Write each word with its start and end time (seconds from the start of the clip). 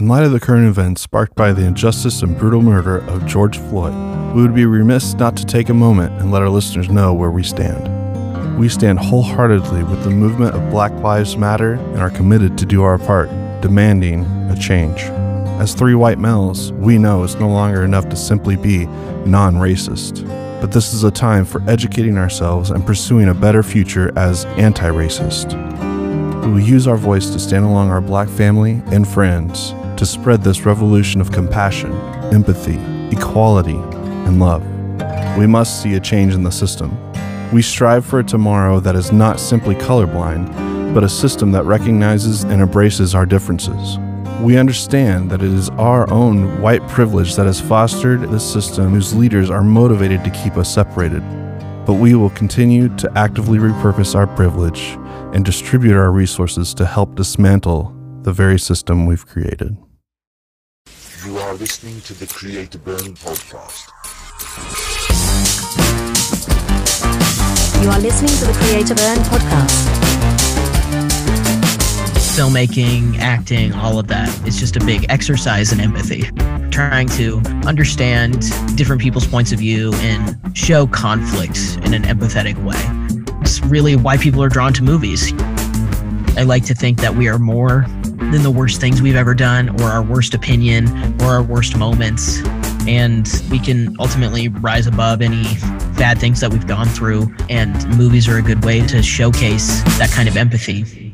In 0.00 0.08
light 0.08 0.24
of 0.24 0.32
the 0.32 0.40
current 0.40 0.66
events 0.66 1.02
sparked 1.02 1.34
by 1.34 1.52
the 1.52 1.66
injustice 1.66 2.22
and 2.22 2.34
brutal 2.38 2.62
murder 2.62 3.06
of 3.10 3.26
George 3.26 3.58
Floyd, 3.58 3.92
we 4.34 4.40
would 4.40 4.54
be 4.54 4.64
remiss 4.64 5.12
not 5.12 5.36
to 5.36 5.44
take 5.44 5.68
a 5.68 5.74
moment 5.74 6.18
and 6.18 6.32
let 6.32 6.40
our 6.40 6.48
listeners 6.48 6.88
know 6.88 7.12
where 7.12 7.30
we 7.30 7.42
stand. 7.42 8.58
We 8.58 8.70
stand 8.70 8.98
wholeheartedly 8.98 9.84
with 9.84 10.02
the 10.02 10.08
movement 10.08 10.54
of 10.54 10.70
Black 10.70 10.90
Lives 11.02 11.36
Matter 11.36 11.74
and 11.74 11.98
are 11.98 12.08
committed 12.08 12.56
to 12.56 12.64
do 12.64 12.82
our 12.82 12.96
part, 12.96 13.28
demanding 13.60 14.24
a 14.50 14.56
change. 14.58 15.02
As 15.60 15.74
three 15.74 15.94
white 15.94 16.18
males, 16.18 16.72
we 16.72 16.96
know 16.96 17.22
it's 17.22 17.34
no 17.34 17.50
longer 17.50 17.84
enough 17.84 18.08
to 18.08 18.16
simply 18.16 18.56
be 18.56 18.86
non 19.26 19.56
racist. 19.56 20.26
But 20.62 20.72
this 20.72 20.94
is 20.94 21.04
a 21.04 21.10
time 21.10 21.44
for 21.44 21.62
educating 21.68 22.16
ourselves 22.16 22.70
and 22.70 22.86
pursuing 22.86 23.28
a 23.28 23.34
better 23.34 23.62
future 23.62 24.16
as 24.16 24.46
anti 24.46 24.88
racist. 24.88 25.89
We 26.40 26.52
will 26.52 26.60
use 26.60 26.86
our 26.86 26.96
voice 26.96 27.28
to 27.30 27.38
stand 27.38 27.66
along 27.66 27.90
our 27.90 28.00
black 28.00 28.28
family 28.28 28.82
and 28.86 29.06
friends 29.06 29.74
to 29.98 30.06
spread 30.06 30.42
this 30.42 30.64
revolution 30.64 31.20
of 31.20 31.30
compassion, 31.30 31.92
empathy, 32.32 32.78
equality, 33.14 33.76
and 33.76 34.40
love. 34.40 34.64
We 35.36 35.46
must 35.46 35.82
see 35.82 35.94
a 35.94 36.00
change 36.00 36.32
in 36.32 36.42
the 36.42 36.50
system. 36.50 36.96
We 37.52 37.60
strive 37.60 38.06
for 38.06 38.20
a 38.20 38.24
tomorrow 38.24 38.80
that 38.80 38.96
is 38.96 39.12
not 39.12 39.38
simply 39.38 39.74
colorblind, 39.74 40.94
but 40.94 41.04
a 41.04 41.08
system 41.10 41.52
that 41.52 41.64
recognizes 41.64 42.44
and 42.44 42.62
embraces 42.62 43.14
our 43.14 43.26
differences. 43.26 43.98
We 44.40 44.56
understand 44.56 45.30
that 45.30 45.42
it 45.42 45.52
is 45.52 45.68
our 45.70 46.10
own 46.10 46.62
white 46.62 46.86
privilege 46.88 47.36
that 47.36 47.44
has 47.44 47.60
fostered 47.60 48.22
this 48.30 48.50
system 48.50 48.94
whose 48.94 49.14
leaders 49.14 49.50
are 49.50 49.62
motivated 49.62 50.24
to 50.24 50.30
keep 50.30 50.56
us 50.56 50.72
separated. 50.72 51.20
But 51.84 51.94
we 51.94 52.14
will 52.14 52.30
continue 52.30 52.88
to 52.96 53.12
actively 53.14 53.58
repurpose 53.58 54.14
our 54.14 54.26
privilege 54.26 54.96
and 55.32 55.44
distribute 55.44 55.96
our 55.96 56.10
resources 56.10 56.74
to 56.74 56.86
help 56.86 57.14
dismantle 57.14 57.94
the 58.22 58.32
very 58.32 58.58
system 58.58 59.06
we've 59.06 59.26
created. 59.26 59.76
You 61.24 61.38
are 61.38 61.54
listening 61.54 62.00
to 62.02 62.14
the 62.14 62.26
Create 62.26 62.70
to 62.72 62.78
Burn 62.78 63.14
podcast. 63.14 63.88
You 67.82 67.88
are 67.90 68.00
listening 68.00 68.30
to 68.30 68.46
the 68.46 68.52
Create 68.52 68.86
to 68.88 68.94
Burn 68.94 69.18
podcast. 69.18 69.88
Filmmaking, 72.36 73.18
acting, 73.18 73.72
all 73.74 73.98
of 73.98 74.08
that. 74.08 74.28
It's 74.46 74.58
just 74.58 74.76
a 74.76 74.80
big 74.80 75.04
exercise 75.08 75.72
in 75.72 75.80
empathy. 75.80 76.22
Trying 76.70 77.08
to 77.10 77.38
understand 77.66 78.44
different 78.76 79.02
people's 79.02 79.26
points 79.26 79.52
of 79.52 79.58
view 79.58 79.92
and 79.96 80.38
show 80.56 80.86
conflict 80.86 81.58
in 81.84 81.92
an 81.92 82.04
empathetic 82.04 82.56
way. 82.64 82.99
It's 83.40 83.60
really 83.62 83.96
why 83.96 84.16
people 84.16 84.42
are 84.42 84.48
drawn 84.48 84.72
to 84.74 84.82
movies. 84.82 85.32
I 86.36 86.42
like 86.44 86.64
to 86.66 86.74
think 86.74 87.00
that 87.00 87.14
we 87.14 87.28
are 87.28 87.38
more 87.38 87.86
than 88.16 88.42
the 88.42 88.50
worst 88.50 88.80
things 88.80 89.02
we've 89.02 89.16
ever 89.16 89.34
done, 89.34 89.68
or 89.80 89.86
our 89.88 90.02
worst 90.02 90.34
opinion, 90.34 90.88
or 91.22 91.26
our 91.26 91.42
worst 91.42 91.76
moments. 91.76 92.40
And 92.86 93.28
we 93.50 93.58
can 93.58 93.96
ultimately 93.98 94.48
rise 94.48 94.86
above 94.86 95.20
any 95.20 95.42
bad 95.96 96.18
things 96.18 96.40
that 96.40 96.52
we've 96.52 96.66
gone 96.66 96.86
through. 96.86 97.34
And 97.48 97.74
movies 97.98 98.28
are 98.28 98.38
a 98.38 98.42
good 98.42 98.64
way 98.64 98.86
to 98.86 99.02
showcase 99.02 99.82
that 99.98 100.10
kind 100.10 100.28
of 100.28 100.36
empathy. 100.36 101.10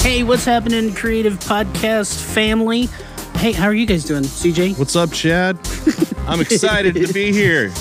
Hey, 0.00 0.22
what's 0.22 0.44
happening, 0.44 0.94
creative 0.94 1.34
podcast 1.40 2.22
family? 2.22 2.88
Hey, 3.36 3.52
how 3.52 3.64
are 3.64 3.74
you 3.74 3.86
guys 3.86 4.04
doing, 4.04 4.22
CJ? 4.22 4.78
What's 4.78 4.96
up, 4.96 5.10
Chad? 5.12 5.58
I'm 6.26 6.40
excited 6.40 6.94
to 6.94 7.12
be 7.12 7.32
here. 7.32 7.72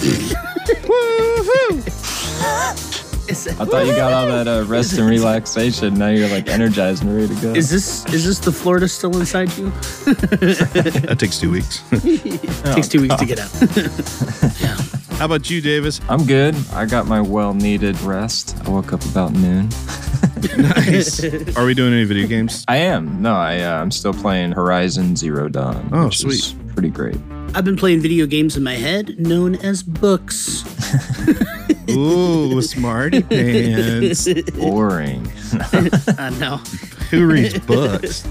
I 3.29 3.33
thought 3.33 3.85
you 3.85 3.95
got 3.95 4.11
all 4.11 4.27
that 4.27 4.47
uh, 4.47 4.65
rest 4.65 4.97
and 4.97 5.09
relaxation. 5.09 5.93
Now 5.93 6.09
you're 6.09 6.27
like 6.27 6.49
energized 6.49 7.03
and 7.03 7.15
ready 7.15 7.33
to 7.33 7.41
go. 7.41 7.53
Is 7.53 7.69
this 7.69 8.05
is 8.13 8.25
this 8.25 8.39
the 8.39 8.51
Florida 8.51 8.87
still 8.87 9.17
inside 9.17 9.55
you? 9.57 9.71
That 11.03 11.17
takes 11.19 11.39
two 11.39 11.51
weeks. 11.51 11.81
Takes 12.73 12.87
two 12.87 13.01
weeks 13.01 13.15
to 13.15 13.25
get 13.25 13.39
out. 13.39 13.51
yeah. 14.61 14.75
How 15.17 15.25
about 15.25 15.49
you, 15.49 15.61
Davis? 15.61 16.01
I'm 16.09 16.25
good. 16.25 16.55
I 16.73 16.85
got 16.85 17.07
my 17.07 17.21
well 17.21 17.53
needed 17.53 17.99
rest. 18.01 18.57
I 18.65 18.69
woke 18.69 18.91
up 18.91 19.03
about 19.05 19.31
noon. 19.31 19.69
Nice. 20.57 21.23
Are 21.55 21.65
we 21.65 21.73
doing 21.73 21.93
any 21.93 22.03
video 22.03 22.27
games? 22.27 22.65
I 22.67 22.77
am. 22.77 23.21
No, 23.21 23.33
I, 23.33 23.61
uh, 23.61 23.81
I'm 23.81 23.91
still 23.91 24.13
playing 24.13 24.51
Horizon 24.51 25.15
Zero 25.15 25.47
Dawn. 25.47 25.89
Oh, 25.93 26.05
which 26.05 26.25
is 26.25 26.55
pretty 26.73 26.89
great. 26.89 27.17
I've 27.55 27.63
been 27.63 27.77
playing 27.77 28.01
video 28.01 28.25
games 28.25 28.57
in 28.57 28.63
my 28.63 28.73
head, 28.73 29.17
known 29.19 29.55
as 29.55 29.83
books. 29.83 30.63
Ooh, 31.91 32.61
smarty 32.63 33.21
pants. 33.21 34.27
Boring. 34.51 35.31
I 36.17 36.35
know. 36.39 36.57
Who 37.09 37.27
reads 37.27 37.59
books? 37.59 38.27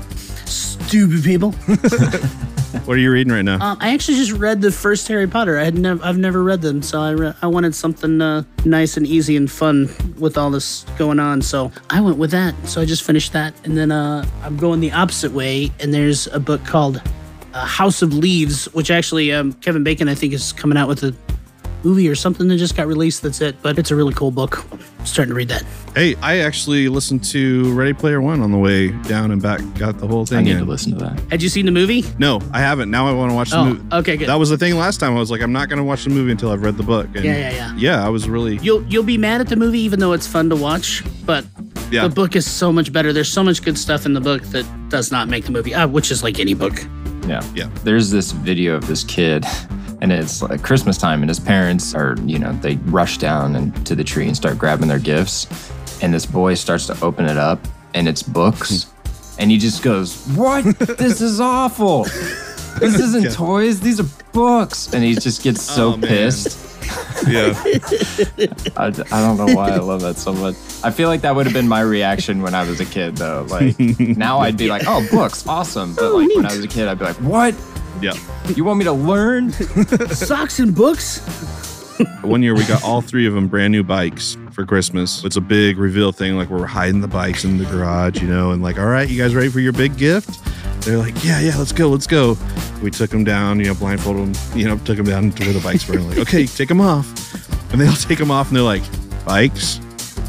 Stupid 0.46 1.24
people. 1.24 1.54
What 2.86 2.96
are 2.96 3.00
you 3.00 3.12
reading 3.12 3.32
right 3.32 3.42
now? 3.42 3.62
Um, 3.64 3.76
I 3.80 3.92
actually 3.92 4.16
just 4.16 4.32
read 4.32 4.62
the 4.62 4.72
first 4.72 5.06
Harry 5.08 5.26
Potter. 5.28 5.58
I 5.58 5.64
had 5.64 5.76
never, 5.76 6.02
I've 6.02 6.16
never 6.16 6.42
read 6.42 6.62
them, 6.62 6.80
so 6.82 7.00
I, 7.00 7.10
re- 7.10 7.34
I 7.42 7.46
wanted 7.46 7.74
something 7.74 8.20
uh, 8.22 8.44
nice 8.64 8.96
and 8.96 9.06
easy 9.06 9.36
and 9.36 9.50
fun 9.50 9.90
with 10.18 10.38
all 10.38 10.50
this 10.50 10.84
going 10.96 11.20
on. 11.20 11.42
So 11.42 11.70
I 11.90 12.00
went 12.00 12.16
with 12.16 12.30
that. 12.30 12.54
So 12.66 12.80
I 12.80 12.86
just 12.86 13.02
finished 13.02 13.34
that, 13.34 13.54
and 13.64 13.76
then 13.76 13.92
uh, 13.92 14.26
I'm 14.42 14.56
going 14.56 14.80
the 14.80 14.90
opposite 14.90 15.32
way. 15.32 15.70
And 15.80 15.92
there's 15.92 16.26
a 16.28 16.40
book 16.40 16.64
called 16.64 17.02
uh, 17.52 17.66
House 17.66 18.00
of 18.00 18.14
Leaves, 18.14 18.64
which 18.72 18.90
actually 18.90 19.32
um, 19.32 19.52
Kevin 19.54 19.84
Bacon 19.84 20.08
I 20.08 20.14
think 20.14 20.32
is 20.32 20.52
coming 20.52 20.78
out 20.78 20.88
with 20.88 21.04
a 21.04 21.14
movie 21.84 22.08
or 22.08 22.14
something 22.14 22.48
that 22.48 22.56
just 22.56 22.76
got 22.76 22.86
released. 22.86 23.22
That's 23.22 23.40
it, 23.40 23.56
but 23.62 23.78
it's 23.78 23.90
a 23.90 23.96
really 23.96 24.14
cool 24.14 24.30
book. 24.30 24.64
I'm 24.72 25.06
starting 25.06 25.30
to 25.30 25.36
read 25.36 25.48
that. 25.48 25.64
Hey, 25.94 26.14
I 26.22 26.38
actually 26.38 26.88
listened 26.88 27.22
to 27.24 27.72
Ready 27.74 27.92
Player 27.92 28.20
One 28.20 28.40
on 28.40 28.50
the 28.52 28.58
way 28.58 28.88
down 29.02 29.30
and 29.30 29.42
back. 29.42 29.60
Got 29.74 29.98
the 29.98 30.06
whole 30.06 30.24
thing. 30.24 30.38
I 30.38 30.42
need 30.42 30.52
in. 30.52 30.58
to 30.58 30.64
listen 30.64 30.92
to 30.92 31.04
that. 31.04 31.20
Had 31.30 31.42
you 31.42 31.48
seen 31.48 31.66
the 31.66 31.72
movie? 31.72 32.04
No, 32.18 32.40
I 32.52 32.60
haven't. 32.60 32.90
Now 32.90 33.08
I 33.08 33.12
want 33.12 33.30
to 33.30 33.34
watch 33.34 33.50
the 33.50 33.58
Oh, 33.58 33.64
movie. 33.64 33.84
okay, 33.96 34.16
good. 34.16 34.28
That 34.28 34.38
was 34.38 34.48
the 34.50 34.58
thing 34.58 34.76
last 34.76 35.00
time. 35.00 35.14
I 35.14 35.18
was 35.18 35.30
like, 35.30 35.42
I'm 35.42 35.52
not 35.52 35.68
going 35.68 35.78
to 35.78 35.84
watch 35.84 36.04
the 36.04 36.10
movie 36.10 36.30
until 36.32 36.50
I've 36.50 36.62
read 36.62 36.76
the 36.76 36.82
book. 36.82 37.06
And 37.14 37.24
Yeah, 37.24 37.36
yeah, 37.36 37.50
yeah. 37.52 37.74
Yeah, 37.76 38.06
I 38.06 38.08
was 38.08 38.28
really. 38.28 38.56
You'll 38.58 38.82
you'll 38.84 39.02
be 39.02 39.18
mad 39.18 39.40
at 39.40 39.48
the 39.48 39.56
movie 39.56 39.80
even 39.80 40.00
though 40.00 40.12
it's 40.12 40.26
fun 40.26 40.48
to 40.50 40.56
watch, 40.56 41.02
but 41.26 41.44
Yeah. 41.90 42.08
the 42.08 42.14
book 42.14 42.36
is 42.36 42.50
so 42.50 42.72
much 42.72 42.92
better. 42.92 43.12
There's 43.12 43.28
so 43.32 43.42
much 43.44 43.62
good 43.62 43.76
stuff 43.76 44.06
in 44.06 44.14
the 44.14 44.20
book 44.20 44.42
that 44.44 44.64
does 44.88 45.10
not 45.12 45.28
make 45.28 45.44
the 45.44 45.52
movie, 45.52 45.74
uh, 45.74 45.86
which 45.88 46.10
is 46.10 46.22
like 46.22 46.38
any 46.40 46.54
book. 46.54 46.80
Yeah. 47.26 47.42
Yeah. 47.54 47.68
There's 47.84 48.10
this 48.10 48.32
video 48.32 48.74
of 48.76 48.86
this 48.86 49.04
kid, 49.04 49.44
and 50.00 50.12
it's 50.12 50.42
like 50.42 50.62
Christmas 50.62 50.98
time, 50.98 51.22
and 51.22 51.30
his 51.30 51.40
parents 51.40 51.94
are, 51.94 52.16
you 52.24 52.38
know, 52.38 52.52
they 52.52 52.76
rush 52.86 53.18
down 53.18 53.56
and 53.56 53.86
to 53.86 53.94
the 53.94 54.04
tree 54.04 54.26
and 54.26 54.36
start 54.36 54.58
grabbing 54.58 54.88
their 54.88 54.98
gifts. 54.98 55.46
And 56.02 56.12
this 56.12 56.26
boy 56.26 56.54
starts 56.54 56.86
to 56.88 57.04
open 57.04 57.26
it 57.26 57.36
up, 57.38 57.60
and 57.94 58.08
it's 58.08 58.22
books. 58.22 58.84
Hmm. 58.84 59.40
And 59.40 59.50
he 59.50 59.58
just 59.58 59.82
goes, 59.82 60.26
What? 60.34 60.64
this 60.78 61.20
is 61.20 61.40
awful. 61.40 62.04
This 62.04 62.94
isn't 62.98 63.32
toys. 63.32 63.80
These 63.80 64.00
are 64.00 64.06
books. 64.32 64.92
And 64.92 65.02
he 65.02 65.14
just 65.14 65.42
gets 65.42 65.70
oh, 65.72 65.74
so 65.74 65.92
Oh, 65.94 65.98
pissed. 65.98 66.58
Yeah. 67.26 67.54
I, 68.76 68.86
I 68.86 68.90
don't 68.90 69.36
know 69.36 69.54
why 69.54 69.70
I 69.70 69.78
love 69.78 70.00
that 70.02 70.16
so 70.16 70.32
much. 70.32 70.54
I 70.84 70.90
feel 70.90 71.08
like 71.08 71.20
that 71.20 71.34
would 71.34 71.46
have 71.46 71.54
been 71.54 71.68
my 71.68 71.80
reaction 71.80 72.42
when 72.42 72.54
I 72.54 72.68
was 72.68 72.80
a 72.80 72.84
kid, 72.84 73.16
though. 73.16 73.46
Like 73.48 73.78
now 74.00 74.40
I'd 74.40 74.56
be 74.56 74.68
like, 74.68 74.82
"Oh, 74.86 75.06
books, 75.10 75.46
awesome!" 75.46 75.94
But 75.94 76.04
oh, 76.04 76.16
like 76.16 76.34
when 76.34 76.46
I 76.46 76.54
was 76.56 76.64
a 76.64 76.68
kid, 76.68 76.88
I'd 76.88 76.98
be 76.98 77.04
like, 77.04 77.16
"What? 77.16 77.54
yeah. 78.00 78.14
You 78.54 78.64
want 78.64 78.78
me 78.78 78.84
to 78.84 78.92
learn?" 78.92 79.52
Socks 80.10 80.58
and 80.58 80.74
books. 80.74 81.20
One 82.22 82.42
year 82.42 82.54
we 82.54 82.64
got 82.64 82.82
all 82.82 83.00
three 83.00 83.26
of 83.26 83.34
them 83.34 83.46
brand 83.48 83.70
new 83.70 83.84
bikes 83.84 84.36
for 84.50 84.66
Christmas. 84.66 85.24
It's 85.24 85.36
a 85.36 85.40
big 85.40 85.78
reveal 85.78 86.10
thing, 86.10 86.36
like 86.36 86.48
we're 86.48 86.66
hiding 86.66 87.00
the 87.00 87.08
bikes 87.08 87.44
in 87.44 87.58
the 87.58 87.64
garage, 87.66 88.20
you 88.20 88.28
know, 88.28 88.50
and 88.50 88.62
like, 88.62 88.78
all 88.78 88.86
right, 88.86 89.08
you 89.08 89.20
guys 89.20 89.34
ready 89.34 89.48
for 89.48 89.60
your 89.60 89.72
big 89.72 89.96
gift? 89.96 90.40
They're 90.84 90.98
like, 90.98 91.22
yeah, 91.22 91.38
yeah, 91.38 91.56
let's 91.56 91.70
go, 91.70 91.88
let's 91.90 92.08
go. 92.08 92.36
We 92.82 92.90
took 92.90 93.10
them 93.10 93.22
down, 93.22 93.60
you 93.60 93.66
know, 93.66 93.74
blindfolded 93.74 94.34
them, 94.34 94.58
you 94.58 94.66
know, 94.66 94.78
took 94.78 94.96
them 94.96 95.06
down 95.06 95.30
to 95.30 95.44
where 95.44 95.52
the 95.52 95.60
bikes 95.60 95.86
were. 95.86 95.94
And 95.94 96.08
like, 96.08 96.18
okay, 96.18 96.44
take 96.46 96.68
them 96.68 96.80
off. 96.80 97.06
And 97.72 97.80
they 97.80 97.86
all 97.86 97.94
take 97.96 98.18
them 98.18 98.32
off, 98.32 98.48
and 98.48 98.56
they're 98.56 98.64
like, 98.64 98.82
bikes? 99.24 99.78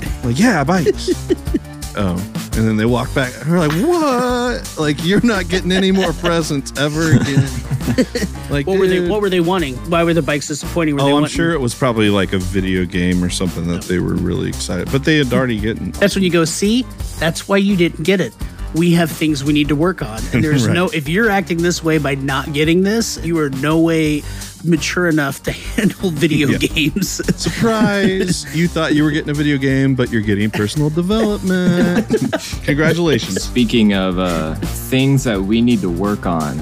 I'm 0.06 0.30
like, 0.30 0.40
yeah, 0.40 0.64
bikes. 0.64 1.10
oh, 1.98 2.16
and 2.56 2.68
then 2.68 2.78
they 2.78 2.86
walk 2.86 3.14
back. 3.14 3.34
And 3.42 3.52
we're 3.52 3.60
like, 3.68 3.72
what? 3.88 4.76
Like, 4.80 5.04
you're 5.06 5.24
not 5.26 5.48
getting 5.48 5.72
any 5.72 5.92
more 5.92 6.14
presents 6.14 6.78
ever 6.80 7.12
again. 7.16 7.50
Like, 8.50 8.66
What 8.68 8.80
were 8.80 8.88
they? 8.88 9.00
dude. 9.00 9.10
What 9.10 9.22
were 9.22 9.30
they 9.30 9.40
wanting? 9.42 9.76
Why 9.90 10.04
were 10.04 10.14
the 10.14 10.22
bikes 10.22 10.48
disappointing? 10.48 10.96
Were 10.96 11.02
they 11.02 11.06
Oh, 11.06 11.08
I'm 11.10 11.14
wanting- 11.24 11.30
sure 11.30 11.52
it 11.54 11.60
was 11.60 11.74
probably 11.76 12.10
like 12.10 12.34
a 12.34 12.38
video 12.40 12.86
game 12.86 13.24
or 13.24 13.30
something 13.30 13.68
that 13.68 13.84
they 13.84 14.00
were 14.00 14.16
really 14.16 14.50
excited. 14.50 14.92
But 14.92 15.04
they 15.04 15.18
had 15.18 15.32
already 15.34 15.60
gotten. 15.60 15.92
That's 15.92 16.16
when 16.16 16.24
you 16.24 16.30
go. 16.32 16.46
See, 16.46 16.86
that's 17.20 17.48
why 17.48 17.58
you 17.58 17.76
didn't 17.76 18.04
get 18.04 18.22
it. 18.22 18.34
We 18.74 18.92
have 18.94 19.12
things 19.12 19.44
we 19.44 19.54
need 19.54 19.68
to 19.68 19.76
work 19.76 20.02
on, 20.02 20.20
and 20.34 20.44
there's 20.44 20.66
Right. 20.68 20.74
no. 20.74 20.88
If 20.90 21.08
you're 21.08 21.30
acting 21.30 21.60
this 21.62 21.84
way 21.84 22.00
by 22.00 22.16
not 22.16 22.54
getting 22.54 22.82
this, 22.82 23.20
you 23.24 23.38
are 23.38 23.52
no 23.52 23.80
way 23.80 24.24
mature 24.64 25.08
enough 25.08 25.44
to 25.44 25.52
handle 25.52 26.10
video 26.12 26.50
Yeah. 26.50 26.58
games. 26.58 27.10
Surprise! 27.42 28.56
you 28.56 28.68
thought 28.68 28.96
you 28.96 29.04
were 29.04 29.12
getting 29.12 29.30
a 29.30 29.34
video 29.34 29.58
game, 29.58 29.96
but 29.96 30.12
you're 30.12 30.22
getting 30.22 30.50
personal 30.50 30.90
development. 30.90 32.08
Congratulations. 32.64 33.42
Speaking 33.44 33.94
of 33.94 34.20
uh, 34.20 34.56
things 34.56 35.24
that 35.26 35.42
we 35.42 35.62
need 35.62 35.82
to 35.82 35.90
work 35.90 36.26
on, 36.26 36.60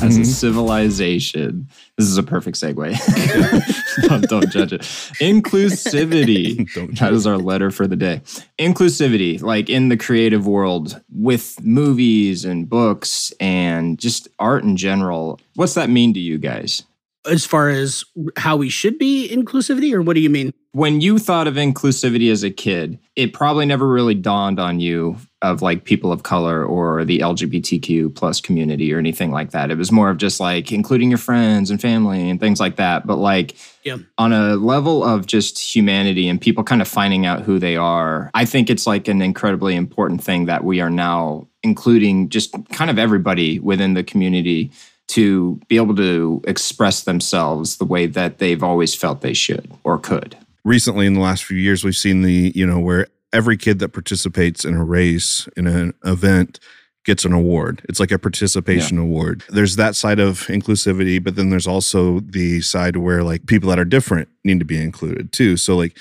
as 0.00 0.16
a 0.16 0.20
Mhm. 0.20 0.26
civilization. 0.26 1.66
This 1.96 2.06
is 2.06 2.16
a 2.18 2.22
perfect 2.22 2.56
segue. 2.56 4.06
don't, 4.08 4.22
don't 4.28 4.48
judge 4.48 4.72
it. 4.72 4.82
Inclusivity. 5.20 6.72
Don't 6.72 6.96
That 7.00 7.12
is 7.12 7.26
our 7.26 7.36
letter 7.36 7.72
for 7.72 7.88
the 7.88 7.96
day. 7.96 8.22
Inclusivity, 8.60 9.42
like 9.42 9.68
in 9.68 9.88
the 9.88 9.96
creative 9.96 10.46
world 10.46 11.00
with 11.12 11.60
movies 11.64 12.44
and 12.44 12.68
books 12.68 13.32
and 13.40 13.98
just 13.98 14.28
art 14.38 14.62
in 14.62 14.76
general. 14.76 15.40
What's 15.56 15.74
that 15.74 15.90
mean 15.90 16.14
to 16.14 16.20
you 16.20 16.38
guys? 16.38 16.84
As 17.28 17.44
far 17.44 17.68
as 17.68 18.04
how 18.36 18.56
we 18.56 18.68
should 18.68 18.98
be 18.98 19.28
inclusivity, 19.30 19.92
or 19.92 20.02
what 20.02 20.14
do 20.14 20.20
you 20.20 20.30
mean? 20.30 20.52
when 20.72 21.00
you 21.00 21.18
thought 21.18 21.48
of 21.48 21.54
inclusivity 21.54 22.30
as 22.30 22.44
a 22.44 22.50
kid, 22.50 22.98
it 23.16 23.32
probably 23.32 23.66
never 23.66 23.88
really 23.88 24.14
dawned 24.14 24.60
on 24.60 24.78
you 24.78 25.16
of 25.42 25.60
like 25.60 25.82
people 25.84 26.12
of 26.12 26.22
color 26.22 26.64
or 26.64 27.04
the 27.04 27.18
LGBTQ 27.20 28.14
plus 28.14 28.40
community 28.40 28.92
or 28.92 28.98
anything 28.98 29.32
like 29.32 29.50
that. 29.50 29.70
It 29.72 29.78
was 29.78 29.90
more 29.90 30.08
of 30.10 30.18
just 30.18 30.38
like 30.38 30.70
including 30.70 31.08
your 31.08 31.18
friends 31.18 31.70
and 31.70 31.80
family 31.80 32.28
and 32.30 32.38
things 32.38 32.60
like 32.60 32.76
that. 32.76 33.06
But 33.08 33.16
like 33.16 33.56
Yeah. 33.82 33.96
on 34.18 34.32
a 34.32 34.54
level 34.56 35.02
of 35.02 35.26
just 35.26 35.58
humanity 35.58 36.28
and 36.28 36.40
people 36.40 36.62
kind 36.62 36.82
of 36.82 36.86
finding 36.86 37.26
out 37.26 37.42
who 37.42 37.58
they 37.58 37.76
are, 37.76 38.30
I 38.34 38.44
think 38.44 38.68
it's 38.70 38.86
like 38.86 39.08
an 39.08 39.20
incredibly 39.22 39.74
important 39.74 40.22
thing 40.22 40.46
that 40.46 40.62
we 40.64 40.80
are 40.80 40.90
now 40.90 41.48
including 41.64 42.28
just 42.28 42.54
kind 42.72 42.90
of 42.90 42.98
everybody 43.00 43.58
within 43.58 43.94
the 43.94 44.04
community 44.04 44.70
to 45.08 45.60
be 45.68 45.76
able 45.76 45.96
to 45.96 46.40
express 46.46 47.02
themselves 47.02 47.76
the 47.76 47.84
way 47.84 48.06
that 48.06 48.38
they've 48.38 48.62
always 48.62 48.94
felt 48.94 49.20
they 49.20 49.34
should 49.34 49.70
or 49.84 49.98
could. 49.98 50.36
recently 50.64 51.06
in 51.06 51.14
the 51.14 51.20
last 51.20 51.44
few 51.44 51.56
years 51.56 51.82
we've 51.84 51.96
seen 51.96 52.22
the 52.22 52.52
you 52.54 52.66
know 52.66 52.78
where 52.78 53.06
every 53.32 53.56
kid 53.56 53.78
that 53.78 53.90
participates 53.90 54.64
in 54.64 54.74
a 54.74 54.84
race 54.84 55.48
in 55.56 55.66
an 55.66 55.92
event 56.04 56.58
gets 57.04 57.24
an 57.24 57.32
award. 57.32 57.80
It's 57.88 58.00
like 58.00 58.10
a 58.10 58.18
participation 58.18 58.98
award. 58.98 59.42
There's 59.48 59.76
that 59.76 59.96
side 59.96 60.18
of 60.18 60.46
inclusivity 60.48 61.22
but 61.22 61.36
then 61.36 61.48
there's 61.48 61.66
also 61.66 62.20
the 62.20 62.60
side 62.60 62.96
where 62.96 63.22
like 63.22 63.46
people 63.46 63.70
that 63.70 63.78
are 63.78 63.84
different 63.86 64.28
need 64.44 64.58
to 64.58 64.66
be 64.66 64.82
included 64.82 65.32
too. 65.32 65.56
So 65.56 65.74
like 65.74 65.96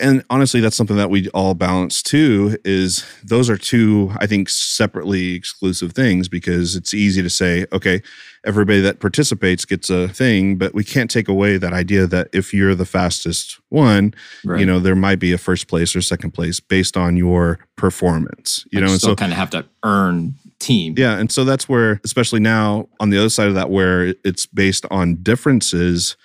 and 0.00 0.24
honestly 0.30 0.60
that's 0.60 0.76
something 0.76 0.96
that 0.96 1.10
we 1.10 1.28
all 1.30 1.54
balance 1.54 2.02
too 2.02 2.56
is 2.64 3.04
those 3.22 3.50
are 3.50 3.58
two 3.58 4.10
i 4.18 4.26
think 4.26 4.48
separately 4.48 5.34
exclusive 5.34 5.92
things 5.92 6.28
because 6.28 6.74
it's 6.76 6.94
easy 6.94 7.22
to 7.22 7.28
say 7.28 7.66
okay 7.72 8.00
everybody 8.44 8.80
that 8.80 8.98
participates 9.00 9.64
gets 9.64 9.88
a 9.90 10.08
thing 10.08 10.56
but 10.56 10.74
we 10.74 10.82
can't 10.84 11.10
take 11.10 11.28
away 11.28 11.56
that 11.56 11.72
idea 11.72 12.06
that 12.06 12.28
if 12.32 12.52
you're 12.52 12.74
the 12.74 12.84
fastest 12.84 13.60
one 13.68 14.12
Right. 14.44 14.58
you 14.60 14.66
know 14.66 14.80
there 14.80 14.96
might 14.96 15.18
be 15.20 15.32
a 15.32 15.38
first 15.38 15.68
place 15.68 15.94
or 15.94 16.02
second 16.02 16.32
place 16.32 16.58
based 16.60 16.96
on 16.96 17.16
your 17.16 17.58
performance 17.76 18.66
you 18.72 18.80
Like, 18.80 18.86
know 18.86 18.92
and 18.92 19.00
still 19.00 19.10
so 19.12 19.16
kind 19.16 19.32
of 19.32 19.38
have 19.38 19.50
to 19.50 19.64
earn 19.84 20.34
team. 20.58 20.94
yeah 20.96 21.18
and 21.18 21.30
so 21.30 21.44
that's 21.44 21.68
where 21.68 22.00
especially 22.04 22.40
now 22.40 22.88
on 23.00 23.10
the 23.10 23.18
other 23.18 23.28
side 23.30 23.48
of 23.48 23.54
that 23.54 23.70
where 23.70 24.14
it's 24.24 24.46
based 24.46 24.86
on 24.90 25.16
differences 25.22 26.16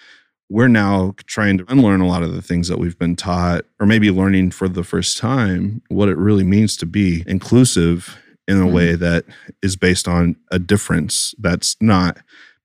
we're 0.50 0.70
now 0.70 1.14
trying 1.26 1.58
to 1.58 1.66
unlearn 1.68 2.00
a 2.00 2.08
lot 2.08 2.24
of 2.24 2.34
the 2.34 2.42
things 2.42 2.68
that 2.70 2.80
we've 2.80 2.98
been 2.98 3.16
taught 3.18 3.66
or 3.82 3.86
maybe 3.86 4.10
learning 4.10 4.50
for 4.50 4.70
the 4.70 4.84
first 4.84 5.18
time 5.18 5.82
what 5.90 6.08
it 6.08 6.18
really 6.18 6.44
means 6.46 6.78
to 6.78 6.86
be 6.86 7.24
inclusive 7.28 8.18
in 8.48 8.62
a 8.62 8.66
Mhm. 8.66 8.72
way 8.72 8.96
that 8.96 9.26
is 9.62 9.76
based 9.76 10.08
on 10.08 10.36
a 10.52 10.60
difference 10.60 11.36
that's 11.40 11.76
not 11.82 12.18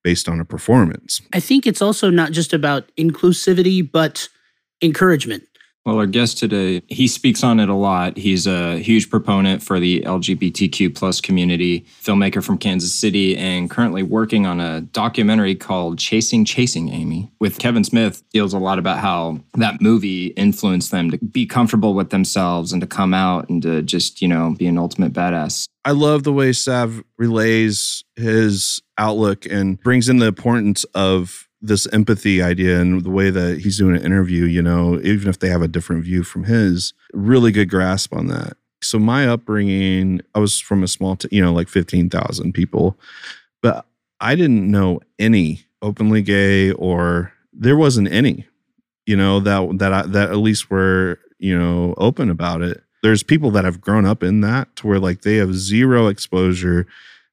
based 0.05 0.29
on 0.29 0.40
a 0.40 0.44
performance 0.44 1.20
I 1.32 1.40
think 1.40 1.67
it's 1.67 1.82
also 1.82 2.11
not 2.11 2.32
just 2.32 2.52
about 2.52 2.90
inclusivity, 2.96 3.88
but 3.90 4.29
encouragement. 4.82 5.44
Well, 5.84 5.99
our 5.99 6.06
guest 6.06 6.38
today, 6.38 6.82
he 6.87 7.08
speaks 7.08 7.43
on 7.43 7.58
it 7.58 7.69
a 7.69 7.75
lot. 7.75 8.17
He's 8.17 8.46
a 8.46 8.79
huge 8.79 9.11
proponent 9.11 9.64
for 9.64 9.81
the 9.81 10.02
LGBTQ 10.02 10.94
plus 10.94 11.20
community, 11.20 11.84
filmmaker 12.00 12.43
from 12.43 12.56
Kansas 12.56 12.94
City, 12.94 13.37
and 13.37 13.69
currently 13.69 14.05
working 14.05 14.46
on 14.46 14.61
a 14.61 14.82
documentary 14.82 15.56
called 15.56 15.99
Chasing 15.99 16.44
Chasing 16.44 16.90
Amy 16.90 17.32
with 17.40 17.58
Kevin 17.58 17.82
Smith. 17.82 18.23
Deals 18.31 18.55
a 18.55 18.58
lot 18.58 18.79
about 18.79 18.99
how 18.99 19.40
that 19.55 19.81
movie 19.81 20.29
influenced 20.29 20.93
them 20.93 21.11
to 21.11 21.19
be 21.19 21.46
comfortable 21.46 21.94
with 21.94 22.11
themselves 22.11 22.73
and 22.73 22.81
to 22.81 22.87
come 22.87 23.12
out 23.12 23.49
and 23.49 23.61
to 23.62 23.82
just, 23.82 24.23
you 24.23 24.29
know, 24.29 24.55
be 24.56 24.69
an 24.69 24.79
ultimate 24.79 25.12
badass. 25.12 25.67
I 25.84 25.90
love 25.90 26.23
the 26.23 26.32
way 26.32 26.52
Sav 26.52 27.02
relays 27.19 28.05
his 28.14 28.81
outlook 28.99 29.46
and 29.46 29.81
brings 29.81 30.08
in 30.08 30.19
the 30.19 30.26
importance 30.26 30.84
of 30.94 31.49
this 31.62 31.87
empathy 31.93 32.43
idea 32.43 32.81
and 32.81 33.05
the 33.05 33.11
way 33.11 33.31
that 33.31 33.61
he's 33.61 33.79
doing 33.79 33.97
an 33.97 34.05
interview, 34.05 34.44
you 34.44 34.61
know, 34.61 35.00
even 35.03 35.29
if 35.29 35.38
they 35.38 35.49
have 35.49 35.62
a 35.62 35.69
different 35.69 36.05
view 36.05 36.25
from 36.25 36.44
his, 36.44 36.93
really 37.14 37.53
good 37.53 37.70
grasp 37.70 38.12
on 38.14 38.26
that. 38.26 38.56
So 38.82 38.99
my 38.99 39.29
upbringing, 39.29 40.20
I 40.35 40.41
was 40.41 40.59
from 40.59 40.82
a 40.82 40.88
small, 40.88 41.14
t- 41.17 41.29
you 41.31 41.41
know, 41.41 41.53
like 41.53 41.69
15,000 41.69 42.53
people, 42.53 42.99
but 43.62 43.87
I 44.20 44.35
didn't 44.35 44.69
know 44.70 45.00
any 45.20 45.64
openly 45.82 46.20
gay 46.23 46.73
or 46.73 47.32
there 47.53 47.76
wasn't 47.76 48.11
any, 48.12 48.47
you 49.06 49.17
know, 49.17 49.38
that, 49.41 49.79
that, 49.79 49.93
I, 49.93 50.03
that 50.06 50.31
at 50.31 50.38
least 50.38 50.69
were, 50.69 51.20
you 51.38 51.56
know, 51.56 51.94
open 51.97 52.29
about 52.31 52.62
it 52.62 52.82
there's 53.03 53.25
people 53.25 53.50
that 53.50 53.65
have 53.65 53.81
grown 53.81 54.06
up 54.06 54.23
in 54.23 54.43
that 54.43 54.75
to 54.76 54.87
where 54.87 55.00
like 55.00 55.23
they 55.23 55.35
have 55.35 55.53
zero 55.56 56.06
exposure 56.06 56.87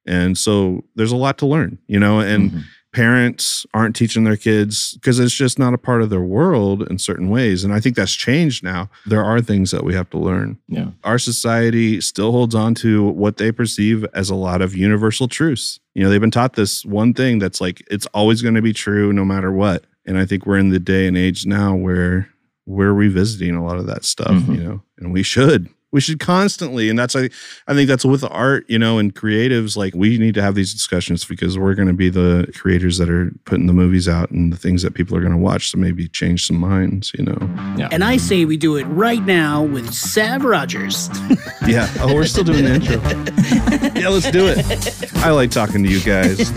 and 0.04 0.36
so 0.36 0.82
there's 0.96 1.12
a 1.12 1.16
lot 1.16 1.38
to 1.38 1.46
learn 1.46 1.78
you 1.86 2.00
know 2.00 2.18
and 2.18 2.50
Mhm. 2.50 2.62
Parents 2.92 3.64
aren't 3.72 3.94
teaching 3.94 4.24
their 4.24 4.36
kids 4.36 4.94
because 4.94 5.18
it's 5.20 5.34
just 5.34 5.58
not 5.58 5.72
a 5.74 5.78
part 5.78 6.02
of 6.02 6.10
their 6.10 6.20
world 6.22 6.82
in 6.90 6.98
certain 6.98 7.28
ways 7.30 7.62
and 7.62 7.72
i 7.72 7.78
think 7.80 7.94
that's 7.94 8.14
changed 8.14 8.64
now 8.64 8.90
there 9.06 9.22
are 9.24 9.40
things 9.40 9.70
that 9.70 9.84
we 9.84 9.94
have 9.94 10.10
to 10.10 10.18
learn 10.18 10.58
yeah. 10.68 10.88
our 11.04 11.18
society 11.18 12.00
still 12.00 12.32
holds 12.32 12.54
on 12.54 12.74
to 12.74 13.04
what 13.10 13.36
they 13.36 13.52
perceive 13.52 14.04
as 14.12 14.28
a 14.28 14.34
lot 14.34 14.60
of 14.60 14.74
universal 14.74 15.28
truths 15.28 15.78
you 15.94 16.02
know 16.02 16.10
they've 16.10 16.20
been 16.20 16.30
taught 16.30 16.54
this 16.54 16.84
one 16.84 17.14
thing 17.14 17.38
that's 17.38 17.60
like 17.60 17.82
it's 17.90 18.06
always 18.06 18.42
going 18.42 18.54
to 18.56 18.62
be 18.62 18.72
true 18.72 19.12
no 19.12 19.24
matter 19.24 19.52
what 19.52 19.84
and 20.04 20.18
i 20.18 20.26
think 20.26 20.44
we're 20.44 20.58
in 20.58 20.70
the 20.70 20.80
day 20.80 21.06
and 21.06 21.16
age 21.16 21.46
now 21.46 21.74
where 21.74 22.28
we're 22.66 22.92
revisiting 22.92 23.54
a 23.54 23.64
lot 23.64 23.78
of 23.78 23.86
that 23.86 24.04
stuff 24.04 24.32
Mhm. 24.32 24.56
you 24.56 24.62
know 24.64 24.82
and 24.98 25.12
we 25.12 25.22
should 25.22 25.68
we 25.92 26.00
should 26.00 26.20
constantly 26.20 26.88
and 26.88 26.98
that's 26.98 27.16
I, 27.16 27.30
I 27.66 27.74
think 27.74 27.88
that's 27.88 28.04
with 28.04 28.24
art 28.24 28.64
you 28.68 28.78
know 28.78 28.98
and 28.98 29.14
creatives 29.14 29.76
like 29.76 29.94
we 29.94 30.18
need 30.18 30.34
to 30.34 30.42
have 30.42 30.54
these 30.54 30.72
discussions 30.72 31.24
because 31.24 31.58
we're 31.58 31.74
going 31.74 31.88
to 31.88 31.94
be 31.94 32.08
the 32.08 32.50
creators 32.56 32.98
that 32.98 33.10
are 33.10 33.32
putting 33.44 33.66
the 33.66 33.72
movies 33.72 34.08
out 34.08 34.30
and 34.30 34.52
the 34.52 34.56
things 34.56 34.82
that 34.82 34.94
people 34.94 35.16
are 35.16 35.20
going 35.20 35.32
to 35.32 35.38
watch 35.38 35.70
so 35.70 35.78
maybe 35.78 36.06
change 36.08 36.46
some 36.46 36.56
minds 36.56 37.12
you 37.18 37.24
know 37.24 37.38
Yeah. 37.76 37.88
And 37.92 38.04
I 38.04 38.16
say 38.16 38.44
we 38.44 38.56
do 38.56 38.76
it 38.76 38.84
right 38.84 39.22
now 39.22 39.62
with 39.62 39.92
Sav 39.92 40.44
Rodgers. 40.44 41.08
yeah 41.66 41.88
oh 42.00 42.14
we're 42.14 42.26
still 42.26 42.44
doing 42.44 42.64
the 42.64 42.74
intro 42.74 44.00
yeah 44.00 44.08
let's 44.08 44.30
do 44.30 44.46
it 44.46 45.16
i 45.16 45.30
like 45.30 45.50
talking 45.50 45.82
to 45.82 45.90
you 45.90 46.00
guys 46.00 46.50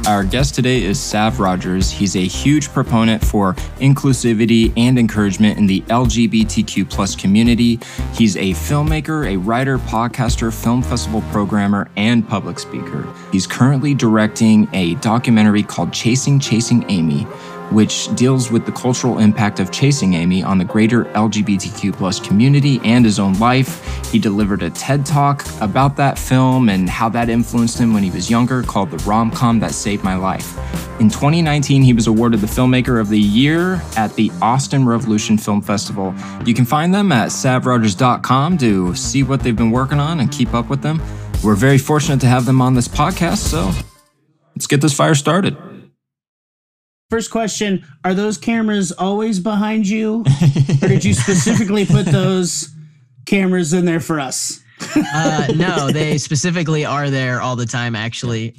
Our 0.06 0.24
guest 0.24 0.54
today 0.54 0.82
is 0.82 0.98
Sav 0.98 1.40
Rodgers. 1.40 1.90
He's 1.90 2.16
a 2.16 2.26
huge 2.26 2.70
proponent 2.70 3.22
for 3.24 3.52
inclusivity 3.80 4.72
and 4.76 4.98
encouragement 4.98 5.58
in 5.58 5.66
the 5.66 5.82
LGBTQ 5.82 6.88
plus 6.90 7.14
community. 7.14 7.49
He's 7.58 8.36
a 8.36 8.52
filmmaker, 8.52 9.26
a 9.26 9.36
writer, 9.36 9.78
podcaster, 9.78 10.52
film 10.52 10.82
festival 10.82 11.22
programmer, 11.30 11.88
and 11.96 12.26
public 12.28 12.58
speaker. 12.58 13.06
He's 13.32 13.46
currently 13.46 13.94
directing 13.94 14.68
a 14.72 14.94
documentary 14.96 15.62
called 15.62 15.92
Chasing 15.92 16.38
Chasing 16.38 16.84
Amy, 16.88 17.26
which 17.70 18.14
deals 18.16 18.50
with 18.50 18.66
the 18.66 18.72
cultural 18.72 19.18
impact 19.18 19.60
of 19.60 19.70
chasing 19.70 20.14
Amy 20.14 20.42
on 20.42 20.58
the 20.58 20.64
greater 20.64 21.04
LGBTQ 21.06 21.92
plus 21.92 22.20
community 22.20 22.80
and 22.84 23.04
his 23.04 23.18
own 23.18 23.38
life. 23.38 24.10
He 24.10 24.18
delivered 24.18 24.62
a 24.62 24.70
TED 24.70 25.06
talk 25.06 25.44
about 25.60 25.96
that 25.96 26.18
film 26.18 26.68
and 26.68 26.88
how 26.88 27.08
that 27.10 27.28
influenced 27.28 27.78
him 27.78 27.94
when 27.94 28.02
he 28.02 28.10
was 28.10 28.30
younger 28.30 28.62
called 28.62 28.90
The 28.90 28.98
Rom 28.98 29.30
Com 29.30 29.60
That 29.60 29.72
Saved 29.72 30.04
My 30.04 30.16
Life. 30.16 30.56
In 31.00 31.08
2019, 31.08 31.82
he 31.82 31.92
was 31.92 32.06
awarded 32.06 32.40
the 32.40 32.46
Filmmaker 32.46 33.00
of 33.00 33.08
the 33.08 33.18
Year 33.18 33.82
at 33.96 34.14
the 34.16 34.30
Austin 34.42 34.84
Revolution 34.84 35.38
Film 35.38 35.62
Festival. 35.62 36.14
You 36.44 36.54
can 36.54 36.64
find 36.64 36.92
them 36.92 37.10
at 37.12 37.28
savrodgers.com 37.28 38.58
to 38.58 38.94
see 38.94 39.22
what 39.22 39.40
they've 39.40 39.56
been 39.56 39.70
working 39.70 39.98
on 39.98 40.20
and 40.20 40.30
keep 40.30 40.52
up 40.52 40.68
with 40.68 40.82
them. 40.82 41.00
We're 41.42 41.54
very 41.54 41.78
fortunate 41.78 42.20
to 42.20 42.26
have 42.26 42.44
them 42.44 42.60
on 42.60 42.74
this 42.74 42.86
podcast, 42.86 43.38
so 43.38 43.70
let's 44.54 44.66
get 44.66 44.82
this 44.82 44.92
fire 44.92 45.14
started. 45.14 45.56
First 47.10 47.30
question 47.32 47.84
Are 48.04 48.14
those 48.14 48.38
cameras 48.38 48.92
always 48.92 49.40
behind 49.40 49.86
you? 49.88 50.24
or 50.82 50.88
did 50.88 51.04
you 51.04 51.12
specifically 51.12 51.84
put 51.84 52.06
those 52.12 52.68
cameras 53.26 53.72
in 53.72 53.84
there 53.84 54.00
for 54.00 54.20
us? 54.20 54.60
Uh, 54.96 55.52
no, 55.56 55.90
they 55.90 56.16
specifically 56.16 56.84
are 56.84 57.10
there 57.10 57.40
all 57.40 57.56
the 57.56 57.66
time, 57.66 57.94
actually. 57.94 58.54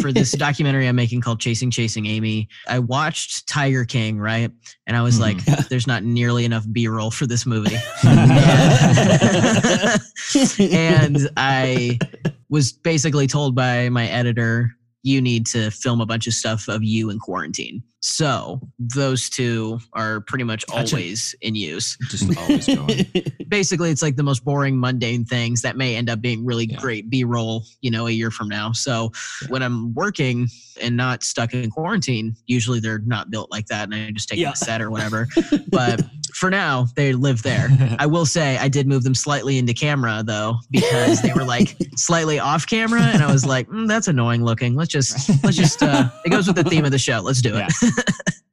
For 0.00 0.12
this 0.12 0.30
documentary 0.38 0.86
I'm 0.86 0.94
making 0.94 1.22
called 1.22 1.40
Chasing 1.40 1.70
Chasing 1.70 2.06
Amy, 2.06 2.48
I 2.68 2.78
watched 2.78 3.48
Tiger 3.48 3.84
King, 3.84 4.18
right? 4.18 4.50
And 4.86 4.96
I 4.96 5.02
was 5.02 5.18
like, 5.18 5.42
there's 5.68 5.86
not 5.86 6.04
nearly 6.04 6.44
enough 6.44 6.64
B 6.70 6.86
roll 6.86 7.10
for 7.10 7.26
this 7.26 7.46
movie. 7.46 7.74
and 10.72 11.28
I 11.36 11.98
was 12.48 12.72
basically 12.72 13.26
told 13.26 13.54
by 13.54 13.88
my 13.88 14.06
editor, 14.06 14.76
you 15.06 15.20
need 15.20 15.46
to 15.46 15.70
film 15.70 16.00
a 16.00 16.06
bunch 16.06 16.26
of 16.26 16.34
stuff 16.34 16.68
of 16.68 16.82
you 16.82 17.10
in 17.10 17.18
quarantine. 17.18 17.82
So 18.08 18.60
those 18.78 19.28
two 19.28 19.80
are 19.92 20.20
pretty 20.20 20.44
much 20.44 20.64
always 20.72 21.34
in 21.40 21.56
use. 21.56 21.98
Just 22.08 22.38
always 22.38 22.64
going. 22.66 23.04
Basically, 23.48 23.90
it's 23.90 24.00
like 24.00 24.14
the 24.14 24.22
most 24.22 24.44
boring, 24.44 24.78
mundane 24.78 25.24
things 25.24 25.60
that 25.62 25.76
may 25.76 25.96
end 25.96 26.08
up 26.08 26.20
being 26.20 26.44
really 26.44 26.66
Yeah. 26.66 26.78
great 26.78 27.10
B 27.10 27.24
roll, 27.24 27.64
you 27.80 27.90
know, 27.90 28.06
a 28.06 28.10
year 28.12 28.30
from 28.30 28.48
now. 28.48 28.70
So 28.70 29.10
when 29.48 29.60
I'm 29.60 29.92
working 29.94 30.46
and 30.80 30.96
not 30.96 31.24
stuck 31.24 31.52
in 31.52 31.68
quarantine, 31.68 32.36
usually 32.46 32.78
they're 32.78 33.00
not 33.00 33.28
built 33.30 33.50
like 33.50 33.66
that, 33.66 33.84
and 33.84 33.94
I 33.94 34.10
just 34.12 34.28
take 34.28 34.38
Yeah. 34.38 34.52
to 34.52 34.56
set 34.56 34.80
or 34.80 34.90
whatever. 34.92 35.26
but 35.68 36.00
for 36.34 36.48
now, 36.48 36.86
they 36.94 37.12
live 37.12 37.42
there. 37.42 37.68
I 37.98 38.06
will 38.06 38.26
say 38.26 38.56
I 38.58 38.68
did 38.68 38.86
move 38.86 39.02
them 39.02 39.14
slightly 39.16 39.58
into 39.58 39.74
camera 39.74 40.22
though 40.24 40.56
because 40.70 41.22
they 41.22 41.32
were 41.32 41.44
like 41.44 41.76
slightly 41.96 42.38
off 42.38 42.66
camera, 42.68 43.00
and 43.02 43.20
I 43.22 43.32
was 43.32 43.44
like, 43.44 43.68
mm, 43.68 43.88
"That's 43.88 44.06
annoying 44.06 44.44
looking. 44.44 44.76
Let's 44.76 44.90
just 44.92 45.28
let's 45.42 45.56
just." 45.56 45.82
Uh, 45.82 46.08
it 46.24 46.28
goes 46.30 46.46
with 46.46 46.54
the 46.56 46.64
theme 46.64 46.84
of 46.84 46.92
the 46.92 46.98
show. 46.98 47.20
Let's 47.20 47.40
do 47.42 47.52
it. 47.56 47.72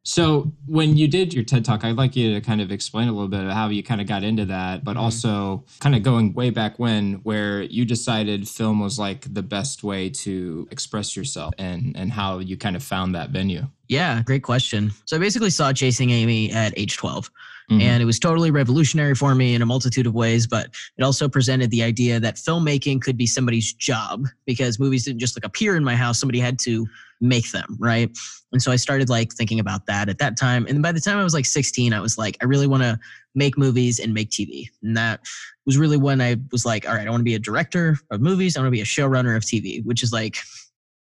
So 0.06 0.52
when 0.68 0.98
you 0.98 1.08
did 1.08 1.34
your 1.34 1.46
TED 1.46 1.64
Talk, 1.64 1.86
I'd 1.86 1.96
like 1.96 2.16
you 2.16 2.34
to 2.34 2.42
kind 2.42 2.60
of 2.60 2.72
explain 2.72 3.08
a 3.08 3.12
little 3.14 3.30
bit 3.30 3.46
of 3.46 3.52
how 3.52 3.70
you 3.70 3.82
kind 3.82 4.02
of 4.02 4.06
got 4.06 4.22
into 4.22 4.44
that, 4.46 4.84
but 4.84 4.98
also 4.98 5.64
kind 5.80 5.96
of 5.96 6.04
going 6.04 6.34
way 6.34 6.50
back 6.50 6.78
when, 6.78 7.16
where 7.24 7.64
you 7.64 7.86
decided 7.86 8.48
film 8.48 8.82
was 8.82 9.00
like 9.00 9.34
the 9.34 9.42
best 9.42 9.82
way 9.82 10.10
to 10.10 10.68
express 10.72 11.16
yourself, 11.16 11.54
and 11.58 11.96
and 11.96 12.12
how 12.12 12.40
you 12.40 12.58
kind 12.58 12.76
of 12.76 12.84
found 12.84 13.16
that 13.16 13.30
venue. 13.30 13.66
Yeah, 13.88 14.22
great 14.24 14.44
question. 14.44 14.92
So 15.06 15.16
I 15.16 15.20
basically 15.20 15.50
saw 15.50 15.72
Chasing 15.72 16.10
Amy 16.10 16.52
at 16.52 16.78
age 16.78 16.98
12. 16.98 17.32
Mhm. 17.72 17.82
And 17.82 18.04
it 18.04 18.06
was 18.06 18.20
totally 18.20 18.52
revolutionary 18.52 19.16
for 19.16 19.34
me 19.36 19.56
in 19.56 19.62
a 19.62 19.66
multitude 19.66 20.06
of 20.06 20.14
ways, 20.14 20.46
but 20.46 20.70
it 20.98 21.04
also 21.04 21.30
presented 21.30 21.72
the 21.72 21.82
idea 21.82 22.20
that 22.20 22.36
filmmaking 22.36 23.02
could 23.02 23.16
be 23.16 23.26
somebody's 23.26 23.74
job 23.74 24.26
because 24.46 24.80
movies 24.80 25.06
didn't 25.06 25.20
just 25.20 25.38
like 25.38 25.46
appear 25.46 25.78
in 25.78 25.84
my 25.84 25.96
house, 25.96 26.20
somebody 26.20 26.40
had 26.40 26.60
to 26.60 26.86
make 27.24 27.52
them, 27.52 27.76
right? 27.80 28.16
And 28.52 28.62
so 28.62 28.72
I 28.72 28.76
started 28.76 29.10
like 29.10 29.34
thinking 29.34 29.60
about 29.60 29.88
that 29.88 30.10
at 30.10 30.20
that 30.20 30.38
time. 30.38 30.68
And 30.68 30.84
by 30.84 30.92
the 30.92 31.00
time 31.00 31.18
I 31.18 31.24
was 31.24 31.34
like 31.34 31.46
16, 31.46 31.94
I 31.94 32.00
was 32.00 32.18
like, 32.18 32.38
I 32.42 32.46
really 32.46 32.68
want 32.68 32.84
to 32.84 33.00
make 33.34 33.58
movies 33.58 34.00
and 34.00 34.14
make 34.14 34.30
TV. 34.30 34.68
And 34.84 34.96
that 34.96 35.22
was 35.66 35.78
really 35.78 35.98
when 35.98 36.22
I 36.22 36.36
was 36.52 36.66
like, 36.66 36.88
all 36.88 36.94
right, 36.94 37.08
I 37.08 37.10
want 37.10 37.22
to 37.22 37.26
be 37.26 37.36
a 37.36 37.40
director 37.40 37.98
of 38.12 38.22
movies, 38.22 38.56
I 38.56 38.60
want 38.60 38.68
to 38.68 38.72
be 38.72 38.82
a 38.82 38.86
showrunner 38.86 39.36
of 39.36 39.44
TV, 39.44 39.84
which 39.86 40.04
is 40.04 40.12
like 40.12 40.38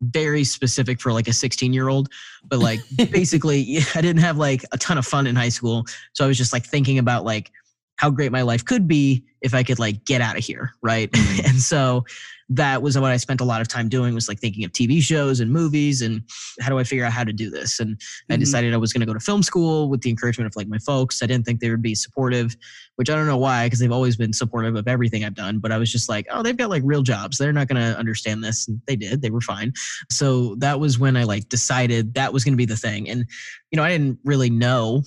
very 0.02 0.44
specific 0.44 1.00
for 1.00 1.12
like 1.12 1.28
a 1.28 1.32
16 1.32 1.74
year 1.74 1.88
old 1.88 2.08
but 2.48 2.58
like 2.58 2.80
basically 3.10 3.80
i 3.94 4.00
didn't 4.00 4.22
have 4.22 4.38
like 4.38 4.64
a 4.72 4.78
ton 4.78 4.96
of 4.96 5.04
fun 5.04 5.26
in 5.26 5.36
high 5.36 5.50
school 5.50 5.84
so 6.14 6.24
i 6.24 6.26
was 6.26 6.38
just 6.38 6.54
like 6.54 6.64
thinking 6.64 6.98
about 6.98 7.22
like 7.22 7.52
how 8.00 8.08
great 8.10 8.32
my 8.32 8.42
life 8.42 8.64
could 8.64 8.88
be 8.88 9.22
if 9.42 9.52
i 9.54 9.62
could 9.62 9.78
like 9.78 10.04
get 10.06 10.20
out 10.20 10.36
of 10.38 10.42
here 10.44 10.72
right? 10.82 11.10
And 11.46 11.58
so 11.60 12.04
that 12.52 12.82
was 12.82 12.98
what 12.98 13.12
i 13.12 13.16
spent 13.16 13.40
a 13.40 13.44
lot 13.44 13.60
of 13.60 13.68
time 13.68 13.88
doing 13.88 14.12
was 14.14 14.26
like 14.28 14.40
thinking 14.40 14.64
of 14.64 14.72
tv 14.72 15.00
shows 15.00 15.38
and 15.38 15.52
movies 15.52 16.02
and 16.02 16.22
how 16.60 16.68
do 16.68 16.78
i 16.80 16.84
figure 16.84 17.04
out 17.04 17.12
how 17.12 17.22
to 17.24 17.32
do 17.32 17.48
this? 17.48 17.78
And 17.78 18.00
i 18.30 18.34
Mhm. 18.34 18.40
decided 18.40 18.74
i 18.74 18.76
was 18.76 18.92
going 18.92 19.02
to 19.02 19.06
go 19.06 19.14
to 19.14 19.20
film 19.20 19.42
school 19.42 19.88
with 19.88 20.00
the 20.00 20.10
encouragement 20.10 20.46
of 20.46 20.56
like 20.56 20.66
my 20.66 20.78
folks. 20.78 21.22
I 21.22 21.26
didn't 21.26 21.44
think 21.46 21.60
they 21.60 21.70
would 21.70 21.82
be 21.82 21.94
supportive 21.94 22.56
which 22.96 23.08
i 23.08 23.14
don't 23.14 23.26
know 23.26 23.36
why 23.36 23.66
because 23.66 23.78
they've 23.78 23.92
always 23.92 24.16
been 24.16 24.32
supportive 24.32 24.74
of 24.76 24.86
everything 24.88 25.24
i've 25.24 25.34
done 25.34 25.58
but 25.58 25.70
i 25.72 25.78
was 25.78 25.90
just 25.92 26.08
like 26.08 26.26
oh 26.30 26.42
they've 26.42 26.56
got 26.62 26.68
like 26.70 26.82
real 26.84 27.02
jobs. 27.02 27.38
They're 27.38 27.52
not 27.60 27.68
going 27.68 27.80
to 27.80 27.98
understand 27.98 28.42
this. 28.44 28.66
And 28.68 28.80
they 28.86 28.96
did. 28.96 29.22
They 29.22 29.30
were 29.30 29.40
fine. 29.40 29.72
So 30.10 30.54
that 30.56 30.80
was 30.80 30.98
when 30.98 31.16
i 31.16 31.24
like 31.24 31.48
decided 31.48 32.14
that 32.14 32.32
was 32.32 32.42
going 32.44 32.52
to 32.54 32.64
be 32.64 32.66
the 32.74 32.76
thing. 32.76 33.08
And 33.08 33.20
you 33.70 33.76
know 33.76 33.84
i 33.84 33.90
didn't 33.90 34.18
really 34.24 34.50
know 34.50 35.02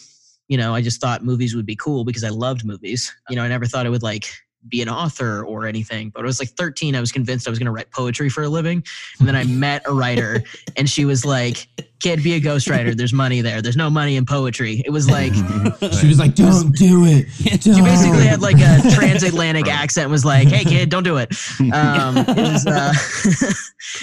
you 0.47 0.57
know 0.57 0.73
i 0.73 0.81
just 0.81 0.99
thought 0.99 1.23
movies 1.23 1.55
would 1.55 1.65
be 1.65 1.75
cool 1.75 2.03
because 2.03 2.23
i 2.23 2.29
loved 2.29 2.65
movies 2.65 3.11
you 3.29 3.33
uh-huh. 3.33 3.41
know 3.41 3.45
i 3.45 3.47
never 3.47 3.65
thought 3.65 3.85
it 3.85 3.89
would 3.89 4.03
like 4.03 4.31
be 4.69 4.81
an 4.81 4.89
author 4.89 5.43
or 5.43 5.65
anything 5.65 6.09
but 6.09 6.21
i 6.21 6.25
was 6.25 6.39
like 6.39 6.49
13 6.49 6.95
i 6.95 6.99
was 6.99 7.11
convinced 7.11 7.47
i 7.47 7.49
was 7.49 7.59
going 7.59 7.65
to 7.65 7.71
write 7.71 7.91
poetry 7.91 8.29
for 8.29 8.43
a 8.43 8.49
living 8.49 8.83
and 9.19 9.27
then 9.27 9.35
i 9.35 9.43
met 9.45 9.81
a 9.85 9.93
writer 9.93 10.43
and 10.77 10.89
she 10.89 11.05
was 11.05 11.25
like 11.25 11.67
kid 12.03 12.21
be 12.21 12.33
a 12.33 12.41
ghostwriter. 12.41 12.95
There's 12.95 13.13
money 13.13 13.39
there. 13.39 13.61
There's 13.61 13.77
no 13.77 13.89
money 13.89 14.17
in 14.17 14.25
poetry. 14.25 14.83
It 14.85 14.89
was 14.89 15.09
like 15.09 15.33
She 15.99 16.07
was 16.07 16.19
like, 16.19 16.35
"Don't 16.35 16.75
do 16.75 17.05
it." 17.05 17.29
she 17.31 17.81
basically 17.81 18.25
had 18.25 18.41
like 18.41 18.57
a 18.59 18.91
transatlantic 18.95 19.67
accent 19.67 20.03
and 20.05 20.11
was 20.11 20.25
like 20.25 20.49
hey 20.49 20.65
kid 20.65 20.89
don't 20.89 21.03
do 21.03 21.17
it. 21.17 21.33
Um, 21.73 22.17
it 22.17 22.37
was 22.37 22.67
uh, 22.67 22.93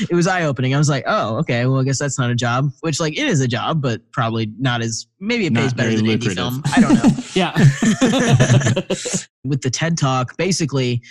it 0.10 0.14
was 0.14 0.26
eye-opening. 0.26 0.74
I 0.74 0.78
was 0.78 0.88
like 0.88 1.04
oh 1.06 1.36
okay. 1.38 1.66
Well 1.66 1.80
i 1.80 1.84
guess 1.84 1.98
that's 1.98 2.18
not 2.18 2.30
a 2.30 2.34
job 2.34 2.70
which 2.80 2.98
like 2.98 3.18
it 3.18 3.26
is 3.26 3.40
a 3.40 3.48
job 3.48 3.82
but 3.82 4.00
probably 4.12 4.50
not 4.58 4.80
as 4.80 5.06
maybe 5.20 5.46
it 5.46 5.52
Not 5.52 5.62
pays 5.62 5.74
better 5.74 5.90
very 5.90 6.16
than 6.16 6.20
indie 6.20 6.34
film. 6.34 6.62
I 6.74 6.80
don't 6.80 6.94
know. 6.94 7.10
Yeah. 7.34 7.52
with 9.44 9.62
the 9.62 9.70
TED 9.70 9.98
Talk, 9.98 10.36
basically, 10.36 11.02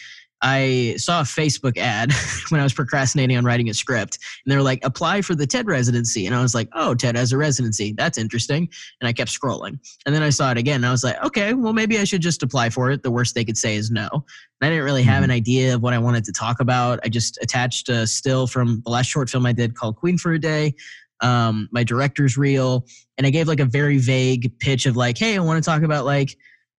I 0.41 0.95
saw 0.97 1.21
a 1.21 1.23
Facebook 1.23 1.77
ad 1.77 2.11
when 2.49 2.61
I 2.61 2.63
was 2.63 2.73
procrastinating 2.73 3.37
on 3.37 3.43
writing 3.43 3.69
a 3.69 3.73
script, 3.73 4.17
and 4.45 4.51
they 4.51 4.55
were 4.55 4.63
like, 4.63 4.79
"Apply 4.83 5.21
for 5.21 5.35
the 5.35 5.45
TED 5.45 5.67
residency," 5.67 6.25
and 6.25 6.35
I 6.35 6.41
was 6.41 6.55
like, 6.55 6.69
"Oh, 6.73 6.95
TED 6.95 7.15
has 7.15 7.33
a 7.33 7.37
residency. 7.37 7.93
That's 7.93 8.17
interesting." 8.17 8.69
And 9.01 9.07
I 9.07 9.13
kept 9.13 9.31
scrolling, 9.31 9.79
and 10.05 10.15
then 10.15 10.23
I 10.23 10.29
saw 10.29 10.51
it 10.51 10.57
again, 10.57 10.77
and 10.77 10.85
I 10.85 10.91
was 10.91 11.03
like, 11.03 11.21
"Okay, 11.23 11.53
well, 11.53 11.73
maybe 11.73 11.99
I 11.99 12.05
should 12.05 12.21
just 12.21 12.41
apply 12.43 12.69
for 12.69 12.89
it. 12.91 13.03
The 13.03 13.11
worst 13.11 13.35
they 13.35 13.45
could 13.45 13.57
say 13.57 13.75
is 13.75 13.91
no." 13.91 14.07
And 14.11 14.67
I 14.67 14.69
didn't 14.69 14.85
really 14.85 15.03
have 15.03 15.23
an 15.23 15.31
idea 15.31 15.75
of 15.75 15.81
what 15.81 15.93
I 15.93 15.99
wanted 15.99 16.23
to 16.25 16.31
talk 16.31 16.59
about. 16.59 16.99
I 17.03 17.09
just 17.09 17.37
attached 17.41 17.89
a 17.89 18.07
still 18.07 18.47
from 18.47 18.81
the 18.85 18.91
last 18.91 19.07
short 19.07 19.29
film 19.29 19.45
I 19.45 19.53
did 19.53 19.75
called 19.75 19.97
Queen 19.97 20.17
for 20.17 20.33
a 20.33 20.39
Day, 20.39 20.75
um, 21.21 21.67
my 21.71 21.83
director's 21.83 22.37
reel, 22.37 22.85
and 23.17 23.27
I 23.27 23.29
gave 23.29 23.47
like 23.47 23.59
a 23.59 23.65
very 23.65 23.97
vague 23.97 24.57
pitch 24.59 24.85
of 24.85 24.95
like, 24.95 25.17
"Hey, 25.17 25.35
I 25.35 25.39
want 25.39 25.61
to 25.61 25.69
talk 25.69 25.83
about 25.83 26.05
like." 26.05 26.37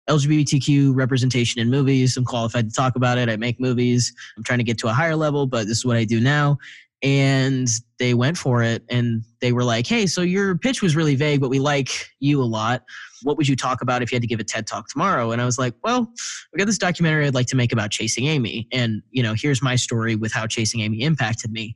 LGBTQ 0.10 0.96
representation 0.96 1.62
in 1.62 1.70
movies. 1.70 2.18
I'm 2.18 2.26
qualified 2.26 2.70
to 2.70 2.76
talk 2.76 2.96
about 2.96 3.18
it. 3.18 3.30
I 3.30 3.38
make 3.38 3.60
movies. 3.60 4.14
I'm 4.36 4.44
trying 4.44 4.60
to 4.60 4.64
get 4.64 4.78
to 4.80 4.88
a 4.88 4.94
higher 4.94 5.16
level, 5.16 5.48
but 5.48 5.68
this 5.68 5.78
is 5.78 5.86
what 5.86 5.98
I 5.98 6.04
do 6.04 6.20
now. 6.20 6.58
And 7.02 7.70
they 7.98 8.14
went 8.14 8.38
for 8.38 8.62
it 8.62 8.84
and 8.90 9.24
they 9.40 9.54
were 9.54 9.64
like, 9.64 9.88
hey, 9.88 10.06
so 10.06 10.22
your 10.22 10.58
pitch 10.58 10.82
was 10.82 10.98
really 10.98 11.16
vague, 11.16 11.40
but 11.40 11.50
we 11.50 11.60
like 11.60 12.10
you 12.20 12.42
a 12.42 12.44
lot. 12.44 12.84
What 13.24 13.38
would 13.38 13.48
you 13.48 13.56
talk 13.56 13.82
about 13.82 14.02
if 14.02 14.12
you 14.12 14.18
had 14.18 14.22
to 14.22 14.28
give 14.28 14.42
a 14.42 14.44
TED 14.44 14.68
talk 14.68 14.90
tomorrow? 14.90 15.32
And 15.32 15.42
I 15.42 15.46
was 15.46 15.58
like, 15.58 15.76
well, 15.82 16.12
we 16.52 16.58
got 16.58 16.66
this 16.66 16.78
documentary 16.78 17.26
I'd 17.26 17.36
like 17.36 17.48
to 17.48 17.56
make 17.56 17.72
about 17.72 17.92
Chasing 17.92 18.26
Amy. 18.26 18.68
And, 18.74 19.02
you 19.12 19.24
know, 19.24 19.34
here's 19.34 19.62
my 19.62 19.78
story 19.78 20.16
with 20.16 20.34
how 20.34 20.46
Chasing 20.46 20.82
Amy 20.82 21.02
impacted 21.02 21.52
me. 21.52 21.76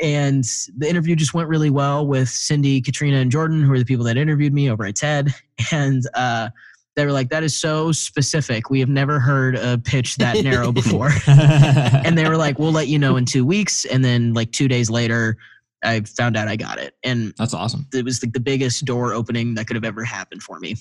And 0.00 0.44
the 0.76 0.88
interview 0.88 1.16
just 1.16 1.34
went 1.34 1.50
really 1.50 1.70
well 1.70 2.06
with 2.06 2.30
Cindy, 2.30 2.80
Katrina, 2.80 3.18
and 3.18 3.30
Jordan, 3.30 3.62
who 3.62 3.72
are 3.72 3.78
the 3.78 3.84
people 3.84 4.06
that 4.06 4.16
interviewed 4.16 4.54
me 4.54 4.70
over 4.70 4.86
at 4.86 4.96
TED. 4.96 5.34
And, 5.70 6.02
uh, 6.14 6.48
they 6.94 7.06
were 7.06 7.12
like, 7.12 7.30
that 7.30 7.42
is 7.42 7.54
so 7.56 7.90
specific. 7.92 8.68
We 8.70 8.80
have 8.80 8.88
never 8.88 9.18
heard 9.18 9.56
a 9.56 9.78
pitch 9.78 10.16
that 10.16 10.42
narrow 10.44 10.72
before. 10.80 11.10
and 11.26 12.16
they 12.18 12.28
were 12.28 12.36
like, 12.36 12.58
we'll 12.58 12.72
let 12.72 12.88
you 12.88 12.98
know 12.98 13.16
in 13.16 13.24
two 13.24 13.44
weeks. 13.46 13.84
And 13.86 14.04
then, 14.04 14.34
like, 14.34 14.52
two 14.52 14.68
days 14.68 14.90
later, 14.90 15.36
I 15.84 16.00
found 16.02 16.36
out 16.36 16.48
I 16.48 16.56
got 16.56 16.78
it. 16.78 16.94
And 17.02 17.32
That's 17.38 17.54
awesome. 17.54 17.86
it 17.94 18.04
was 18.04 18.22
like 18.22 18.32
the 18.32 18.40
biggest 18.40 18.84
door 18.84 19.12
opening 19.14 19.54
that 19.54 19.66
could 19.66 19.76
have 19.76 19.84
ever 19.84 20.04
happened 20.04 20.42
for 20.42 20.60
me. 20.60 20.76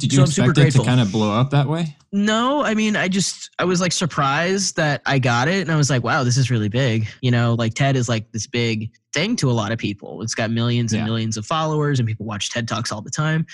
Did 0.00 0.10
you 0.12 0.16
So 0.26 0.42
expect 0.44 0.56
it 0.58 0.70
to 0.72 0.84
kind 0.84 1.00
of 1.02 1.12
blow 1.12 1.30
up 1.38 1.50
that 1.50 1.68
way? 1.68 1.94
No, 2.12 2.64
I 2.64 2.72
mean, 2.72 2.96
I 2.96 3.08
just, 3.08 3.50
I 3.58 3.64
was 3.64 3.78
like 3.78 3.92
surprised 3.92 4.76
that 4.76 5.02
I 5.04 5.18
got 5.18 5.48
it. 5.48 5.60
And 5.60 5.70
I 5.70 5.76
was 5.76 5.90
like, 5.90 6.02
wow, 6.02 6.24
this 6.24 6.38
is 6.38 6.50
really 6.50 6.70
big. 6.70 7.06
You 7.20 7.30
know, 7.30 7.52
like 7.54 7.74
TED 7.74 7.94
is 7.96 8.08
like 8.08 8.32
this 8.32 8.46
big 8.46 8.90
thing 9.12 9.36
to 9.36 9.50
a 9.50 9.52
lot 9.52 9.70
of 9.70 9.78
people. 9.78 10.22
It's 10.22 10.34
got 10.34 10.50
millions 10.50 10.94
and 10.94 11.00
Yeah. 11.00 11.04
millions 11.04 11.36
of 11.36 11.44
followers, 11.44 11.98
and 11.98 12.08
people 12.08 12.24
watch 12.24 12.48
TED 12.50 12.66
Talks 12.66 12.90
all 12.90 13.02
the 13.02 13.10
time. 13.10 13.44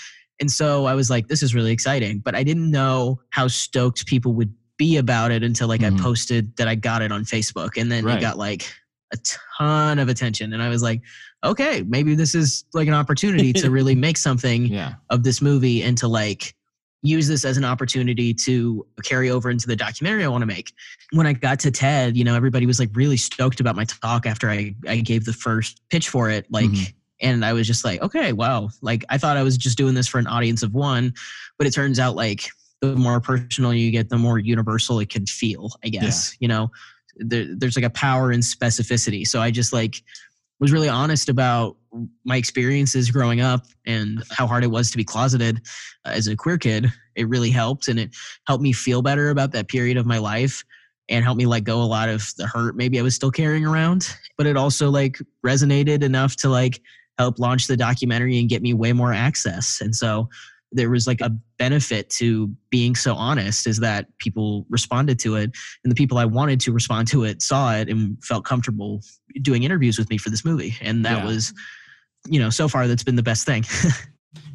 And 0.40 0.50
so 0.50 0.86
I 0.86 0.94
was 0.94 1.10
like, 1.10 1.28
this 1.28 1.42
is 1.42 1.54
really 1.54 1.72
exciting. 1.72 2.20
But 2.20 2.34
I 2.34 2.42
didn't 2.44 2.70
know 2.70 3.20
how 3.30 3.48
stoked 3.48 4.06
people 4.06 4.32
would 4.34 4.52
be 4.76 4.96
about 4.96 5.32
it 5.32 5.42
until 5.42 5.66
like 5.68 5.80
Mhm. 5.80 5.98
I 5.98 6.02
posted 6.02 6.56
that 6.56 6.68
I 6.68 6.74
got 6.76 7.02
it 7.02 7.10
on 7.10 7.24
Facebook. 7.24 7.76
And 7.76 7.90
then 7.90 8.04
Right. 8.04 8.18
it 8.18 8.20
got 8.20 8.38
like 8.38 8.72
a 9.12 9.16
ton 9.56 9.98
of 9.98 10.08
attention. 10.08 10.52
And 10.52 10.62
I 10.62 10.68
was 10.68 10.82
like, 10.82 11.02
okay, 11.44 11.82
maybe 11.88 12.14
this 12.14 12.34
is 12.34 12.64
like 12.74 12.86
an 12.88 12.94
opportunity 12.94 13.52
to 13.54 13.70
really 13.70 13.94
make 14.06 14.16
something 14.16 14.66
Yeah. 14.66 14.94
of 15.10 15.24
this 15.24 15.40
movie 15.42 15.82
and 15.82 15.96
to 15.98 16.06
like 16.08 16.54
use 17.02 17.28
this 17.28 17.44
as 17.44 17.56
an 17.56 17.64
opportunity 17.64 18.34
to 18.34 18.84
carry 19.04 19.30
over 19.30 19.50
into 19.50 19.66
the 19.68 19.76
documentary 19.76 20.24
I 20.24 20.28
want 20.28 20.42
to 20.42 20.46
make. 20.46 20.72
When 21.12 21.26
I 21.26 21.32
got 21.32 21.60
to 21.60 21.70
TED, 21.70 22.16
you 22.16 22.24
know, 22.24 22.34
everybody 22.34 22.66
was 22.66 22.78
like 22.80 22.90
really 22.94 23.16
stoked 23.16 23.60
about 23.60 23.76
my 23.76 23.84
talk 23.84 24.26
after 24.26 24.50
I, 24.50 24.74
I 24.88 24.96
gave 24.98 25.24
the 25.24 25.32
first 25.32 25.80
pitch 25.90 26.08
for 26.08 26.28
it. 26.28 26.46
Like, 26.50 26.66
Mhm. 26.70 26.92
And 27.20 27.44
I 27.44 27.52
was 27.52 27.66
just 27.66 27.84
like, 27.84 28.00
okay, 28.02 28.32
wow. 28.32 28.70
Like, 28.80 29.04
I 29.08 29.18
thought 29.18 29.36
I 29.36 29.42
was 29.42 29.56
just 29.56 29.78
doing 29.78 29.94
this 29.94 30.08
for 30.08 30.18
an 30.18 30.26
audience 30.26 30.62
of 30.62 30.74
one, 30.74 31.14
but 31.58 31.66
it 31.66 31.72
turns 31.72 31.98
out 31.98 32.16
like 32.16 32.48
the 32.80 32.94
more 32.94 33.20
personal 33.20 33.74
you 33.74 33.90
get, 33.90 34.08
the 34.08 34.18
more 34.18 34.38
universal 34.38 35.00
it 35.00 35.10
can 35.10 35.26
feel, 35.26 35.70
I 35.84 35.88
guess, 35.88 36.36
you 36.40 36.48
know, 36.48 36.70
there, 37.16 37.46
there's 37.56 37.76
like 37.76 37.84
a 37.84 37.90
power 37.90 38.30
in 38.30 38.40
specificity. 38.40 39.26
So 39.26 39.40
I 39.40 39.50
just 39.50 39.72
like, 39.72 40.02
was 40.60 40.72
really 40.72 40.88
honest 40.88 41.28
about 41.28 41.76
my 42.24 42.36
experiences 42.36 43.10
growing 43.10 43.40
up 43.40 43.66
and 43.86 44.22
how 44.30 44.46
hard 44.46 44.64
it 44.64 44.68
was 44.68 44.90
to 44.90 44.96
be 44.96 45.04
closeted 45.04 45.60
uh, 46.04 46.10
as 46.10 46.26
a 46.26 46.36
queer 46.36 46.58
kid. 46.58 46.92
It 47.14 47.28
really 47.28 47.50
helped 47.50 47.88
and 47.88 47.98
it 47.98 48.10
helped 48.46 48.62
me 48.62 48.72
feel 48.72 49.02
better 49.02 49.30
about 49.30 49.52
that 49.52 49.68
period 49.68 49.96
of 49.96 50.06
my 50.06 50.18
life 50.18 50.64
and 51.08 51.24
helped 51.24 51.38
me 51.38 51.46
let 51.46 51.64
go 51.64 51.80
a 51.80 51.84
lot 51.84 52.08
of 52.08 52.30
the 52.36 52.46
hurt 52.46 52.76
maybe 52.76 52.98
I 52.98 53.02
was 53.02 53.14
still 53.14 53.30
carrying 53.30 53.64
around. 53.64 54.14
But 54.36 54.46
it 54.46 54.56
also 54.56 54.90
like 54.90 55.18
resonated 55.46 56.02
enough 56.02 56.36
to 56.36 56.48
like 56.48 56.80
help 57.18 57.38
launch 57.38 57.66
the 57.66 57.76
documentary 57.76 58.38
and 58.38 58.48
get 58.48 58.62
me 58.62 58.72
way 58.72 58.92
more 58.92 59.12
access. 59.12 59.80
And 59.80 59.94
so 59.94 60.28
there 60.70 60.90
was 60.90 61.06
like 61.06 61.20
a 61.20 61.30
benefit 61.58 62.10
to 62.10 62.48
being 62.70 62.94
so 62.94 63.14
honest 63.14 63.66
is 63.66 63.78
that 63.78 64.06
people 64.18 64.66
responded 64.68 65.18
to 65.20 65.34
it 65.36 65.50
and 65.82 65.90
the 65.90 65.94
people 65.94 66.18
I 66.18 66.26
wanted 66.26 66.60
to 66.60 66.72
respond 66.72 67.08
to 67.08 67.24
it 67.24 67.40
saw 67.42 67.74
it 67.74 67.88
and 67.88 68.22
felt 68.22 68.44
comfortable 68.44 69.00
doing 69.40 69.62
interviews 69.62 69.98
with 69.98 70.10
me 70.10 70.18
for 70.18 70.28
this 70.30 70.44
movie. 70.44 70.74
And 70.82 71.04
that 71.06 71.18
Yeah. 71.18 71.24
was, 71.24 71.54
you 72.28 72.38
know, 72.38 72.50
so 72.50 72.68
far 72.68 72.86
that's 72.86 73.02
been 73.04 73.16
the 73.16 73.22
best 73.22 73.46
thing. 73.46 73.64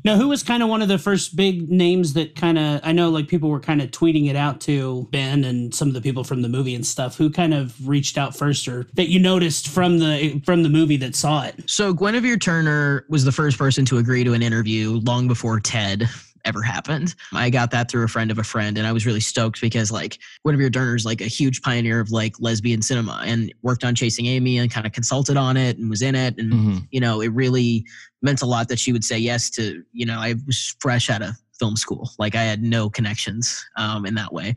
Now, 0.06 0.18
who 0.18 0.27
was 0.27 0.44
kind 0.44 0.62
of 0.62 0.70
one 0.70 0.82
of 0.82 0.89
the 0.89 0.98
first 0.98 1.36
big 1.36 1.70
names 1.70 2.13
that 2.13 2.36
kind 2.36 2.60
of 2.60 2.82
I 2.84 2.92
know 2.92 3.10
like 3.10 3.27
people 3.27 3.50
were 3.50 3.60
kind 3.60 3.82
of 3.82 3.92
tweeting 3.92 4.30
it 4.30 4.36
out 4.36 4.60
to 4.62 5.08
Ben 5.12 5.44
and 5.44 5.74
some 5.74 5.88
of 5.88 5.94
the 5.94 6.01
people 6.01 6.24
from 6.24 6.42
the 6.42 6.50
movie 6.50 6.75
and 6.75 6.86
stuff. 6.86 7.18
Who 7.18 7.30
kind 7.30 7.53
of 7.53 7.88
reached 7.88 8.18
out 8.18 8.36
first, 8.36 8.68
or 8.68 8.88
that 8.94 9.10
you 9.10 9.20
noticed 9.20 9.70
from 9.70 10.00
the 10.00 10.42
from 10.46 10.63
the 10.63 10.70
movie 10.70 10.98
that 10.98 11.15
saw 11.15 11.44
it? 11.44 11.70
So 11.70 11.94
Guinevere 11.94 12.38
Turner 12.38 13.06
was 13.10 13.24
the 13.24 13.32
first 13.32 13.58
person 13.58 13.86
to 13.86 13.98
agree 13.98 14.24
to 14.24 14.34
an 14.34 14.42
interview 14.44 15.00
long 15.06 15.27
before 15.27 15.60
Ted 15.60 16.10
ever 16.46 16.62
happened. 16.62 17.16
I 17.34 17.50
got 17.50 17.72
that 17.72 17.90
through 17.90 18.04
a 18.04 18.08
friend 18.08 18.32
of 18.32 18.38
a 18.38 18.44
friend 18.44 18.78
and 18.78 18.86
I 18.86 18.92
was 18.92 19.06
really 19.06 19.20
stoked 19.20 19.62
because 19.62 19.92
like 19.92 20.20
Guinevere 20.46 20.70
Turner's 20.70 21.06
like 21.06 21.22
a 21.22 21.26
huge 21.26 21.62
pioneer 21.62 22.00
of 22.00 22.12
like 22.12 22.36
lesbian 22.40 22.82
cinema 22.82 23.22
and 23.26 23.54
worked 23.62 23.84
on 23.84 23.96
Chasing 23.96 24.26
Amy 24.26 24.58
and 24.58 24.70
kind 24.72 24.86
of 24.86 24.92
consulted 24.92 25.38
on 25.38 25.58
it 25.58 25.78
and 25.78 25.90
was 25.90 26.02
in 26.02 26.16
it 26.16 26.36
and 26.38 26.52
Mhm. 26.54 26.88
you 26.92 27.00
know, 27.00 27.22
it 27.22 27.30
really 27.30 27.86
meant 28.22 28.42
a 28.42 28.46
lot 28.46 28.68
that 28.70 28.80
she 28.80 28.92
would 28.92 29.04
say 29.04 29.18
yes 29.18 29.50
to, 29.52 29.84
you 29.94 30.06
know, 30.06 30.20
I 30.20 30.36
was 30.46 30.76
fresh 30.80 31.10
out 31.10 31.22
of 31.22 31.36
film 31.60 31.76
school. 31.78 32.12
Like 32.20 32.36
I 32.36 32.44
had 32.44 32.62
no 32.62 32.90
connections 32.90 33.64
um, 33.78 34.06
in 34.06 34.16
that 34.16 34.34
way. 34.34 34.56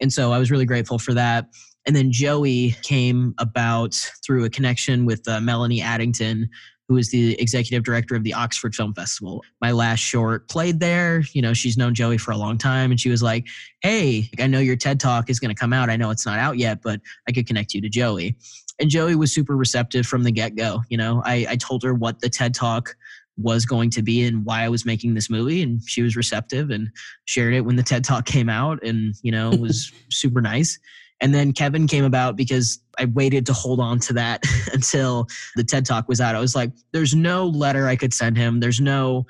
And 0.00 0.12
so 0.12 0.32
I 0.32 0.38
was 0.38 0.50
really 0.50 0.66
grateful 0.66 0.98
for 0.98 1.14
that. 1.14 1.48
And 1.86 1.94
then 1.94 2.10
Joey 2.10 2.74
came 2.82 3.34
about 3.38 3.94
through 4.24 4.44
a 4.44 4.50
connection 4.50 5.04
with 5.06 5.26
uh, 5.28 5.40
Melanie 5.40 5.80
Addington, 5.80 6.50
who 6.88 6.96
is 6.96 7.10
the 7.10 7.38
executive 7.40 7.82
director 7.82 8.14
of 8.14 8.22
the 8.22 8.34
Oxford 8.34 8.74
Film 8.74 8.94
Festival. 8.94 9.44
My 9.60 9.72
last 9.72 10.00
short 10.00 10.48
played 10.48 10.80
there. 10.80 11.22
You 11.32 11.42
know, 11.42 11.52
she's 11.52 11.76
known 11.76 11.94
Joey 11.94 12.18
for 12.18 12.30
a 12.30 12.36
long 12.36 12.58
time. 12.58 12.90
And 12.90 13.00
she 13.00 13.08
was 13.08 13.22
like, 13.22 13.46
Hey, 13.82 14.30
I 14.38 14.46
know 14.46 14.60
your 14.60 14.76
TED 14.76 15.00
talk 15.00 15.28
is 15.28 15.40
going 15.40 15.54
to 15.54 15.60
come 15.60 15.72
out. 15.72 15.90
I 15.90 15.96
know 15.96 16.10
it's 16.10 16.26
not 16.26 16.38
out 16.38 16.58
yet, 16.58 16.82
but 16.82 17.00
I 17.28 17.32
could 17.32 17.46
connect 17.46 17.74
you 17.74 17.80
to 17.80 17.88
Joey. 17.88 18.36
And 18.78 18.90
Joey 18.90 19.16
was 19.16 19.32
super 19.32 19.56
receptive 19.56 20.06
from 20.06 20.22
the 20.22 20.30
get 20.30 20.54
go. 20.54 20.82
You 20.88 20.98
know, 20.98 21.22
I, 21.24 21.46
I 21.50 21.56
told 21.56 21.82
her 21.82 21.94
what 21.94 22.20
the 22.20 22.28
TED 22.28 22.54
talk 22.54 22.94
was 23.38 23.66
going 23.66 23.90
to 23.90 24.02
be 24.02 24.24
and 24.24 24.44
why 24.44 24.62
I 24.62 24.68
was 24.68 24.86
making 24.86 25.14
this 25.14 25.28
movie. 25.28 25.62
And 25.62 25.82
she 25.86 26.02
was 26.02 26.16
receptive 26.16 26.70
and 26.70 26.90
shared 27.24 27.54
it 27.54 27.62
when 27.62 27.76
the 27.76 27.82
TED 27.82 28.04
talk 28.04 28.26
came 28.26 28.48
out 28.48 28.82
and, 28.82 29.14
you 29.22 29.32
know, 29.32 29.50
was 29.50 29.92
super 30.10 30.40
nice. 30.40 30.78
And 31.20 31.34
then 31.34 31.52
Kevin 31.52 31.86
came 31.86 32.04
about 32.04 32.36
because 32.36 32.78
I 32.98 33.06
waited 33.06 33.46
to 33.46 33.52
hold 33.52 33.80
on 33.80 33.98
to 34.00 34.12
that 34.14 34.42
until 34.72 35.26
the 35.54 35.64
TED 35.64 35.86
talk 35.86 36.08
was 36.08 36.20
out. 36.20 36.34
I 36.34 36.40
was 36.40 36.54
like, 36.54 36.72
there's 36.92 37.14
no 37.14 37.46
letter 37.46 37.88
I 37.88 37.96
could 37.96 38.12
send 38.12 38.36
him. 38.36 38.60
There's 38.60 38.80
no 38.80 39.26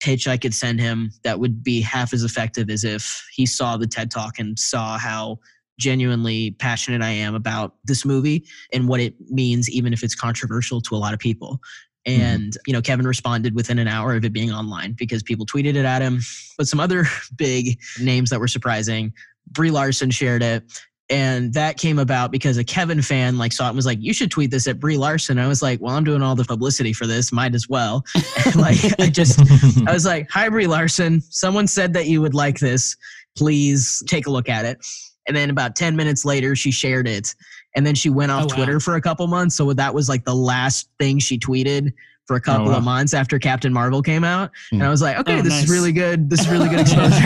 pitch 0.00 0.26
I 0.26 0.36
could 0.36 0.54
send 0.54 0.80
him 0.80 1.12
that 1.24 1.40
would 1.40 1.62
be 1.62 1.80
half 1.80 2.12
as 2.12 2.24
effective 2.24 2.70
as 2.70 2.84
if 2.84 3.26
he 3.34 3.46
saw 3.46 3.76
the 3.76 3.86
TED 3.86 4.10
talk 4.10 4.38
and 4.38 4.58
saw 4.58 4.98
how 4.98 5.38
genuinely 5.78 6.52
passionate 6.52 7.02
I 7.02 7.10
am 7.10 7.34
about 7.34 7.74
this 7.84 8.04
movie 8.04 8.44
and 8.72 8.88
what 8.88 9.00
it 9.00 9.14
means, 9.30 9.70
even 9.70 9.92
if 9.92 10.02
it's 10.02 10.14
controversial 10.14 10.80
to 10.82 10.94
a 10.94 10.98
lot 10.98 11.14
of 11.14 11.20
people. 11.20 11.60
Mm-hmm. 12.06 12.22
And, 12.22 12.56
you 12.66 12.72
know, 12.72 12.80
Kevin 12.80 13.06
responded 13.06 13.54
within 13.54 13.78
an 13.78 13.88
hour 13.88 14.14
of 14.14 14.24
it 14.24 14.32
being 14.32 14.52
online 14.52 14.92
because 14.92 15.22
people 15.22 15.44
tweeted 15.46 15.76
it 15.76 15.84
at 15.84 16.00
him. 16.00 16.20
But 16.56 16.68
some 16.68 16.80
other 16.80 17.06
big 17.36 17.78
names 17.98 18.30
that 18.30 18.40
were 18.40 18.48
surprising 18.48 19.12
Brie 19.52 19.70
Larson 19.70 20.10
shared 20.10 20.42
it. 20.42 20.62
And 21.10 21.52
that 21.54 21.76
came 21.76 21.98
about 21.98 22.30
because 22.30 22.56
a 22.56 22.62
Kevin 22.64 23.02
fan 23.02 23.36
like 23.36 23.52
saw 23.52 23.66
it 23.66 23.70
and 23.70 23.76
was 23.76 23.84
like, 23.86 23.98
"You 24.00 24.12
should 24.12 24.30
tweet 24.30 24.50
this 24.52 24.68
at 24.68 24.78
Brie 24.78 24.96
Larson." 24.96 25.38
I 25.38 25.48
was 25.48 25.60
like, 25.60 25.80
"Well, 25.80 25.94
I'm 25.94 26.04
doing 26.04 26.22
all 26.22 26.36
the 26.36 26.44
publicity 26.44 26.92
for 26.92 27.06
this, 27.06 27.32
might 27.32 27.54
as 27.54 27.68
well." 27.68 28.04
And, 28.46 28.56
like, 28.56 28.78
I 29.00 29.08
just, 29.08 29.40
I 29.86 29.92
was 29.92 30.06
like, 30.06 30.30
"Hi, 30.30 30.48
Brie 30.48 30.66
Larson. 30.68 31.20
Someone 31.22 31.66
said 31.66 31.92
that 31.94 32.06
you 32.06 32.22
would 32.22 32.34
like 32.34 32.60
this. 32.60 32.96
Please 33.36 34.02
take 34.06 34.26
a 34.26 34.30
look 34.30 34.48
at 34.48 34.64
it." 34.64 34.78
And 35.26 35.36
then 35.36 35.50
about 35.50 35.74
ten 35.74 35.96
minutes 35.96 36.24
later, 36.24 36.54
she 36.54 36.70
shared 36.70 37.08
it, 37.08 37.34
and 37.74 37.84
then 37.84 37.94
she 37.94 38.08
went 38.08 38.30
off 38.30 38.44
Oh, 38.44 38.46
wow. 38.46 38.54
Twitter 38.54 38.80
for 38.80 38.94
a 38.94 39.00
couple 39.00 39.26
months. 39.26 39.56
So 39.56 39.72
that 39.72 39.94
was 39.94 40.08
like 40.08 40.24
the 40.24 40.34
last 40.34 40.88
thing 40.98 41.18
she 41.18 41.38
tweeted 41.38 41.92
for 42.30 42.36
a 42.36 42.40
couple 42.40 42.68
oh, 42.68 42.70
wow. 42.70 42.76
of 42.76 42.84
months 42.84 43.12
after 43.12 43.40
Captain 43.40 43.72
Marvel 43.72 44.02
came 44.02 44.22
out. 44.22 44.52
And 44.70 44.80
hmm. 44.80 44.86
I 44.86 44.88
was 44.88 45.02
like, 45.02 45.18
"Okay, 45.18 45.40
Oh, 45.40 45.42
this 45.42 45.52
nice. 45.52 45.64
is 45.64 45.70
really 45.70 45.90
good. 45.90 46.30
This 46.30 46.38
is 46.38 46.48
really 46.48 46.68
good 46.68 46.78
exposure." 46.86 47.16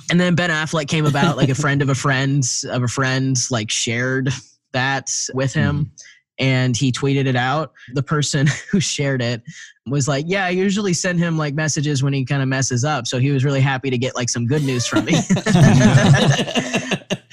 and 0.10 0.18
then 0.18 0.34
Ben 0.34 0.48
Affleck 0.48 0.88
came 0.88 1.04
about, 1.04 1.36
like 1.36 1.50
a 1.50 1.54
friend 1.54 1.82
of 1.82 1.90
a 1.90 1.94
friend 1.94 2.42
of 2.70 2.82
a 2.82 2.88
friend, 2.88 3.36
like 3.50 3.70
shared 3.70 4.30
that 4.72 5.12
with 5.34 5.52
him. 5.52 5.76
Hmm. 5.76 5.84
And 6.38 6.74
he 6.74 6.92
tweeted 6.92 7.26
it 7.26 7.36
out. 7.36 7.74
The 7.92 8.02
person 8.02 8.46
who 8.70 8.80
shared 8.80 9.20
it 9.20 9.42
was 9.86 10.08
like, 10.08 10.24
"Yeah, 10.28 10.46
I 10.46 10.50
usually 10.50 10.92
send 10.92 11.18
him 11.18 11.38
like 11.38 11.54
messages 11.54 12.02
when 12.02 12.12
he 12.12 12.24
kind 12.24 12.42
of 12.42 12.48
messes 12.48 12.84
up." 12.84 13.06
So 13.06 13.18
he 13.18 13.30
was 13.30 13.44
really 13.44 13.60
happy 13.60 13.90
to 13.90 13.98
get 13.98 14.14
like 14.14 14.28
some 14.28 14.46
good 14.46 14.62
news 14.62 14.86
from 14.86 15.04
me. 15.04 15.12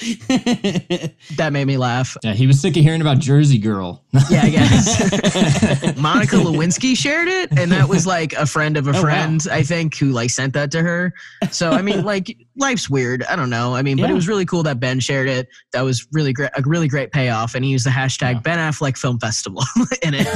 that 1.37 1.49
made 1.51 1.65
me 1.65 1.77
laugh. 1.77 2.17
Yeah, 2.23 2.33
he 2.33 2.45
was 2.45 2.59
sick 2.59 2.75
of 2.75 2.83
hearing 2.83 3.01
about 3.01 3.19
Jersey 3.19 3.57
Girl. 3.57 4.03
Yeah, 4.29 4.41
I 4.43 4.49
guess. 4.49 5.97
Monica 5.97 6.35
Lewinsky 6.35 6.97
shared 6.97 7.29
it, 7.29 7.57
and 7.57 7.71
that 7.71 7.87
was 7.87 8.05
like 8.05 8.33
a 8.33 8.45
friend 8.45 8.75
of 8.75 8.87
a 8.87 8.91
oh, 8.91 8.93
wow. 8.93 9.01
friend, 9.01 9.47
I 9.49 9.63
think, 9.63 9.97
who 9.97 10.07
like 10.07 10.29
sent 10.29 10.53
that 10.53 10.71
to 10.71 10.81
her. 10.81 11.13
So 11.51 11.71
I 11.71 11.81
mean, 11.81 12.03
like 12.03 12.37
life's 12.57 12.89
weird. 12.89 13.23
I 13.23 13.35
don't 13.35 13.49
know. 13.49 13.75
I 13.75 13.81
mean, 13.81 13.97
but 13.97 14.09
it 14.09 14.13
was 14.13 14.27
really 14.27 14.45
cool 14.45 14.63
that 14.63 14.79
Ben 14.79 14.99
shared 14.99 15.29
it. 15.29 15.47
That 15.71 15.81
was 15.81 16.05
really 16.11 16.33
great, 16.33 16.51
a 16.57 16.61
really 16.63 16.87
great 16.87 17.11
payoff, 17.11 17.55
and 17.55 17.63
he 17.63 17.71
used 17.71 17.85
the 17.85 17.91
hashtag 17.91 18.33
Yeah. 18.33 18.39
Ben 18.39 18.57
Affleck 18.57 18.97
Film 18.97 19.19
Festival 19.19 19.63
in 20.01 20.13
it, 20.15 20.27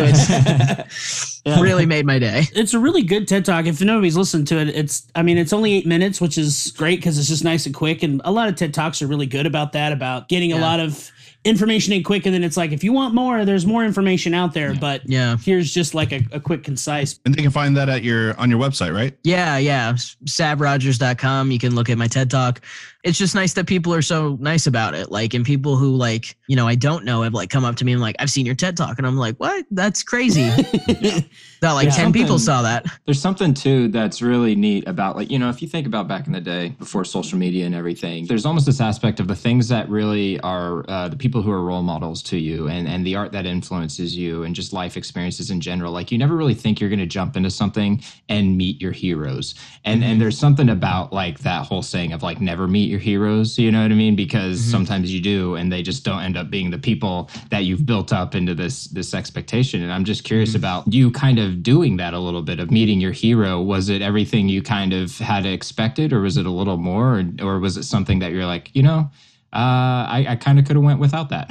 which 0.00 0.86
Yeah. 1.46 1.53
Really 1.60 1.86
made 1.86 2.06
my 2.06 2.18
day. 2.18 2.44
it's 2.54 2.74
a 2.74 2.78
really 2.78 3.02
good 3.02 3.28
TED 3.28 3.44
talk. 3.44 3.66
If 3.66 3.80
nobody's 3.80 4.16
listened 4.16 4.46
to 4.48 4.58
it, 4.58 4.68
it's 4.68 5.06
I 5.14 5.22
mean 5.22 5.38
it's 5.38 5.52
only 5.52 5.74
eight 5.74 5.86
minutes, 5.86 6.20
which 6.20 6.38
is 6.38 6.72
great 6.76 7.00
because 7.00 7.18
it's 7.18 7.28
just 7.28 7.44
nice 7.44 7.66
and 7.66 7.74
quick. 7.74 8.02
And 8.02 8.20
a 8.24 8.32
lot 8.32 8.48
of 8.48 8.56
TED 8.56 8.74
talks 8.74 9.02
are 9.02 9.06
really 9.06 9.26
good 9.26 9.46
about 9.46 9.72
that, 9.72 9.92
about 9.92 10.28
getting 10.28 10.52
a 10.52 10.58
lot 10.58 10.80
of 10.80 11.10
information 11.44 11.92
in 11.92 12.02
quick. 12.02 12.24
And 12.26 12.34
then 12.34 12.42
it's 12.42 12.56
like 12.56 12.72
if 12.72 12.82
you 12.82 12.92
want 12.92 13.14
more, 13.14 13.44
there's 13.44 13.66
more 13.66 13.84
information 13.84 14.34
out 14.34 14.54
there. 14.54 14.74
But 14.74 15.02
Yeah, 15.04 15.36
here's 15.36 15.72
just 15.72 15.94
like 15.94 16.12
a, 16.12 16.22
a 16.32 16.40
quick, 16.40 16.64
concise. 16.64 17.20
And 17.24 17.34
they 17.34 17.42
can 17.42 17.50
find 17.50 17.76
that 17.76 17.88
at 17.88 18.02
your 18.02 18.38
on 18.40 18.50
your 18.50 18.58
website, 18.58 18.94
right? 18.94 19.16
yeah, 19.24 19.58
yeah. 19.58 19.92
SavRodgers.com. 20.24 21.50
You 21.50 21.58
can 21.58 21.74
look 21.74 21.90
at 21.90 21.98
my 21.98 22.06
TED 22.06 22.30
talk. 22.30 22.60
It's 23.04 23.18
just 23.18 23.34
nice 23.34 23.52
that 23.52 23.66
people 23.66 23.92
are 23.94 24.02
so 24.02 24.36
nice 24.40 24.66
about 24.66 24.94
it. 24.94 25.12
Like, 25.12 25.34
and 25.34 25.44
people 25.44 25.76
who 25.76 25.94
like, 25.94 26.36
you 26.48 26.56
know, 26.56 26.66
I 26.66 26.74
don't 26.74 27.04
know 27.04 27.22
have 27.22 27.34
like 27.34 27.50
come 27.50 27.64
up 27.64 27.76
to 27.76 27.84
me 27.84 27.92
and 27.92 28.00
like, 28.00 28.16
I've 28.18 28.30
seen 28.30 28.46
your 28.46 28.54
TED 28.54 28.76
talk, 28.76 28.96
and 28.98 29.06
I'm 29.06 29.16
like, 29.18 29.36
what? 29.36 29.66
That's 29.70 30.02
crazy. 30.02 30.48
that 31.60 31.72
like 31.72 31.86
Yeah. 31.86 31.92
ten 31.92 32.12
people 32.12 32.38
saw 32.38 32.62
that. 32.62 32.86
There's 33.04 33.20
something 33.20 33.54
too 33.54 33.88
that's 33.88 34.22
really 34.22 34.54
neat 34.54 34.86
about 34.88 35.16
like 35.16 35.30
you 35.30 35.38
know 35.38 35.48
if 35.48 35.62
you 35.62 35.68
think 35.68 35.86
about 35.86 36.08
back 36.08 36.26
in 36.26 36.32
the 36.32 36.40
day 36.40 36.70
before 36.78 37.04
social 37.04 37.38
media 37.38 37.66
and 37.66 37.74
everything, 37.74 38.26
there's 38.26 38.46
almost 38.46 38.66
this 38.66 38.80
aspect 38.80 39.20
of 39.20 39.28
the 39.28 39.36
things 39.36 39.68
that 39.68 39.88
really 39.88 40.40
are 40.40 40.84
uh, 40.88 41.08
the 41.08 41.16
people 41.16 41.42
who 41.42 41.50
are 41.50 41.62
role 41.62 41.82
models 41.82 42.22
to 42.24 42.38
you 42.38 42.68
and 42.68 42.88
and 42.88 43.06
the 43.06 43.14
art 43.16 43.32
that 43.32 43.46
influences 43.46 44.16
you 44.16 44.44
and 44.44 44.54
just 44.54 44.72
life 44.72 44.96
experiences 44.96 45.50
in 45.50 45.60
general. 45.60 45.92
Like 45.92 46.10
you 46.10 46.18
never 46.18 46.36
really 46.36 46.54
think 46.54 46.80
you're 46.80 46.90
going 46.90 46.98
to 47.00 47.06
jump 47.06 47.36
into 47.36 47.50
something 47.50 48.02
and 48.28 48.56
meet 48.56 48.80
your 48.80 48.92
heroes. 48.92 49.54
And 49.84 50.02
and 50.02 50.20
there's 50.20 50.38
something 50.38 50.70
about 50.70 51.12
like 51.12 51.40
that 51.40 51.66
whole 51.66 51.82
saying 51.82 52.12
of 52.12 52.22
like 52.22 52.40
never 52.40 52.66
meet 52.66 52.90
your 52.94 53.00
heroes. 53.00 53.58
You 53.58 53.72
know 53.72 53.82
what 53.82 53.90
I 53.90 53.94
mean? 53.94 54.16
Because 54.16 54.60
mm-hmm. 54.60 54.70
sometimes 54.70 55.12
you 55.12 55.20
do, 55.20 55.56
and 55.56 55.70
they 55.70 55.82
just 55.82 56.04
don't 56.04 56.22
end 56.22 56.36
up 56.36 56.48
being 56.48 56.70
the 56.70 56.78
people 56.78 57.28
that 57.50 57.64
you've 57.64 57.84
built 57.84 58.12
up 58.12 58.34
into 58.34 58.54
this 58.54 58.86
this 58.86 59.12
expectation. 59.14 59.82
And 59.82 59.92
I'm 59.92 60.04
just 60.04 60.22
curious 60.24 60.52
mm. 60.52 60.56
about 60.62 60.92
you 60.92 61.10
kind 61.10 61.38
of 61.38 61.62
doing 61.62 61.96
that 61.98 62.14
a 62.14 62.18
little 62.18 62.42
bit 62.42 62.60
of 62.60 62.70
meeting 62.70 63.00
your 63.00 63.12
hero. 63.12 63.60
Was 63.60 63.88
it 63.88 64.00
everything 64.00 64.48
you 64.48 64.62
kind 64.62 64.92
of 64.92 65.18
had 65.18 65.44
expected, 65.44 66.12
or 66.12 66.20
was 66.20 66.36
it 66.36 66.46
a 66.46 66.50
little 66.50 66.76
more, 66.76 67.18
or, 67.18 67.24
or 67.42 67.58
was 67.58 67.76
it 67.76 67.82
something 67.82 68.20
that 68.20 68.30
you're 68.32 68.46
like, 68.46 68.70
you 68.74 68.82
know? 68.82 69.10
Uh, 69.54 70.04
I, 70.10 70.26
I 70.30 70.36
kind 70.36 70.58
of 70.58 70.64
could 70.64 70.74
have 70.74 70.84
went 70.84 70.98
without 70.98 71.28
that, 71.28 71.48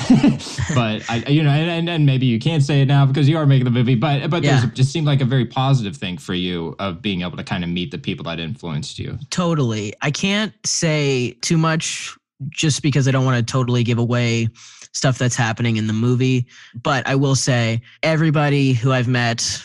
but 0.75 1.09
I, 1.09 1.23
you 1.29 1.41
know, 1.41 1.51
and, 1.51 1.89
and, 1.89 2.05
maybe 2.05 2.25
you 2.25 2.37
can't 2.37 2.61
say 2.61 2.81
it 2.81 2.85
now 2.85 3.05
because 3.05 3.29
you 3.29 3.37
are 3.37 3.45
making 3.45 3.63
the 3.63 3.71
movie. 3.71 3.95
But 3.95 4.29
but 4.29 4.43
Yeah. 4.43 4.61
it 4.65 4.73
just 4.73 4.91
seemed 4.91 5.07
like 5.07 5.21
a 5.21 5.25
very 5.25 5.45
positive 5.45 5.95
thing 5.95 6.17
for 6.17 6.33
you 6.33 6.75
of 6.79 7.01
being 7.01 7.21
able 7.21 7.37
to 7.37 7.45
kind 7.45 7.63
of 7.63 7.69
meet 7.69 7.91
the 7.91 7.97
people 7.97 8.25
that 8.25 8.41
influenced 8.41 8.99
you. 8.99 9.17
Totally. 9.29 9.93
I 10.01 10.11
can't 10.11 10.53
say 10.65 11.37
too 11.41 11.57
much 11.57 12.13
just 12.49 12.81
because 12.81 13.07
I 13.07 13.11
don't 13.11 13.23
want 13.23 13.37
to 13.37 13.51
totally 13.51 13.83
give 13.83 13.99
away 13.99 14.49
stuff 14.91 15.17
that's 15.17 15.35
happening 15.35 15.77
in 15.77 15.87
the 15.87 15.93
movie. 15.93 16.47
But 16.75 17.07
I 17.07 17.15
will 17.15 17.35
say 17.35 17.81
everybody 18.03 18.73
who 18.73 18.91
I've 18.91 19.07
met 19.07 19.63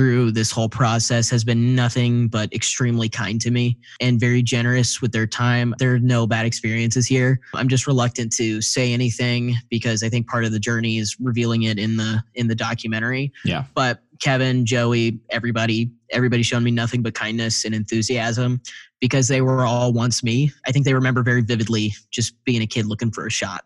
through 0.00 0.30
this 0.32 0.50
whole 0.50 0.70
process 0.70 1.28
has 1.28 1.44
been 1.44 1.74
nothing 1.74 2.26
but 2.26 2.50
extremely 2.54 3.06
kind 3.06 3.38
to 3.38 3.50
me 3.50 3.76
and 4.00 4.18
very 4.18 4.40
generous 4.40 5.02
with 5.02 5.12
their 5.12 5.26
time. 5.26 5.74
There 5.78 5.92
are 5.92 5.98
no 5.98 6.26
bad 6.26 6.46
experiences 6.46 7.06
here. 7.06 7.38
I'm 7.52 7.68
just 7.68 7.86
reluctant 7.86 8.32
to 8.36 8.62
say 8.62 8.94
anything 8.94 9.56
because 9.68 10.02
I 10.02 10.08
think 10.08 10.26
part 10.26 10.46
of 10.46 10.52
the 10.52 10.58
journey 10.58 10.96
is 10.96 11.18
revealing 11.20 11.64
it 11.64 11.78
in 11.78 11.98
the 11.98 12.24
in 12.34 12.46
the 12.48 12.54
documentary 12.54 13.30
Yeah. 13.44 13.64
but 13.74 14.00
Kevin, 14.20 14.64
Joey, 14.64 15.18
everybody, 15.28 15.90
everybody 16.10 16.42
shown 16.42 16.64
me 16.64 16.70
nothing 16.70 17.02
but 17.02 17.12
kindness 17.12 17.66
and 17.66 17.74
enthusiasm 17.74 18.62
because 19.00 19.28
they 19.28 19.40
were 19.40 19.64
all 19.64 19.92
once 19.92 20.22
me. 20.22 20.52
I 20.66 20.72
think 20.72 20.84
they 20.84 20.94
remember 20.94 21.22
very 21.22 21.40
vividly 21.40 21.94
just 22.10 22.34
being 22.44 22.62
a 22.62 22.66
kid 22.66 22.86
looking 22.86 23.10
for 23.10 23.26
a 23.26 23.30
shot. 23.30 23.64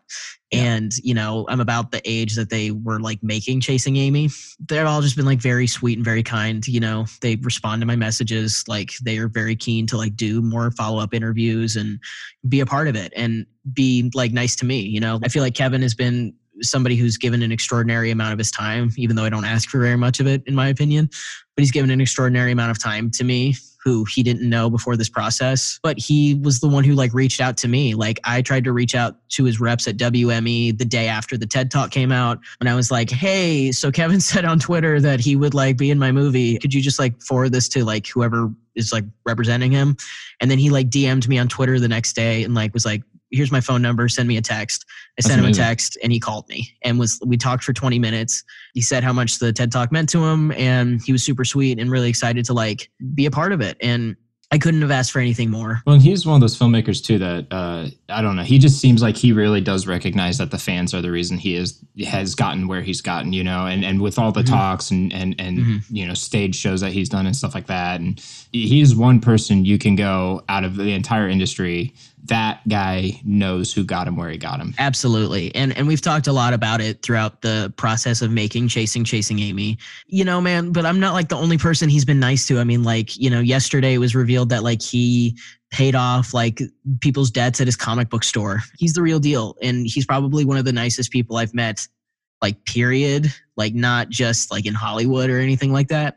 And, 0.51 0.95
you 0.99 1.13
know, 1.13 1.45
I'm 1.49 1.59
about 1.59 1.91
the 1.91 2.01
age 2.05 2.35
that 2.35 2.49
they 2.49 2.71
were 2.71 2.99
like 2.99 3.21
making 3.21 3.59
Chasing 3.59 3.97
Amy. 3.97 4.29
They've 4.59 4.85
all 4.85 5.01
just 5.01 5.17
been 5.17 5.25
like 5.25 5.39
very 5.39 5.67
sweet 5.67 5.97
and 5.97 6.05
very 6.05 6.23
kind. 6.23 6.65
You 6.65 6.79
know, 6.79 7.05
they 7.21 7.35
respond 7.35 7.81
to 7.81 7.85
my 7.85 7.97
messages. 7.97 8.63
Like 8.67 8.91
they 9.03 9.17
are 9.17 9.27
very 9.27 9.55
keen 9.55 9.85
to 9.87 9.97
like 9.97 10.15
do 10.15 10.41
more 10.41 10.71
follow 10.71 10.99
up 10.99 11.13
interviews 11.13 11.75
and 11.75 11.99
be 12.47 12.61
a 12.61 12.65
part 12.65 12.87
of 12.87 12.95
it 12.95 13.11
and 13.15 13.45
be 13.73 14.09
like 14.13 14.31
nice 14.31 14.55
to 14.57 14.65
me. 14.65 14.79
You 14.79 15.01
know, 15.01 15.19
I 15.23 15.27
feel 15.27 15.43
like 15.43 15.55
Kevin 15.55 15.81
has 15.81 15.93
been 15.93 16.33
somebody 16.61 16.95
who's 16.95 17.17
given 17.17 17.41
an 17.43 17.51
extraordinary 17.51 18.11
amount 18.11 18.31
of 18.31 18.39
his 18.39 18.51
time, 18.51 18.89
even 18.95 19.17
though 19.17 19.25
I 19.25 19.29
don't 19.29 19.43
ask 19.43 19.69
for 19.69 19.79
very 19.79 19.97
much 19.97 20.21
of 20.21 20.27
it, 20.27 20.41
in 20.45 20.55
my 20.55 20.69
opinion. 20.69 21.09
But 21.55 21.63
he's 21.63 21.71
given 21.71 21.89
an 21.89 21.99
extraordinary 21.99 22.53
amount 22.53 22.71
of 22.71 22.81
time 22.81 23.11
to 23.11 23.25
me 23.25 23.55
who 23.85 24.03
he 24.05 24.23
didn't 24.23 24.47
know 24.49 24.69
before 24.69 24.97
this 24.97 25.07
process. 25.07 25.79
But 25.83 25.99
he 25.99 26.33
was 26.33 26.59
the 26.59 26.67
one 26.67 26.83
who 26.83 26.93
like 26.93 27.13
reached 27.13 27.39
out 27.39 27.55
to 27.57 27.67
me. 27.67 27.93
Like 27.93 28.19
I 28.23 28.41
tried 28.41 28.63
to 28.65 28.73
reach 28.73 28.95
out 28.95 29.15
to 29.29 29.45
his 29.45 29.59
reps 29.59 29.87
at 29.87 29.95
WME 29.95 30.77
the 30.77 30.85
day 30.85 31.07
after 31.07 31.37
the 31.37 31.45
TED 31.45 31.69
Talk 31.69 31.91
came 31.91 32.11
out. 32.11 32.39
And 32.59 32.67
I 32.67 32.75
was 32.75 32.89
like, 32.89 33.11
hey, 33.11 33.71
so 33.71 33.91
Kevin 33.91 34.19
said 34.21 34.43
on 34.43 34.59
Twitter 34.59 34.99
that 34.99 35.19
he 35.19 35.35
would 35.35 35.53
like 35.53 35.77
be 35.77 35.91
in 35.91 35.99
my 35.99 36.11
movie. 36.11 36.57
Could 36.57 36.73
you 36.73 36.81
just 36.81 36.99
like 36.99 37.21
forward 37.21 37.51
this 37.51 37.69
to 37.69 37.85
like 37.85 38.07
whoever 38.07 38.51
is 38.73 38.91
like 38.91 39.05
representing 39.23 39.71
him? 39.71 39.95
And 40.41 40.49
then 40.49 40.57
he 40.57 40.71
like 40.71 40.89
DM'd 40.89 41.29
me 41.29 41.37
on 41.37 41.47
Twitter 41.47 41.79
the 41.79 41.87
next 41.87 42.13
day 42.13 42.43
and 42.43 42.55
like 42.55 42.73
was 42.73 42.85
like, 42.85 43.03
here's 43.35 43.51
my 43.51 43.61
phone 43.61 43.81
number 43.81 44.07
send 44.07 44.27
me 44.27 44.37
a 44.37 44.41
text 44.41 44.85
i 44.87 44.93
That's 45.17 45.27
sent 45.27 45.39
him 45.39 45.45
amazing. 45.45 45.63
a 45.63 45.67
text 45.67 45.97
and 46.03 46.11
he 46.11 46.19
called 46.19 46.47
me 46.49 46.69
and 46.83 46.97
was 46.99 47.19
we 47.25 47.37
talked 47.37 47.63
for 47.63 47.73
20 47.73 47.99
minutes 47.99 48.43
he 48.73 48.81
said 48.81 49.03
how 49.03 49.13
much 49.13 49.39
the 49.39 49.51
ted 49.53 49.71
talk 49.71 49.91
meant 49.91 50.09
to 50.09 50.23
him 50.23 50.51
and 50.53 51.01
he 51.03 51.11
was 51.11 51.23
super 51.23 51.45
sweet 51.45 51.79
and 51.79 51.91
really 51.91 52.09
excited 52.09 52.45
to 52.45 52.53
like 52.53 52.89
be 53.13 53.25
a 53.25 53.31
part 53.31 53.51
of 53.51 53.61
it 53.61 53.77
and 53.81 54.15
i 54.51 54.57
couldn't 54.59 54.81
have 54.81 54.91
asked 54.91 55.11
for 55.11 55.19
anything 55.19 55.49
more 55.49 55.81
Well, 55.85 55.95
and 55.95 56.03
he's 56.03 56.25
one 56.25 56.35
of 56.35 56.41
those 56.41 56.57
filmmakers 56.57 57.03
too 57.03 57.17
that 57.17 57.47
uh, 57.51 57.87
I 58.09 58.21
don't 58.21 58.35
know. 58.35 58.43
He 58.43 58.59
just 58.59 58.79
seems 58.79 59.01
like 59.01 59.17
he 59.17 59.31
really 59.33 59.59
does 59.59 59.87
recognize 59.87 60.37
that 60.37 60.51
the 60.51 60.59
fans 60.59 60.93
are 60.93 61.01
the 61.01 61.09
reason 61.11 61.39
he 61.39 61.55
is 61.55 61.83
has 62.07 62.35
gotten 62.35 62.67
where 62.67 62.81
he's 62.83 63.01
gotten, 63.01 63.33
you 63.33 63.43
know. 63.43 63.65
And 63.65 63.83
and 63.83 63.99
with 63.99 64.19
all 64.19 64.31
the 64.31 64.43
talks 64.43 64.91
and 64.91 65.11
and 65.11 65.35
and 65.39 65.57
Mhm. 65.57 65.83
you 65.89 66.05
know 66.07 66.13
stage 66.13 66.55
shows 66.55 66.81
that 66.81 66.91
he's 66.91 67.09
done 67.09 67.25
and 67.25 67.35
stuff 67.35 67.55
like 67.55 67.65
that, 67.67 67.99
and 67.99 68.19
he's 68.51 68.95
one 68.95 69.19
person 69.19 69.65
you 69.65 69.79
can 69.79 69.95
go 69.95 70.43
out 70.47 70.63
of 70.63 70.75
the 70.75 70.93
entire 70.93 71.27
industry. 71.27 71.95
That 72.25 72.67
guy 72.67 73.21
knows 73.23 73.73
who 73.73 73.83
got 73.83 74.07
him 74.07 74.15
where 74.15 74.29
he 74.29 74.37
got 74.37 74.59
him. 74.59 74.73
Absolutely. 74.77 75.53
And 75.53 75.75
and 75.77 75.87
we've 75.87 76.01
talked 76.01 76.27
a 76.27 76.31
lot 76.31 76.53
about 76.53 76.81
it 76.81 77.01
throughout 77.01 77.41
the 77.41 77.73
process 77.77 78.21
of 78.21 78.31
making 78.31 78.67
Chasing 78.67 79.03
Chasing 79.03 79.39
Amy. 79.39 79.77
You 80.07 80.25
know, 80.25 80.41
man, 80.41 80.71
but 80.71 80.85
I'm 80.85 80.99
not 80.99 81.13
like 81.13 81.29
the 81.29 81.37
only 81.37 81.57
person 81.57 81.89
he's 81.89 82.05
been 82.05 82.19
nice 82.19 82.47
to. 82.47 82.59
I 82.59 82.63
mean, 82.63 82.83
like, 82.83 83.15
you 83.17 83.29
know, 83.29 83.39
yesterday 83.39 83.93
it 83.93 83.99
was 83.99 84.15
revealed 84.15 84.49
that 84.49 84.63
like 84.63 84.81
he 84.81 85.37
paid 85.71 85.95
off 85.95 86.33
like 86.33 86.61
people's 87.01 87.29
debts 87.29 87.59
at 87.59 87.67
his 87.67 87.75
comic 87.75 88.09
book 88.09 88.23
store. 88.23 88.61
He's 88.77 88.93
the 88.93 89.01
real 89.01 89.19
deal 89.19 89.55
and 89.61 89.85
he's 89.85 90.05
probably 90.05 90.45
one 90.45 90.57
of 90.57 90.65
the 90.65 90.71
nicest 90.71 91.11
people 91.11 91.37
I've 91.37 91.53
met 91.53 91.87
like 92.41 92.63
period, 92.65 93.33
like 93.57 93.73
not 93.73 94.09
just 94.09 94.51
like 94.51 94.65
in 94.65 94.73
Hollywood 94.73 95.29
or 95.29 95.39
anything 95.39 95.73
like 95.73 95.87
that. 95.89 96.15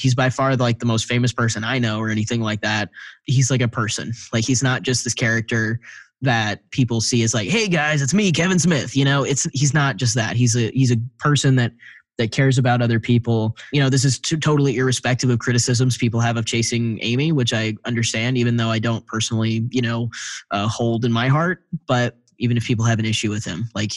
He's 0.00 0.14
by 0.14 0.30
far 0.30 0.56
like 0.56 0.78
the 0.78 0.86
most 0.86 1.06
famous 1.06 1.32
person 1.32 1.64
I 1.64 1.78
know 1.78 1.98
or 1.98 2.08
anything 2.10 2.40
like 2.40 2.62
that. 2.62 2.90
He's 3.24 3.50
like 3.50 3.60
a 3.60 3.68
person. 3.68 4.12
Like 4.32 4.44
he's 4.44 4.62
not 4.62 4.82
just 4.82 5.04
this 5.04 5.14
character 5.14 5.80
that 6.22 6.68
people 6.70 7.00
see 7.00 7.22
as 7.22 7.34
like, 7.34 7.48
"Hey 7.48 7.68
guys, 7.68 8.02
it's 8.02 8.14
me, 8.14 8.32
Kevin 8.32 8.58
Smith." 8.58 8.96
You 8.96 9.04
know, 9.04 9.24
it's 9.24 9.44
he's 9.52 9.74
not 9.74 9.96
just 9.96 10.14
that. 10.14 10.36
He's 10.36 10.56
a 10.56 10.70
he's 10.70 10.92
a 10.92 10.96
person 11.18 11.56
that 11.56 11.72
that 12.20 12.32
cares 12.32 12.58
about 12.58 12.82
other 12.82 13.00
people. 13.00 13.56
You 13.72 13.80
know, 13.80 13.88
this 13.88 14.04
is 14.04 14.18
t- 14.18 14.36
totally 14.36 14.76
irrespective 14.76 15.30
of 15.30 15.38
criticisms 15.38 15.96
people 15.96 16.20
have 16.20 16.36
of 16.36 16.44
chasing 16.44 16.98
Amy, 17.00 17.32
which 17.32 17.54
I 17.54 17.76
understand, 17.86 18.36
even 18.36 18.58
though 18.58 18.68
I 18.68 18.78
don't 18.78 19.06
personally, 19.06 19.66
you 19.70 19.80
know, 19.80 20.10
uh, 20.50 20.68
hold 20.68 21.06
in 21.06 21.12
my 21.12 21.28
heart. 21.28 21.64
But 21.86 22.18
even 22.40 22.56
if 22.56 22.64
people 22.64 22.84
have 22.84 22.98
an 22.98 23.04
issue 23.04 23.30
with 23.30 23.44
him, 23.44 23.68
like, 23.74 23.92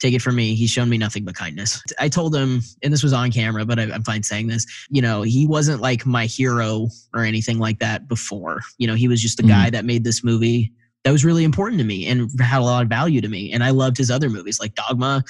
take 0.00 0.14
it 0.14 0.22
from 0.22 0.36
me, 0.36 0.54
he's 0.54 0.70
shown 0.70 0.88
me 0.88 0.98
nothing 0.98 1.24
but 1.24 1.34
kindness. 1.34 1.82
I 1.98 2.08
told 2.08 2.34
him, 2.34 2.60
and 2.82 2.92
this 2.92 3.02
was 3.02 3.12
on 3.12 3.30
camera, 3.30 3.64
but 3.64 3.78
I, 3.78 3.84
I'm 3.84 4.02
fine 4.02 4.22
saying 4.22 4.48
this. 4.48 4.66
You 4.90 5.02
know, 5.02 5.22
he 5.22 5.46
wasn't 5.46 5.80
like 5.80 6.04
my 6.06 6.26
hero 6.26 6.88
or 7.14 7.22
anything 7.24 7.58
like 7.58 7.78
that 7.78 8.08
before. 8.08 8.60
You 8.78 8.86
know, 8.86 8.94
he 8.94 9.08
was 9.08 9.22
just 9.22 9.36
the 9.36 9.42
Mhm. 9.42 9.48
guy 9.48 9.70
that 9.70 9.84
made 9.84 10.04
this 10.04 10.24
movie 10.24 10.72
that 11.04 11.12
was 11.12 11.24
really 11.24 11.44
important 11.44 11.78
to 11.80 11.84
me 11.84 12.06
and 12.06 12.30
had 12.40 12.60
a 12.60 12.64
lot 12.64 12.82
of 12.82 12.88
value 12.88 13.20
to 13.20 13.28
me. 13.28 13.52
And 13.52 13.62
I 13.62 13.70
loved 13.70 13.96
his 13.98 14.10
other 14.10 14.30
movies 14.30 14.58
like 14.58 14.74
Dogma, 14.74 15.22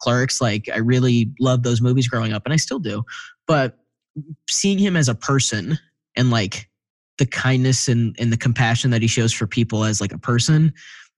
Clerks. 0.00 0.40
Like 0.40 0.68
I 0.72 0.78
really 0.78 1.32
loved 1.40 1.64
those 1.64 1.80
movies 1.80 2.08
growing 2.08 2.32
up, 2.32 2.42
and 2.44 2.52
I 2.52 2.56
still 2.56 2.78
do. 2.78 3.02
But 3.46 3.78
seeing 4.50 4.78
him 4.78 4.96
as 4.96 5.08
a 5.08 5.14
person 5.14 5.78
and 6.16 6.30
like 6.30 6.68
the 7.18 7.26
kindness 7.26 7.88
and, 7.88 8.14
and 8.18 8.32
the 8.32 8.36
compassion 8.36 8.90
that 8.90 9.00
he 9.00 9.08
shows 9.08 9.32
for 9.32 9.46
people 9.46 9.84
as 9.84 10.00
like 10.00 10.12
a 10.12 10.18
person 10.18 10.72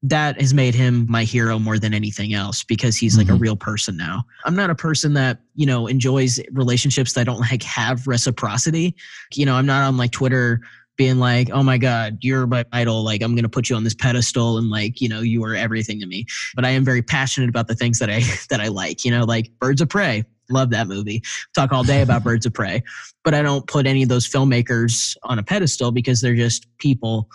that 0.08 0.40
has 0.40 0.54
made 0.54 0.74
him 0.74 1.06
my 1.08 1.24
hero 1.24 1.58
more 1.58 1.78
than 1.78 1.92
anything 1.94 2.34
else 2.34 2.62
because 2.62 2.96
he's 2.96 3.16
like 3.18 3.28
a 3.28 3.32
Mhm. 3.32 3.40
real 3.40 3.56
person 3.56 3.96
now. 3.96 4.24
I'm 4.44 4.54
not 4.54 4.70
a 4.70 4.74
person 4.74 5.14
that, 5.14 5.40
you 5.54 5.66
know, 5.66 5.86
enjoys 5.86 6.38
relationships 6.52 7.14
that 7.14 7.24
don't 7.24 7.40
like 7.40 7.62
have 7.62 8.06
reciprocity. 8.06 8.94
You 9.34 9.46
know, 9.46 9.54
I'm 9.56 9.66
not 9.66 9.82
on 9.86 9.96
like 9.96 10.12
Twitter 10.12 10.60
being 10.96 11.18
like, 11.18 11.50
"Oh 11.52 11.62
my 11.62 11.76
god, 11.76 12.18
you're 12.22 12.46
my 12.46 12.64
idol. 12.72 13.02
Like 13.04 13.20
I'm 13.22 13.32
going 13.34 13.42
to 13.42 13.48
put 13.48 13.68
you 13.68 13.76
on 13.76 13.84
this 13.84 13.94
pedestal 13.94 14.58
and 14.58 14.70
like, 14.70 15.00
you 15.00 15.08
know, 15.08 15.20
you 15.20 15.42
are 15.44 15.54
everything 15.54 16.00
to 16.00 16.06
me." 16.06 16.24
But 16.54 16.64
I 16.64 16.70
am 16.70 16.84
very 16.84 17.02
passionate 17.02 17.48
about 17.50 17.68
the 17.68 17.74
things 17.74 17.98
that 17.98 18.08
I 18.10 18.20
that 18.50 18.60
I 18.60 18.68
like, 18.68 19.04
you 19.04 19.10
know, 19.10 19.24
like 19.24 19.50
Birds 19.60 19.80
of 19.80 19.88
Prey. 19.88 20.24
Love 20.48 20.70
that 20.70 20.86
movie. 20.86 21.22
Talk 21.54 21.72
all 21.72 21.82
day 21.82 22.02
about 22.02 22.22
Birds 22.22 22.46
of 22.46 22.54
Prey. 22.54 22.82
But 23.24 23.34
I 23.34 23.42
don't 23.42 23.66
put 23.66 23.84
any 23.86 24.04
of 24.04 24.08
those 24.08 24.28
filmmakers 24.28 25.16
on 25.24 25.38
a 25.40 25.42
pedestal 25.42 25.90
because 25.90 26.20
they're 26.20 26.36
just 26.36 26.66
people 26.78 27.28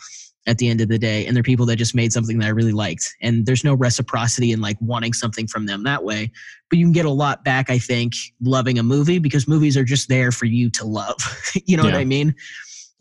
at 0.48 0.58
the 0.58 0.68
end 0.68 0.82
of 0.82 0.90
the 0.90 0.98
day 0.98 1.26
and 1.26 1.36
they're 1.36 1.44
people 1.44 1.66
that 1.68 1.76
just 1.76 1.94
made 1.94 2.12
something 2.12 2.40
that 2.40 2.46
I 2.46 2.50
really 2.50 2.72
liked 2.72 3.16
and 3.22 3.46
there's 3.46 3.64
no 3.64 3.74
reciprocity 3.74 4.52
in 4.52 4.62
like 4.62 4.78
wanting 4.82 5.14
something 5.14 5.48
from 5.48 5.66
them 5.66 5.84
that 5.84 6.04
way 6.04 6.32
but 6.70 6.80
you 6.80 6.86
can 6.86 6.94
get 6.94 7.06
a 7.06 7.12
lot 7.12 7.44
back 7.44 7.70
I 7.70 7.78
think 7.78 8.14
loving 8.42 8.80
a 8.80 8.84
movie 8.84 9.20
because 9.20 9.48
movies 9.48 9.78
are 9.78 9.84
just 9.84 10.10
there 10.10 10.32
for 10.32 10.46
you 10.46 10.70
to 10.72 10.86
love 10.86 11.18
you 11.66 11.78
know 11.78 11.84
what 11.84 11.94
I 11.94 12.06
mean 12.06 12.34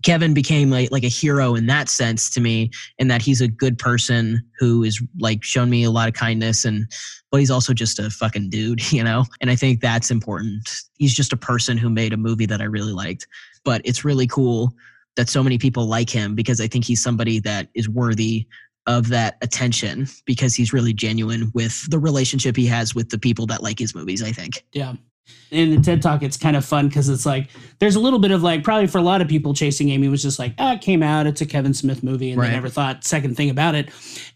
Kevin 0.02 0.32
became 0.32 0.70
like 0.70 0.90
like 0.90 1.04
a 1.04 1.08
hero 1.08 1.54
in 1.54 1.66
that 1.66 1.88
sense 1.88 2.30
to 2.30 2.40
me 2.40 2.70
in 2.98 3.08
that 3.08 3.22
he's 3.22 3.40
a 3.40 3.48
good 3.48 3.78
person 3.78 4.42
who 4.58 4.82
is 4.82 5.02
like 5.18 5.42
shown 5.42 5.70
me 5.70 5.84
a 5.84 5.90
lot 5.90 6.08
of 6.08 6.14
kindness 6.14 6.64
and 6.64 6.86
but 7.30 7.38
he's 7.38 7.50
also 7.50 7.72
just 7.72 7.98
a 7.98 8.10
fucking 8.10 8.50
dude, 8.50 8.92
you 8.92 9.04
know? 9.04 9.24
And 9.40 9.50
I 9.50 9.56
think 9.56 9.80
that's 9.80 10.10
important. 10.10 10.68
He's 10.98 11.14
just 11.14 11.32
a 11.32 11.36
person 11.36 11.78
who 11.78 11.88
made 11.88 12.12
a 12.12 12.16
movie 12.16 12.46
that 12.46 12.60
I 12.60 12.64
really 12.64 12.92
liked. 12.92 13.26
But 13.64 13.82
it's 13.84 14.04
really 14.04 14.26
cool 14.26 14.74
that 15.16 15.28
so 15.28 15.42
many 15.42 15.58
people 15.58 15.86
like 15.86 16.10
him 16.10 16.34
because 16.34 16.60
I 16.60 16.66
think 16.66 16.84
he's 16.84 17.02
somebody 17.02 17.40
that 17.40 17.68
is 17.74 17.88
worthy 17.88 18.46
of 18.98 19.08
that 19.08 19.36
attention 19.42 20.06
because 20.26 20.54
he's 20.54 20.72
really 20.72 20.92
genuine 20.92 21.50
with 21.54 21.88
the 21.90 21.98
relationship 21.98 22.56
he 22.56 22.66
has 22.66 22.94
with 22.94 23.08
the 23.10 23.18
people 23.18 23.46
that 23.46 23.62
like 23.62 23.78
his 23.78 23.94
movies, 23.94 24.22
I 24.22 24.32
think. 24.32 24.64
Yeah. 24.72 24.94
In 25.52 25.70
the 25.70 25.80
TED 25.80 26.02
Talk, 26.02 26.22
it's 26.24 26.36
kind 26.36 26.56
of 26.56 26.64
fun 26.64 26.88
because 26.88 27.08
it's 27.08 27.24
like 27.26 27.48
there's 27.78 27.94
a 27.94 28.00
little 28.00 28.18
bit 28.18 28.32
of 28.32 28.42
like 28.42 28.64
probably 28.64 28.88
for 28.88 28.98
a 28.98 29.02
lot 29.02 29.20
of 29.20 29.28
people, 29.28 29.54
Chasing 29.54 29.88
Amy 29.90 30.08
was 30.08 30.22
just 30.22 30.38
like, 30.40 30.54
ah, 30.58 30.74
it 30.74 30.80
came 30.80 31.02
out, 31.04 31.26
it's 31.28 31.40
a 31.40 31.46
Kevin 31.46 31.72
Smith 31.74 32.02
movie, 32.02 32.30
and 32.32 32.40
Right. 32.40 32.48
they 32.48 32.54
never 32.54 32.68
thought 32.68 33.04
second 33.04 33.36
thing 33.36 33.48
about 33.50 33.74
it. 33.76 33.90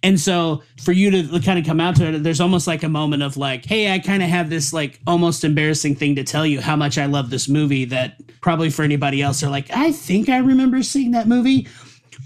And 0.05 0.19
so 0.21 0.63
for 0.83 0.93
you 0.93 1.11
to 1.11 1.41
kind 1.41 1.59
of 1.59 1.65
come 1.65 1.81
out 1.81 1.97
to 1.97 2.07
it, 2.15 2.23
there's 2.23 2.41
almost 2.41 2.67
like 2.69 2.83
a 2.85 2.89
moment 2.89 3.23
of 3.25 3.37
like, 3.37 3.65
hey, 3.65 3.93
I 3.93 3.99
kind 3.99 4.23
of 4.23 4.29
have 4.29 4.51
this 4.51 4.73
like 4.73 5.01
almost 5.07 5.43
embarrassing 5.43 5.97
thing 5.97 6.15
to 6.17 6.23
tell 6.25 6.47
you 6.47 6.61
how 6.61 6.77
much 6.77 6.97
I 6.99 7.07
love 7.07 7.31
this 7.31 7.49
movie 7.49 7.85
that 7.87 8.21
probably 8.41 8.71
for 8.71 8.83
anybody 8.85 9.21
else 9.23 9.43
are 9.43 9.51
like, 9.51 9.71
I 9.73 9.91
think 9.91 10.29
I 10.29 10.39
remember 10.39 10.83
seeing 10.85 11.11
that 11.13 11.27
movie. 11.27 11.67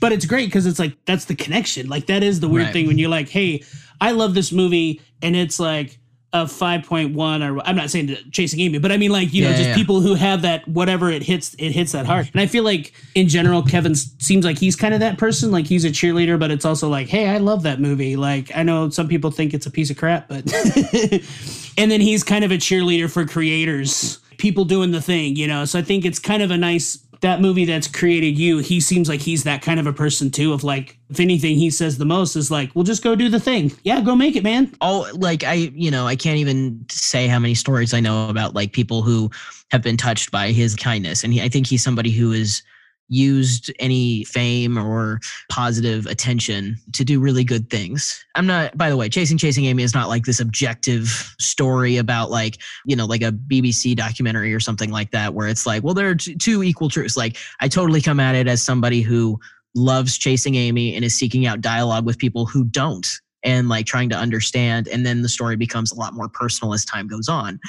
But 0.00 0.12
it's 0.12 0.26
great 0.26 0.46
because 0.46 0.66
it's 0.66 0.78
like 0.78 0.96
that's 1.04 1.24
the 1.26 1.34
connection. 1.34 1.88
Like 1.88 2.06
that 2.06 2.22
is 2.22 2.40
the 2.40 2.48
weird 2.48 2.66
Right. 2.66 2.72
thing 2.72 2.86
when 2.86 2.98
you're 2.98 3.10
like, 3.10 3.28
hey, 3.28 3.62
I 4.00 4.12
love 4.12 4.34
this 4.34 4.52
movie, 4.52 5.00
and 5.22 5.34
it's 5.34 5.58
like 5.58 5.98
a 6.34 6.44
5.1 6.44 7.16
or 7.42 7.60
I'm 7.66 7.74
not 7.74 7.88
saying 7.88 8.14
chasing 8.32 8.60
Amy, 8.60 8.76
but 8.78 8.92
I 8.92 8.98
mean 8.98 9.10
like, 9.10 9.32
you 9.32 9.44
know, 9.44 9.50
just 9.52 9.70
yeah. 9.70 9.74
people 9.74 10.02
who 10.02 10.14
have 10.14 10.42
that 10.42 10.68
whatever 10.68 11.10
it 11.10 11.22
hits 11.22 11.54
it 11.58 11.70
hits 11.70 11.92
that 11.92 12.04
hard. 12.04 12.28
And 12.34 12.40
I 12.42 12.46
feel 12.46 12.64
like 12.64 12.92
in 13.14 13.28
general 13.28 13.62
Kevin 13.62 13.94
seems 13.94 14.44
like 14.44 14.58
he's 14.58 14.76
kind 14.76 14.92
of 14.92 15.00
that 15.00 15.16
person, 15.16 15.50
like 15.50 15.66
he's 15.66 15.86
a 15.86 15.88
cheerleader, 15.88 16.38
but 16.38 16.50
it's 16.50 16.66
also 16.66 16.86
like, 16.90 17.08
hey, 17.08 17.30
I 17.30 17.38
love 17.38 17.62
that 17.62 17.80
movie. 17.80 18.14
Like 18.16 18.54
I 18.54 18.62
know 18.62 18.90
some 18.90 19.08
people 19.08 19.30
think 19.30 19.54
it's 19.54 19.64
a 19.64 19.70
piece 19.70 19.88
of 19.88 19.96
crap, 19.96 20.28
but 20.28 20.44
and 21.78 21.90
then 21.90 22.02
he's 22.02 22.22
kind 22.22 22.44
of 22.44 22.50
a 22.50 22.56
cheerleader 22.58 23.10
for 23.10 23.24
creators, 23.26 24.18
people 24.36 24.66
doing 24.66 24.90
the 24.90 25.00
thing, 25.00 25.34
you 25.34 25.46
know. 25.46 25.64
So 25.64 25.78
I 25.78 25.82
think 25.82 26.04
it's 26.04 26.18
kind 26.18 26.42
of 26.42 26.50
a 26.50 26.58
nice 26.58 26.98
that 27.20 27.40
movie 27.40 27.64
that's 27.64 27.88
created 27.88 28.38
you. 28.38 28.58
He 28.58 28.80
seems 28.80 29.08
like 29.08 29.20
he's 29.20 29.44
that 29.44 29.62
kind 29.62 29.80
of 29.80 29.86
a 29.86 29.92
person 29.92 30.30
too. 30.30 30.52
Of 30.52 30.64
like, 30.64 30.98
if 31.10 31.20
anything, 31.20 31.56
he 31.56 31.70
says 31.70 31.98
the 31.98 32.04
most 32.04 32.36
is 32.36 32.50
like, 32.50 32.74
"Well, 32.74 32.84
just 32.84 33.02
go 33.02 33.14
do 33.14 33.28
the 33.28 33.40
thing. 33.40 33.72
Yeah, 33.82 34.00
go 34.00 34.14
make 34.14 34.36
it, 34.36 34.42
man." 34.42 34.72
Oh, 34.80 35.10
like 35.14 35.44
I, 35.44 35.54
you 35.74 35.90
know, 35.90 36.06
I 36.06 36.16
can't 36.16 36.38
even 36.38 36.84
say 36.90 37.26
how 37.26 37.38
many 37.38 37.54
stories 37.54 37.94
I 37.94 38.00
know 38.00 38.28
about 38.28 38.54
like 38.54 38.72
people 38.72 39.02
who 39.02 39.30
have 39.70 39.82
been 39.82 39.96
touched 39.96 40.30
by 40.30 40.52
his 40.52 40.74
kindness. 40.74 41.24
And 41.24 41.32
he, 41.32 41.42
I 41.42 41.48
think 41.48 41.66
he's 41.66 41.82
somebody 41.82 42.10
who 42.10 42.32
is 42.32 42.62
used 43.08 43.72
any 43.78 44.24
fame 44.24 44.78
or 44.78 45.20
positive 45.50 46.06
attention 46.06 46.76
to 46.92 47.04
do 47.04 47.20
really 47.20 47.44
good 47.44 47.70
things. 47.70 48.24
I'm 48.34 48.46
not, 48.46 48.76
by 48.76 48.90
the 48.90 48.96
way, 48.96 49.08
Chasing 49.08 49.38
Chasing 49.38 49.64
Amy 49.64 49.82
is 49.82 49.94
not 49.94 50.08
like 50.08 50.24
this 50.24 50.40
objective 50.40 51.34
story 51.38 51.96
about 51.96 52.30
like, 52.30 52.58
you 52.84 52.96
know, 52.96 53.06
like 53.06 53.22
a 53.22 53.32
BBC 53.32 53.96
documentary 53.96 54.54
or 54.54 54.60
something 54.60 54.90
like 54.90 55.10
that, 55.12 55.34
where 55.34 55.48
it's 55.48 55.66
like, 55.66 55.82
well, 55.82 55.94
there 55.94 56.10
are 56.10 56.14
t- 56.14 56.34
two 56.34 56.62
equal 56.62 56.88
truths. 56.88 57.16
Like, 57.16 57.36
I 57.60 57.68
totally 57.68 58.00
come 58.00 58.20
at 58.20 58.34
it 58.34 58.46
as 58.46 58.62
somebody 58.62 59.00
who 59.00 59.38
loves 59.74 60.18
chasing 60.18 60.54
Amy 60.54 60.94
and 60.94 61.04
is 61.04 61.14
seeking 61.14 61.46
out 61.46 61.60
dialogue 61.60 62.04
with 62.04 62.18
people 62.18 62.46
who 62.46 62.64
don't 62.64 63.20
and 63.44 63.68
like 63.68 63.86
trying 63.86 64.08
to 64.10 64.16
understand. 64.16 64.88
And 64.88 65.06
then 65.06 65.22
the 65.22 65.28
story 65.28 65.56
becomes 65.56 65.92
a 65.92 65.94
lot 65.94 66.14
more 66.14 66.28
personal 66.28 66.74
as 66.74 66.84
time 66.84 67.06
goes 67.06 67.28
on. 67.28 67.60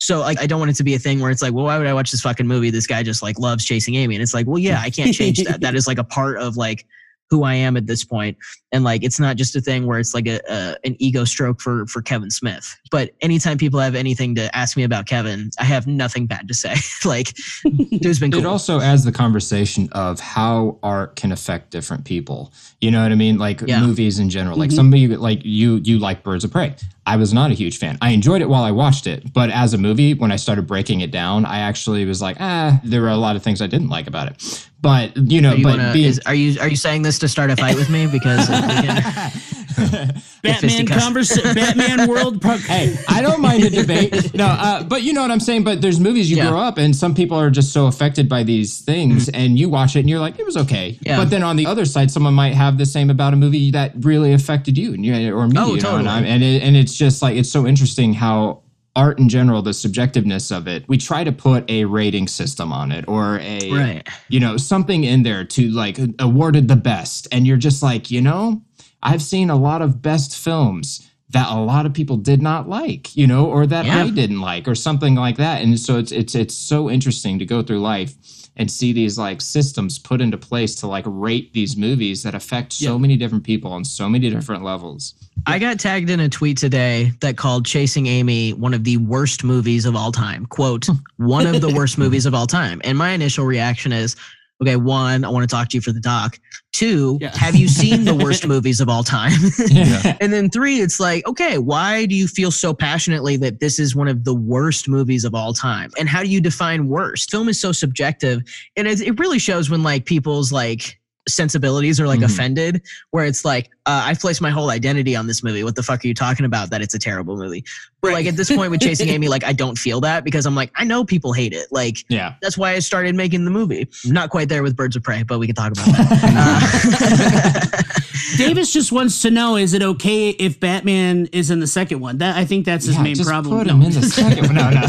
So 0.00 0.20
like 0.20 0.40
I 0.40 0.46
don't 0.46 0.58
want 0.58 0.70
it 0.70 0.76
to 0.76 0.84
be 0.84 0.94
a 0.94 0.98
thing 0.98 1.20
where 1.20 1.30
it's 1.30 1.42
like, 1.42 1.52
well, 1.52 1.64
why 1.64 1.78
would 1.78 1.86
I 1.86 1.94
watch 1.94 2.10
this 2.10 2.20
fucking 2.20 2.46
movie? 2.46 2.70
This 2.70 2.86
guy 2.86 3.02
just 3.02 3.22
like 3.22 3.38
loves 3.38 3.64
chasing 3.64 3.96
Amy. 3.96 4.14
And 4.14 4.22
it's 4.22 4.34
like, 4.34 4.46
well, 4.46 4.58
yeah, 4.58 4.80
I 4.80 4.90
can't 4.90 5.14
change 5.14 5.42
that. 5.44 5.60
That 5.60 5.74
is 5.74 5.86
like 5.86 5.98
a 5.98 6.04
part 6.04 6.38
of 6.38 6.56
like 6.56 6.86
who 7.30 7.42
I 7.42 7.54
am 7.54 7.76
at 7.76 7.86
this 7.86 8.04
point. 8.04 8.36
And 8.72 8.84
like 8.84 9.02
it's 9.02 9.20
not 9.20 9.36
just 9.36 9.54
a 9.56 9.60
thing 9.60 9.86
where 9.86 9.98
it's 9.98 10.14
like 10.14 10.26
a, 10.26 10.40
a 10.48 10.76
an 10.84 10.96
ego 10.98 11.24
stroke 11.24 11.60
for 11.60 11.86
for 11.86 12.02
Kevin 12.02 12.30
Smith. 12.30 12.76
But 12.90 13.10
anytime 13.20 13.58
people 13.58 13.80
have 13.80 13.94
anything 13.94 14.34
to 14.36 14.54
ask 14.56 14.76
me 14.76 14.82
about 14.82 15.06
Kevin, 15.06 15.50
I 15.58 15.64
have 15.64 15.86
nothing 15.86 16.26
bad 16.26 16.48
to 16.48 16.54
say. 16.54 16.74
like 17.04 17.36
dude's 17.64 18.18
been 18.18 18.30
cool. 18.30 18.40
It 18.40 18.46
also 18.46 18.80
adds 18.80 19.04
the 19.04 19.12
conversation 19.12 19.88
of 19.92 20.20
how 20.20 20.78
art 20.82 21.16
can 21.16 21.32
affect 21.32 21.70
different 21.70 22.04
people. 22.04 22.52
You 22.80 22.90
know 22.90 23.02
what 23.02 23.12
I 23.12 23.16
mean? 23.16 23.38
Like 23.38 23.62
Yeah. 23.66 23.80
movies 23.80 24.18
in 24.18 24.30
general. 24.30 24.56
Like 24.56 24.70
mm-hmm. 24.70 24.76
somebody 24.76 25.08
like 25.08 25.40
you, 25.44 25.76
you 25.84 25.98
like 25.98 26.22
Birds 26.22 26.44
of 26.44 26.52
Prey. 26.52 26.74
I 27.08 27.16
was 27.16 27.32
not 27.32 27.50
a 27.50 27.54
huge 27.54 27.78
fan. 27.78 27.96
I 28.02 28.10
enjoyed 28.10 28.42
it 28.42 28.48
while 28.48 28.62
I 28.64 28.70
watched 28.70 29.06
it, 29.06 29.32
but 29.32 29.48
as 29.50 29.72
a 29.72 29.78
movie, 29.78 30.12
when 30.14 30.30
I 30.30 30.36
started 30.36 30.66
breaking 30.66 31.00
it 31.00 31.10
down, 31.10 31.46
I 31.46 31.60
actually 31.60 32.04
was 32.04 32.20
like, 32.20 32.36
ah, 32.38 32.78
there 32.84 33.00
were 33.00 33.08
a 33.08 33.16
lot 33.16 33.34
of 33.34 33.42
things 33.42 33.62
I 33.62 33.66
didn't 33.66 33.88
like 33.88 34.06
about 34.06 34.26
it. 34.30 34.68
But 34.82 35.16
you 35.16 35.40
know, 35.40 35.52
Are 35.52 35.56
you, 35.56 35.64
but 35.64 35.78
wanna- 35.78 35.92
being 35.92 36.06
is- 36.10 36.20
are 36.26 36.34
you 36.34 36.60
are 36.60 36.68
you 36.68 36.76
saying 36.76 37.02
this 37.02 37.18
to 37.20 37.28
start 37.28 37.50
a 37.50 37.56
fight 37.56 37.76
with 37.76 37.88
me? 37.90 38.06
Because 38.06 38.46
Batman 40.42 40.86
conversation, 40.86 41.54
Batman 41.54 42.08
world. 42.08 42.40
Pro- 42.40 42.56
hey, 42.58 42.96
I 43.08 43.20
don't 43.22 43.40
mind 43.40 43.64
a 43.64 43.70
debate. 43.70 44.32
No, 44.34 44.46
uh, 44.46 44.82
but 44.84 45.02
you 45.02 45.12
know 45.12 45.22
what 45.22 45.30
I'm 45.30 45.40
saying. 45.40 45.64
But 45.64 45.80
there's 45.80 45.98
movies 45.98 46.30
you 46.30 46.36
Yeah. 46.36 46.50
grow 46.50 46.60
up, 46.60 46.78
and 46.78 46.94
some 46.94 47.14
people 47.14 47.36
are 47.36 47.50
just 47.50 47.72
so 47.72 47.86
affected 47.86 48.28
by 48.28 48.42
these 48.44 48.80
things, 48.80 49.28
and 49.30 49.58
you 49.58 49.68
watch 49.68 49.96
it, 49.96 50.00
and 50.00 50.08
you're 50.10 50.20
like, 50.20 50.38
it 50.38 50.46
was 50.46 50.56
okay. 50.56 50.98
Yeah. 51.02 51.16
But 51.16 51.30
then 51.30 51.42
on 51.42 51.56
the 51.56 51.66
other 51.66 51.84
side, 51.84 52.10
someone 52.10 52.34
might 52.34 52.54
have 52.54 52.78
the 52.78 52.86
same 52.86 53.10
about 53.10 53.32
a 53.32 53.36
movie 53.36 53.70
that 53.72 53.92
really 54.00 54.32
affected 54.32 54.78
you, 54.78 54.94
and 54.94 55.04
you 55.04 55.34
or 55.36 55.48
me. 55.48 55.56
Oh, 55.58 55.74
you 55.74 55.76
know, 55.76 55.90
totally. 55.90 56.08
and, 56.08 56.26
and, 56.26 56.42
it, 56.44 56.62
and 56.62 56.76
it's 56.76 56.94
just 56.94 57.20
like 57.22 57.36
it's 57.36 57.50
so 57.50 57.66
interesting 57.66 58.12
how 58.14 58.62
art 58.96 59.18
in 59.20 59.28
general, 59.28 59.62
the 59.62 59.70
subjectiveness 59.70 60.50
of 60.56 60.66
it, 60.66 60.84
we 60.88 60.98
try 60.98 61.22
to 61.22 61.30
put 61.32 61.68
a 61.70 61.84
rating 61.84 62.26
system 62.26 62.72
on 62.72 62.90
it 62.90 63.04
or 63.06 63.38
a 63.40 63.70
Right. 63.70 64.08
you 64.28 64.40
know 64.40 64.56
something 64.56 65.04
in 65.04 65.22
there 65.22 65.44
to 65.44 65.70
like 65.70 65.98
awarded 66.18 66.68
the 66.68 66.76
best, 66.76 67.28
and 67.32 67.46
you're 67.46 67.56
just 67.56 67.82
like, 67.82 68.10
you 68.10 68.20
know, 68.20 68.60
I've 69.02 69.22
seen 69.22 69.50
a 69.50 69.56
lot 69.56 69.82
of 69.82 70.02
best 70.02 70.36
films 70.36 71.08
that 71.30 71.50
a 71.50 71.60
lot 71.60 71.86
of 71.86 71.92
people 71.92 72.16
did 72.16 72.40
not 72.40 72.68
like, 72.68 73.14
you 73.16 73.26
know, 73.26 73.46
or 73.46 73.66
that 73.66 73.84
Yeah. 73.84 74.04
I 74.04 74.10
didn't 74.10 74.40
like, 74.40 74.66
or 74.66 74.74
something 74.74 75.14
like 75.14 75.36
that. 75.36 75.62
And 75.62 75.78
so 75.78 75.98
it's 75.98 76.10
it's 76.10 76.34
it's 76.34 76.54
so 76.54 76.90
interesting 76.90 77.38
to 77.38 77.44
go 77.44 77.62
through 77.62 77.80
life 77.80 78.14
and 78.58 78.70
see 78.70 78.92
these 78.92 79.16
like 79.16 79.40
systems 79.40 79.98
put 79.98 80.20
into 80.20 80.36
place 80.36 80.74
to 80.74 80.86
like 80.86 81.04
rate 81.06 81.52
these 81.52 81.76
movies 81.76 82.24
that 82.24 82.34
affect 82.34 82.72
so 82.72 82.98
many 82.98 83.16
different 83.16 83.44
people 83.44 83.72
on 83.72 83.84
so 83.84 84.08
many 84.08 84.28
different 84.28 84.64
levels. 84.64 85.14
I 85.46 85.60
got 85.60 85.78
tagged 85.78 86.10
in 86.10 86.18
a 86.18 86.28
tweet 86.28 86.58
today 86.58 87.12
that 87.20 87.36
called 87.36 87.64
Chasing 87.64 88.06
Amy 88.06 88.52
one 88.52 88.74
of 88.74 88.82
the 88.82 88.96
worst 88.96 89.44
movies 89.44 89.84
of 89.84 89.94
all 89.94 90.10
time. 90.10 90.44
Quote, 90.46 90.86
hmm. 90.86 90.94
one 91.16 91.46
of 91.46 91.60
the 91.60 91.68
worst 91.74 91.98
movies 91.98 92.26
of 92.26 92.34
all 92.34 92.46
time. 92.46 92.80
And 92.84 92.98
my 92.98 93.10
initial 93.10 93.44
reaction 93.44 93.92
is, 93.92 94.16
okay, 94.60 94.76
one, 94.76 95.24
I 95.24 95.28
want 95.28 95.48
to 95.48 95.54
talk 95.54 95.68
to 95.68 95.76
you 95.76 95.80
for 95.80 95.92
the 95.92 96.00
doc. 96.00 96.38
Two, 96.72 97.18
Yeah. 97.20 97.36
have 97.36 97.54
you 97.54 97.68
seen 97.68 98.04
the 98.04 98.14
worst 98.14 98.46
movies 98.54 98.80
of 98.80 98.88
all 98.88 99.04
time? 99.04 99.32
Yeah. 99.68 100.16
and 100.20 100.32
then 100.32 100.50
three, 100.50 100.80
it's 100.80 100.98
like, 101.00 101.26
okay, 101.26 101.58
why 101.58 102.06
do 102.06 102.14
you 102.14 102.26
feel 102.26 102.50
so 102.50 102.74
passionately 102.74 103.36
that 103.38 103.60
this 103.60 103.78
is 103.78 103.94
one 103.94 104.08
of 104.08 104.24
the 104.24 104.34
worst 104.34 104.88
movies 104.88 105.24
of 105.24 105.34
all 105.34 105.52
time? 105.52 105.90
And 105.98 106.08
how 106.08 106.22
do 106.22 106.28
you 106.28 106.40
define 106.40 106.88
worst? 106.88 107.30
Film 107.30 107.48
is 107.48 107.60
so 107.60 107.72
subjective. 107.72 108.42
And 108.76 108.86
it, 108.88 109.00
it 109.00 109.18
really 109.18 109.38
shows 109.38 109.70
when 109.70 109.82
like 109.82 110.04
people's 110.04 110.52
like 110.52 110.98
sensibilities 111.28 112.00
are 112.00 112.06
like 112.06 112.20
Mhm. 112.20 112.24
offended, 112.24 112.82
where 113.10 113.24
it's 113.24 113.44
like, 113.44 113.70
uh, 113.86 114.02
I've 114.06 114.18
placed 114.20 114.40
my 114.40 114.50
whole 114.50 114.70
identity 114.70 115.14
on 115.16 115.26
this 115.26 115.42
movie. 115.42 115.62
What 115.64 115.76
the 115.76 115.82
fuck 115.82 116.04
are 116.04 116.08
you 116.08 116.14
talking 116.14 116.44
about? 116.46 116.70
That 116.70 116.82
it's 116.82 116.94
a 116.94 116.98
terrible 116.98 117.36
movie. 117.36 117.64
But 118.00 118.12
like 118.12 118.26
at 118.26 118.36
this 118.36 118.50
point 118.50 118.70
with 118.70 118.80
Chasing 118.80 119.08
Amy, 119.08 119.28
like 119.28 119.44
I 119.44 119.52
don't 119.52 119.76
feel 119.76 120.00
that 120.02 120.24
because 120.24 120.46
I'm 120.46 120.54
like, 120.54 120.70
I 120.76 120.84
know 120.84 121.04
people 121.04 121.32
hate 121.32 121.52
it. 121.52 121.66
Like 121.70 122.04
yeah. 122.08 122.34
that's 122.42 122.56
why 122.56 122.72
I 122.72 122.78
started 122.80 123.14
making 123.14 123.44
the 123.44 123.50
movie. 123.50 123.88
Not 124.04 124.30
quite 124.30 124.48
there 124.48 124.62
with 124.62 124.76
Birds 124.76 124.94
of 124.96 125.02
Prey, 125.02 125.22
but 125.24 125.38
we 125.38 125.46
can 125.46 125.54
talk 125.56 125.72
about 125.72 125.86
that. 125.86 127.84
Uh, 127.98 128.02
Davis 128.36 128.72
just 128.72 128.92
wants 128.92 129.22
to 129.22 129.30
know: 129.30 129.56
Is 129.56 129.74
it 129.74 129.82
okay 129.82 130.30
if 130.30 130.60
Batman 130.60 131.28
is 131.32 131.50
in 131.50 131.60
the 131.60 131.66
second 131.66 132.00
one? 132.00 132.18
That 132.18 132.36
I 132.36 132.44
think 132.44 132.64
that's 132.64 132.86
his 132.86 132.96
Yeah, 132.96 133.02
main 133.02 133.14
just 133.14 133.28
problem. 133.28 133.58
Put 133.58 133.66
No. 133.66 133.74
him 133.74 133.82
in 133.82 133.92
the 133.92 134.02
second 134.02 134.46
one. 134.46 134.54
No, 134.54 134.70
no. 134.70 134.82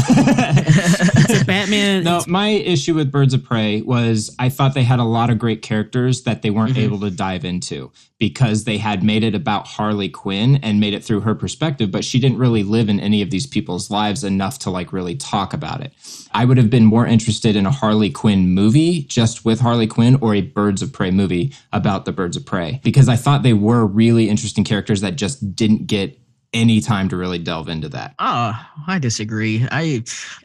It's 1.30 1.42
a 1.42 1.44
Batman. 1.44 2.04
No, 2.04 2.22
my 2.26 2.48
issue 2.48 2.94
with 2.94 3.10
Birds 3.10 3.34
of 3.34 3.44
Prey 3.44 3.82
was 3.82 4.34
I 4.38 4.48
thought 4.48 4.74
they 4.74 4.82
had 4.82 4.98
a 4.98 5.04
lot 5.04 5.30
of 5.30 5.38
great 5.38 5.62
characters 5.62 6.22
that 6.22 6.42
they 6.42 6.50
weren't 6.50 6.72
mm-hmm. 6.72 6.80
able 6.80 7.00
to 7.00 7.10
dive 7.10 7.44
into 7.44 7.90
because 8.18 8.64
they 8.64 8.76
had 8.76 9.02
made 9.02 9.24
it 9.24 9.34
about 9.34 9.66
Harley 9.66 10.08
Quinn 10.08 10.56
and 10.56 10.78
made 10.78 10.92
it 10.92 11.02
through 11.02 11.20
her 11.20 11.34
perspective, 11.34 11.90
but 11.90 12.04
she 12.04 12.20
didn't 12.20 12.38
really 12.38 12.62
live 12.62 12.88
in 12.88 13.00
any 13.00 13.22
of 13.22 13.30
these 13.30 13.46
people's 13.46 13.90
lives 13.90 14.22
enough 14.22 14.58
to 14.60 14.70
like 14.70 14.92
really 14.92 15.16
talk 15.16 15.54
about 15.54 15.80
it. 15.80 15.92
I 16.32 16.44
would 16.44 16.58
have 16.58 16.70
been 16.70 16.84
more 16.84 17.06
interested 17.06 17.56
in 17.56 17.66
a 17.66 17.70
Harley 17.70 18.10
Quinn 18.10 18.50
movie 18.50 19.02
just 19.02 19.44
with 19.44 19.60
Harley 19.60 19.86
Quinn 19.86 20.16
or 20.20 20.34
a 20.34 20.42
Birds 20.42 20.82
of 20.82 20.92
Prey 20.92 21.10
movie 21.10 21.52
about 21.72 22.04
the 22.04 22.12
Birds 22.12 22.36
of 22.36 22.46
Prey 22.46 22.80
because 22.84 23.08
I 23.08 23.16
thought 23.16 23.42
they 23.42 23.52
were 23.52 23.84
really 23.84 24.28
interesting 24.28 24.62
characters 24.62 25.00
that 25.00 25.16
just 25.16 25.56
didn't 25.56 25.86
get 25.86 26.19
any 26.52 26.80
time 26.80 27.08
to 27.08 27.16
really 27.16 27.38
delve 27.38 27.68
into 27.68 27.88
that. 27.88 28.14
Oh, 28.18 28.52
I 28.88 28.98
disagree. 28.98 29.66
I 29.70 30.02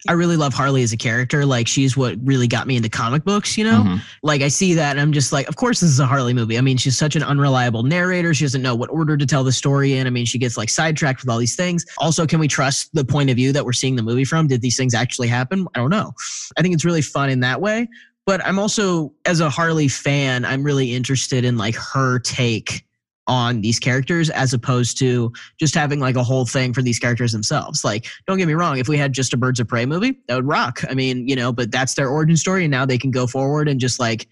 I 0.08 0.12
really 0.12 0.38
love 0.38 0.54
Harley 0.54 0.84
as 0.84 0.94
a 0.94 0.98
character. 0.98 1.46
Like 1.46 1.68
she's 1.68 1.98
what 1.98 2.16
really 2.24 2.48
got 2.48 2.68
me 2.68 2.76
into 2.76 2.90
comic 2.90 3.24
books, 3.24 3.58
you 3.58 3.64
know? 3.64 3.82
Mhm. 3.84 4.02
Like 4.22 4.42
I 4.42 4.48
see 4.50 4.76
that 4.76 4.92
and 4.92 5.02
I'm 5.02 5.12
just 5.14 5.34
like, 5.34 5.48
of 5.48 5.56
course 5.56 5.80
this 5.80 5.90
is 5.90 6.00
a 6.00 6.06
Harley 6.06 6.34
movie. 6.34 6.58
I 6.58 6.62
mean, 6.62 6.78
she's 6.78 6.98
such 6.98 7.16
an 7.16 7.24
unreliable 7.24 7.82
narrator. 7.82 8.34
She 8.36 8.46
doesn't 8.46 8.62
know 8.62 8.76
what 8.76 8.92
order 8.92 9.18
to 9.18 9.26
tell 9.26 9.44
the 9.44 9.52
story 9.52 9.94
in. 9.98 10.06
I 10.06 10.12
mean, 10.12 10.26
she 10.26 10.38
gets 10.38 10.58
like 10.58 10.70
sidetracked 10.70 11.22
with 11.22 11.30
all 11.30 11.40
these 11.40 11.56
things. 11.56 11.86
Also, 11.98 12.28
can 12.28 12.40
we 12.40 12.48
trust 12.48 12.94
the 12.94 13.04
point 13.04 13.32
of 13.32 13.36
view 13.36 13.52
that 13.54 13.66
we're 13.66 13.74
seeing 13.74 13.96
the 13.96 14.04
movie 14.04 14.26
from? 14.26 14.48
Did 14.48 14.62
these 14.62 14.78
things 14.78 14.94
actually 14.94 15.28
happen? 15.28 15.68
I 15.74 15.80
don't 15.80 15.90
know. 15.90 16.14
I 16.56 16.62
think 16.62 16.76
it's 16.76 16.86
really 16.86 17.02
fun 17.02 17.30
in 17.32 17.40
that 17.40 17.62
way. 17.62 17.90
But 18.28 18.44
I'm 18.46 18.58
also, 18.58 19.14
as 19.26 19.40
a 19.40 19.50
Harley 19.52 19.88
fan, 19.88 20.46
I'm 20.46 20.64
really 20.64 20.94
interested 20.94 21.46
in 21.46 21.58
like 21.58 21.76
her 21.76 22.20
take 22.20 22.85
on 23.28 23.62
these 23.62 23.80
characters 23.80 24.30
as 24.30 24.54
opposed 24.54 24.98
to 25.00 25.32
just 25.60 25.74
having 25.74 26.00
like 26.00 26.16
a 26.16 26.24
whole 26.24 26.46
thing 26.46 26.74
for 26.74 26.82
these 26.82 27.00
characters 27.00 27.32
themselves. 27.32 27.84
Like, 27.84 28.08
don't 28.28 28.38
get 28.38 28.48
me 28.48 28.54
wrong, 28.54 28.78
if 28.78 28.88
we 28.88 28.98
had 28.98 29.14
just 29.14 29.34
a 29.34 29.38
Birds 29.38 29.60
of 29.60 29.68
Prey 29.68 29.86
movie, 29.86 30.20
that 30.28 30.36
would 30.36 30.48
rock. 30.48 30.82
I 30.90 30.94
mean, 30.94 31.28
you 31.28 31.36
know, 31.36 31.52
but 31.52 31.72
that's 31.72 31.96
their 31.96 32.10
origin 32.10 32.38
story, 32.38 32.66
and 32.66 32.72
now 32.72 32.86
they 32.86 32.98
can 32.98 33.12
go 33.12 33.28
forward 33.28 33.68
and 33.68 33.80
just 33.80 34.00
like 34.00 34.28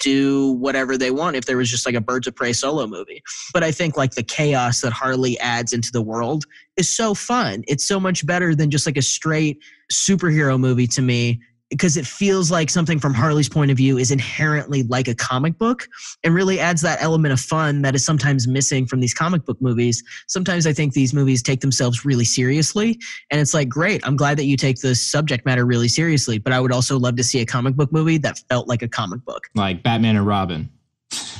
do 0.00 0.52
whatever 0.52 0.96
they 0.96 1.10
want 1.10 1.36
if 1.36 1.44
there 1.44 1.58
was 1.58 1.70
just 1.70 1.84
like 1.84 1.94
a 1.94 2.00
Birds 2.00 2.26
of 2.26 2.34
Prey 2.34 2.52
solo 2.52 2.86
movie. 2.86 3.22
But 3.52 3.62
I 3.62 3.70
think 3.70 3.96
like 3.96 4.12
the 4.12 4.22
chaos 4.22 4.80
that 4.80 4.92
Harley 4.92 5.38
adds 5.40 5.72
into 5.72 5.92
the 5.92 6.00
world 6.00 6.44
is 6.76 6.88
so 6.88 7.14
fun. 7.14 7.64
It's 7.68 7.84
so 7.84 8.00
much 8.00 8.26
better 8.26 8.54
than 8.54 8.70
just 8.70 8.86
like 8.86 8.96
a 8.96 9.02
straight 9.02 9.58
superhero 9.92 10.58
movie 10.58 10.86
to 10.86 11.02
me 11.02 11.40
because 11.74 11.96
it 11.96 12.06
feels 12.06 12.52
like 12.52 12.70
something 12.70 13.00
from 13.00 13.12
Harley's 13.12 13.48
point 13.48 13.68
of 13.68 13.76
view 13.76 13.98
is 13.98 14.12
inherently 14.12 14.84
like 14.84 15.08
a 15.08 15.14
comic 15.14 15.58
book 15.58 15.88
and 16.22 16.32
really 16.32 16.60
adds 16.60 16.80
that 16.82 17.02
element 17.02 17.32
of 17.32 17.40
fun 17.40 17.82
that 17.82 17.96
is 17.96 18.04
sometimes 18.04 18.46
missing 18.46 18.86
from 18.86 19.00
these 19.00 19.12
comic 19.12 19.44
book 19.44 19.60
movies. 19.60 20.00
Sometimes 20.28 20.68
I 20.68 20.72
think 20.72 20.92
these 20.92 21.12
movies 21.12 21.42
take 21.42 21.60
themselves 21.62 22.04
really 22.04 22.24
seriously 22.24 22.96
and 23.32 23.40
it's 23.40 23.54
like 23.54 23.68
great, 23.68 24.06
I'm 24.06 24.14
glad 24.14 24.38
that 24.38 24.44
you 24.44 24.56
take 24.56 24.82
the 24.82 24.94
subject 24.94 25.44
matter 25.44 25.66
really 25.66 25.88
seriously, 25.88 26.38
but 26.38 26.52
I 26.52 26.60
would 26.60 26.70
also 26.70 26.96
love 26.96 27.16
to 27.16 27.24
see 27.24 27.40
a 27.40 27.46
comic 27.46 27.74
book 27.74 27.90
movie 27.90 28.18
that 28.18 28.38
felt 28.48 28.68
like 28.68 28.82
a 28.82 28.88
comic 28.88 29.24
book. 29.24 29.48
Like 29.56 29.82
Batman 29.82 30.14
and 30.14 30.26
Robin. 30.28 30.70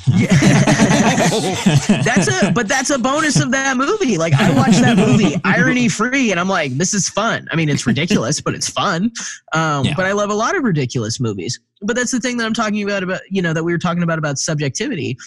that's 2.03 2.27
a 2.27 2.51
but 2.51 2.67
that's 2.67 2.89
a 2.89 2.99
bonus 2.99 3.39
of 3.41 3.51
that 3.51 3.75
movie. 3.77 4.17
Like 4.17 4.33
I 4.33 4.53
watched 4.55 4.79
that 4.81 4.97
movie 4.97 5.35
irony 5.43 5.89
free 5.89 6.31
and 6.31 6.39
I'm 6.39 6.47
like 6.49 6.71
this 6.77 6.93
is 6.93 7.09
fun. 7.09 7.47
I 7.51 7.55
mean 7.55 7.69
it's 7.69 7.87
ridiculous 7.87 8.39
but 8.41 8.53
it's 8.53 8.69
fun. 8.69 9.11
Um 9.53 9.85
Yeah. 9.85 9.93
but 9.95 10.05
I 10.05 10.11
love 10.11 10.29
a 10.29 10.33
lot 10.35 10.55
of 10.55 10.63
ridiculous 10.63 11.19
movies. 11.19 11.59
But 11.81 11.95
that's 11.95 12.11
the 12.11 12.19
thing 12.19 12.37
that 12.37 12.45
I'm 12.45 12.53
talking 12.53 12.83
about 12.83 13.03
about 13.03 13.21
you 13.29 13.41
know 13.41 13.53
that 13.53 13.63
we 13.63 13.71
were 13.71 13.77
talking 13.77 14.03
about 14.03 14.17
about 14.19 14.39
subjectivity. 14.39 15.17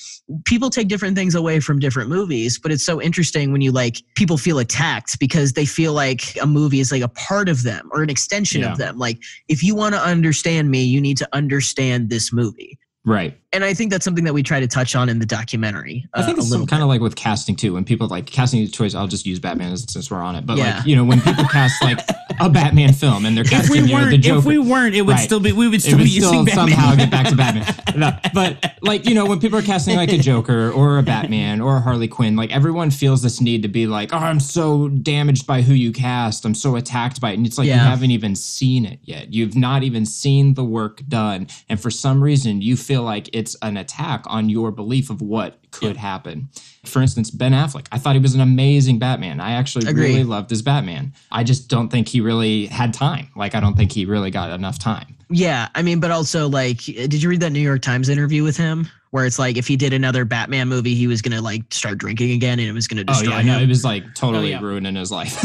People 0.44 0.70
take 0.70 0.88
different 0.88 1.16
things 1.16 1.34
away 1.34 1.60
from 1.60 1.78
different 1.78 2.08
movies, 2.08 2.58
but 2.58 2.72
it's 2.72 2.84
so 2.84 3.00
interesting 3.02 3.52
when 3.52 3.60
you 3.60 3.72
like 3.72 4.02
people 4.14 4.38
feel 4.38 4.58
attacked 4.58 5.18
because 5.20 5.52
they 5.52 5.64
feel 5.66 5.92
like 5.92 6.36
a 6.40 6.46
movie 6.46 6.80
is 6.80 6.90
like 6.92 7.02
a 7.02 7.08
part 7.08 7.48
of 7.48 7.62
them 7.64 7.88
or 7.92 8.02
an 8.02 8.10
extension 8.10 8.62
Yeah. 8.62 8.72
of 8.72 8.78
them. 8.78 8.98
Like 8.98 9.18
if 9.48 9.62
you 9.62 9.74
want 9.74 9.94
to 9.94 10.00
understand 10.00 10.70
me, 10.70 10.82
you 10.84 11.00
need 11.00 11.16
to 11.18 11.28
understand 11.32 12.10
this 12.10 12.32
movie. 12.32 12.78
Right. 13.04 13.38
And 13.52 13.64
I 13.64 13.72
think 13.72 13.90
that's 13.90 14.04
something 14.04 14.24
that 14.24 14.34
we 14.34 14.42
try 14.42 14.60
to 14.60 14.66
touch 14.66 14.94
on 14.94 15.08
in 15.08 15.20
the 15.20 15.24
documentary. 15.26 16.04
I 16.12 16.22
think 16.22 16.36
uh, 16.36 16.40
it's 16.42 16.48
a 16.48 16.52
little 16.52 16.66
kind 16.66 16.82
of 16.82 16.88
like 16.90 17.00
with 17.00 17.16
casting 17.16 17.56
too. 17.56 17.72
When 17.72 17.84
people 17.84 18.06
like 18.06 18.26
casting 18.26 18.66
choice, 18.68 18.94
I'll 18.94 19.06
just 19.06 19.24
use 19.24 19.38
Batman 19.38 19.74
since 19.78 20.10
we're 20.10 20.18
on 20.20 20.36
it. 20.36 20.44
But 20.44 20.58
Yeah. 20.58 20.76
like 20.76 20.86
you 20.86 20.94
know, 20.94 21.04
when 21.04 21.22
people 21.22 21.44
cast 21.44 21.82
like 21.82 21.98
a 22.40 22.50
Batman 22.50 22.92
film, 22.92 23.24
and 23.24 23.34
they're 23.34 23.44
If 23.44 23.50
casting 23.50 23.84
we 23.84 23.88
you 23.90 23.96
know, 23.98 24.10
the 24.10 24.18
Joker. 24.18 24.38
if 24.40 24.44
we 24.44 24.58
weren't, 24.58 24.94
it 24.94 25.00
would 25.00 25.14
Right. 25.14 25.24
still 25.24 25.40
be. 25.40 25.52
We 25.52 25.66
would 25.66 25.76
it 25.76 25.82
still 25.82 25.96
would 25.96 26.04
be 26.04 26.10
still 26.10 26.30
using 26.34 26.44
Batman. 26.44 26.68
somehow 26.76 26.94
get 26.94 27.10
back 27.10 27.26
to 27.28 27.36
Batman. 27.36 27.74
No, 27.96 28.10
but 28.34 28.74
like 28.82 29.08
you 29.08 29.14
know, 29.14 29.24
when 29.24 29.40
people 29.40 29.58
are 29.58 29.62
casting 29.62 29.96
like 29.96 30.12
a 30.12 30.18
Joker 30.18 30.70
or 30.70 30.98
a 30.98 31.02
Batman 31.02 31.62
or 31.62 31.78
a 31.78 31.80
Harley 31.80 32.06
Quinn, 32.06 32.36
like 32.36 32.52
everyone 32.54 32.90
feels 32.90 33.22
this 33.22 33.40
need 33.40 33.62
to 33.62 33.68
be 33.68 33.86
like, 33.86 34.12
"Oh, 34.12 34.18
I'm 34.18 34.40
so 34.40 34.88
damaged 34.88 35.46
by 35.46 35.62
who 35.62 35.72
you 35.72 35.90
cast. 35.90 36.44
I'm 36.44 36.54
so 36.54 36.76
attacked 36.76 37.18
by 37.20 37.30
it," 37.30 37.38
and 37.38 37.46
it's 37.46 37.56
like 37.56 37.66
you 37.66 37.72
haven't 37.72 38.10
even 38.10 38.36
seen 38.36 38.84
it 38.84 38.98
yet. 39.04 39.32
You've 39.32 39.56
not 39.56 39.82
even 39.84 40.04
seen 40.04 40.52
the 40.52 40.64
work 40.64 41.02
done, 41.08 41.46
and 41.70 41.80
for 41.80 41.90
some 41.90 42.22
reason, 42.22 42.60
you 42.60 42.76
feel 42.76 43.02
like 43.02 43.30
it's 43.38 43.54
an 43.62 43.76
attack 43.76 44.24
on 44.26 44.48
your 44.48 44.72
belief 44.72 45.10
of 45.10 45.22
what 45.22 45.58
could 45.70 45.96
happen. 45.96 46.48
For 46.84 47.00
instance, 47.00 47.30
Ben 47.30 47.52
Affleck. 47.52 47.86
I 47.92 47.98
thought 47.98 48.16
he 48.16 48.20
was 48.20 48.34
an 48.34 48.40
amazing 48.40 48.98
Batman. 48.98 49.40
I 49.40 49.52
actually 49.52 49.88
Agree. 49.88 50.08
really 50.08 50.24
loved 50.24 50.50
his 50.50 50.60
Batman. 50.60 51.12
I 51.30 51.44
just 51.44 51.68
don't 51.68 51.88
think 51.88 52.08
he 52.08 52.20
really 52.20 52.66
had 52.66 52.92
time. 52.92 53.28
Like, 53.36 53.54
I 53.54 53.60
don't 53.60 53.76
think 53.76 53.92
he 53.92 54.06
really 54.06 54.32
got 54.32 54.50
enough 54.50 54.78
time. 54.80 55.14
Yeah, 55.30 55.68
I 55.74 55.82
mean, 55.82 56.00
but 56.00 56.10
also 56.10 56.48
like, 56.48 56.78
did 56.78 57.22
you 57.22 57.28
read 57.28 57.40
that 57.40 57.50
New 57.50 57.60
York 57.60 57.82
Times 57.82 58.08
interview 58.08 58.42
with 58.42 58.56
him 58.56 58.88
where 59.10 59.26
it's 59.26 59.38
like 59.38 59.56
if 59.56 59.66
he 59.66 59.76
did 59.76 59.92
another 59.92 60.24
Batman 60.24 60.68
movie, 60.68 60.94
he 60.94 61.06
was 61.06 61.22
gonna 61.22 61.40
like 61.40 61.62
start 61.72 61.98
drinking 61.98 62.32
again 62.32 62.58
and 62.58 62.68
it 62.68 62.72
was 62.72 62.86
gonna 62.88 63.04
destroy 63.04 63.28
Oh 63.32 63.36
destroy 63.38 63.46
yeah, 63.52 63.58
no, 63.58 63.62
it 63.62 63.68
was 63.68 63.84
like 63.84 64.14
totally 64.14 64.50
yeah. 64.50 64.60
ruining 64.60 64.94
his 64.96 65.10
life. 65.10 65.36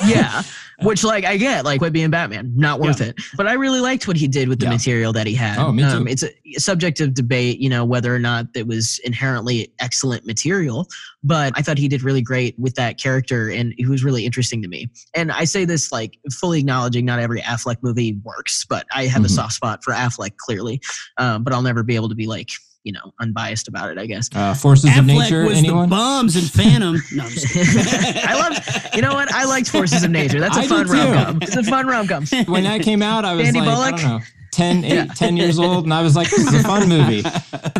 yeah, 0.06 0.42
which 0.82 1.04
like 1.04 1.24
I 1.24 1.36
get, 1.36 1.64
like 1.64 1.78
quit 1.80 1.92
being 1.92 2.10
Batman, 2.10 2.52
not 2.56 2.80
worth 2.80 3.00
it. 3.00 3.14
But 3.36 3.46
I 3.46 3.52
really 3.54 3.80
liked 3.80 4.08
what 4.08 4.16
he 4.16 4.26
did 4.28 4.48
with 4.48 4.58
the 4.58 4.66
Yeah. 4.66 4.72
material 4.72 5.12
that 5.12 5.26
he 5.26 5.34
had. 5.34 5.58
Oh, 5.58 5.72
me 5.72 5.82
too. 5.82 5.88
Um, 5.88 6.08
it's 6.08 6.22
a 6.22 6.30
subject 6.58 7.00
of 7.00 7.14
debate, 7.14 7.58
you 7.60 7.68
know, 7.68 7.84
whether 7.84 8.14
or 8.14 8.18
not 8.18 8.46
it 8.54 8.66
was 8.66 8.98
inherently 9.04 9.72
excellent 9.80 10.26
material. 10.26 10.86
But 11.22 11.52
I 11.56 11.60
thought 11.62 11.76
he 11.76 11.86
did 11.88 12.02
really 12.02 12.22
great 12.22 12.58
with 12.58 12.74
that 12.76 12.98
character, 12.98 13.50
and 13.50 13.74
he 13.76 13.86
was 13.86 14.02
really 14.02 14.24
interesting 14.24 14.62
to 14.62 14.68
me. 14.68 14.88
And 15.14 15.30
I 15.30 15.44
say 15.44 15.66
this 15.66 15.92
like 15.92 16.18
fully 16.32 16.60
acknowledging 16.60 17.04
not 17.04 17.18
every 17.18 17.42
Affleck 17.42 17.76
movie 17.82 18.18
works, 18.24 18.64
but 18.64 18.86
I 18.94 19.04
have 19.06 19.22
a 19.22 19.28
Mhm. 19.28 19.30
soft 19.32 19.52
spot 19.52 19.84
for 19.84 19.92
Affleck 19.92 20.36
clearly. 20.38 20.80
Um, 21.18 21.44
but 21.44 21.52
I'll 21.52 21.60
never 21.62 21.82
be 21.82 21.94
able 21.94 22.08
to 22.08 22.14
be 22.14 22.26
like 22.26 22.48
you 22.84 22.92
know 22.92 23.12
unbiased 23.20 23.68
about 23.68 23.90
it. 23.90 23.98
I 23.98 24.06
guess. 24.06 24.28
uh, 24.34 24.54
Forces 24.54 24.84
of 24.84 24.90
Affleck 25.04 25.06
Nature. 25.06 25.44
was 25.44 25.58
Anyone? 25.58 25.88
the 25.88 25.96
bums 25.96 26.36
in 26.36 26.42
Phantom. 26.42 26.96
No, 27.12 27.24
I'm 27.24 27.30
just. 27.30 27.56
I 28.26 28.34
love, 28.34 28.94
you 28.94 29.02
know 29.02 29.14
what? 29.14 29.32
I 29.32 29.44
liked 29.44 29.68
Forces 29.70 30.04
of 30.04 30.10
Nature. 30.10 30.40
That's 30.40 30.56
a 30.56 30.60
I 30.60 30.66
fun 30.66 30.86
rom 30.86 31.24
com. 31.24 31.38
It's 31.42 31.56
a 31.56 31.62
fun 31.62 31.86
rom 31.86 32.06
com. 32.06 32.26
when 32.46 32.64
that 32.64 32.82
came 32.82 33.02
out, 33.02 33.24
I 33.24 33.34
was 33.34 33.48
Andy 33.48 33.60
like, 33.60 33.68
I 33.68 33.90
don't 33.90 34.02
know. 34.02 34.20
10, 34.52 34.84
eight, 34.84 35.10
10 35.14 35.36
years 35.36 35.58
old, 35.60 35.84
and 35.84 35.94
I 35.94 36.02
was 36.02 36.16
like, 36.16 36.28
this 36.28 36.40
is 36.40 36.54
a 36.54 36.62
fun 36.64 36.88
movie. 36.88 37.22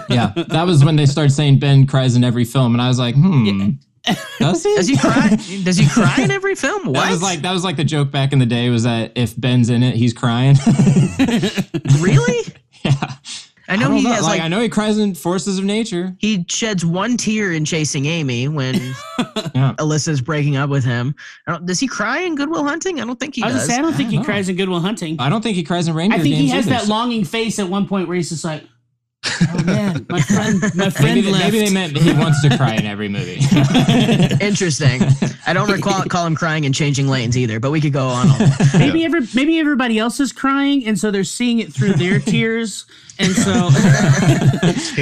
Yeah, 0.08 0.32
that 0.48 0.62
was 0.64 0.84
when 0.84 0.94
they 0.96 1.04
started 1.06 1.30
saying 1.30 1.58
Ben 1.58 1.84
cries 1.86 2.14
in 2.14 2.22
every 2.22 2.44
film, 2.44 2.74
and 2.74 2.80
I 2.80 2.86
was 2.88 2.98
like, 2.98 3.16
hmm, 3.16 3.70
does 4.38 4.62
he? 4.62 4.74
Does 4.76 4.86
he 4.88 4.96
cry? 4.96 5.28
Does 5.64 5.76
he 5.76 5.88
cry 5.88 6.14
in 6.20 6.30
every 6.30 6.54
film? 6.54 6.86
What? 6.86 6.94
That 6.94 7.10
was 7.10 7.22
like 7.22 7.40
that 7.42 7.52
was 7.52 7.64
like 7.64 7.76
the 7.76 7.84
joke 7.84 8.10
back 8.12 8.32
in 8.32 8.38
the 8.38 8.46
day 8.46 8.70
was 8.70 8.84
that 8.84 9.12
if 9.16 9.38
Ben's 9.38 9.68
in 9.68 9.82
it, 9.82 9.94
he's 9.96 10.12
crying. 10.14 10.56
really? 11.98 12.52
yeah, 12.84 13.14
I 13.70 13.76
know 13.76 13.88
don't 13.88 13.96
he 13.98 14.04
has 14.06 14.22
like, 14.22 14.32
like 14.38 14.40
I 14.42 14.48
know 14.48 14.60
he 14.60 14.68
cries 14.68 14.98
in 14.98 15.14
Forces 15.14 15.58
of 15.58 15.64
Nature. 15.64 16.14
he 16.18 16.44
sheds 16.48 16.84
one 16.84 17.16
tear 17.16 17.52
in 17.52 17.64
chasing 17.64 18.06
Amy 18.06 18.48
when 18.48 18.74
Yeah. 19.54 19.74
Alyssa's 19.78 20.20
breaking 20.20 20.56
up 20.56 20.70
with 20.70 20.84
him. 20.84 21.14
I 21.46 21.52
don't, 21.52 21.66
does 21.66 21.78
he 21.80 21.86
cry 21.86 22.20
in 22.20 22.34
Goodwill 22.34 22.64
Hunting? 22.64 23.00
I 23.00 23.04
don't 23.04 23.18
think 23.20 23.34
he 23.36 23.42
I 23.42 23.46
was 23.46 23.54
gonna 23.54 23.60
does. 23.66 23.68
say 23.74 23.78
I 23.78 23.82
don't 23.82 23.92
think 23.94 24.08
I 24.08 24.10
he 24.10 24.16
don't 24.16 24.22
know. 24.22 24.32
cries 24.32 24.48
in 24.48 24.56
Goodwill 24.56 24.80
Hunting. 24.80 25.16
I 25.20 25.28
don't 25.28 25.42
think 25.42 25.56
he 25.56 25.62
cries 25.62 25.88
in 25.88 25.94
Reindeer 25.94 26.18
I 26.18 26.22
think 26.22 26.34
he 26.34 26.48
has 26.48 26.66
either. 26.66 26.76
that 26.76 26.88
longing 26.88 27.24
face 27.24 27.58
at 27.58 27.68
one 27.68 27.86
point 27.86 28.08
where 28.08 28.16
he's 28.16 28.30
just 28.30 28.44
like, 28.44 28.64
"Oh 29.42 29.62
man, 29.64 30.06
my 30.08 30.20
friend, 30.32 30.60
my 30.74 30.90
friend 30.90 31.14
Maybe, 31.14 31.20
they- 31.22 31.30
left." 31.32 31.44
maybe 31.52 31.64
they 31.66 31.72
meant 31.72 31.96
he 31.96 32.12
wants 32.12 32.40
to 32.42 32.56
cry 32.56 32.74
in 32.74 32.86
every 32.86 33.08
movie. 33.08 33.40
Interesting. 34.40 35.02
I 35.46 35.52
don't 35.52 35.70
recall 35.70 36.02
call 36.04 36.26
him 36.26 36.34
crying 36.36 36.66
and 36.66 36.74
changing 36.74 37.08
lanes 37.08 37.36
either, 37.36 37.60
but 37.60 37.70
we 37.70 37.80
could 37.80 37.92
go 37.92 38.06
on. 38.06 38.28
All 38.30 38.38
that. 38.38 38.76
maybe 38.78 39.04
every 39.04 39.22
maybe 39.34 39.58
everybody 39.58 39.98
else 39.98 40.20
is 40.20 40.32
crying, 40.32 40.86
and 40.86 40.98
so 40.98 41.10
they're 41.10 41.24
seeing 41.24 41.58
it 41.60 41.72
through 41.72 41.94
their 41.94 42.18
tears, 42.32 42.86
and 43.18 43.32
so 43.32 43.70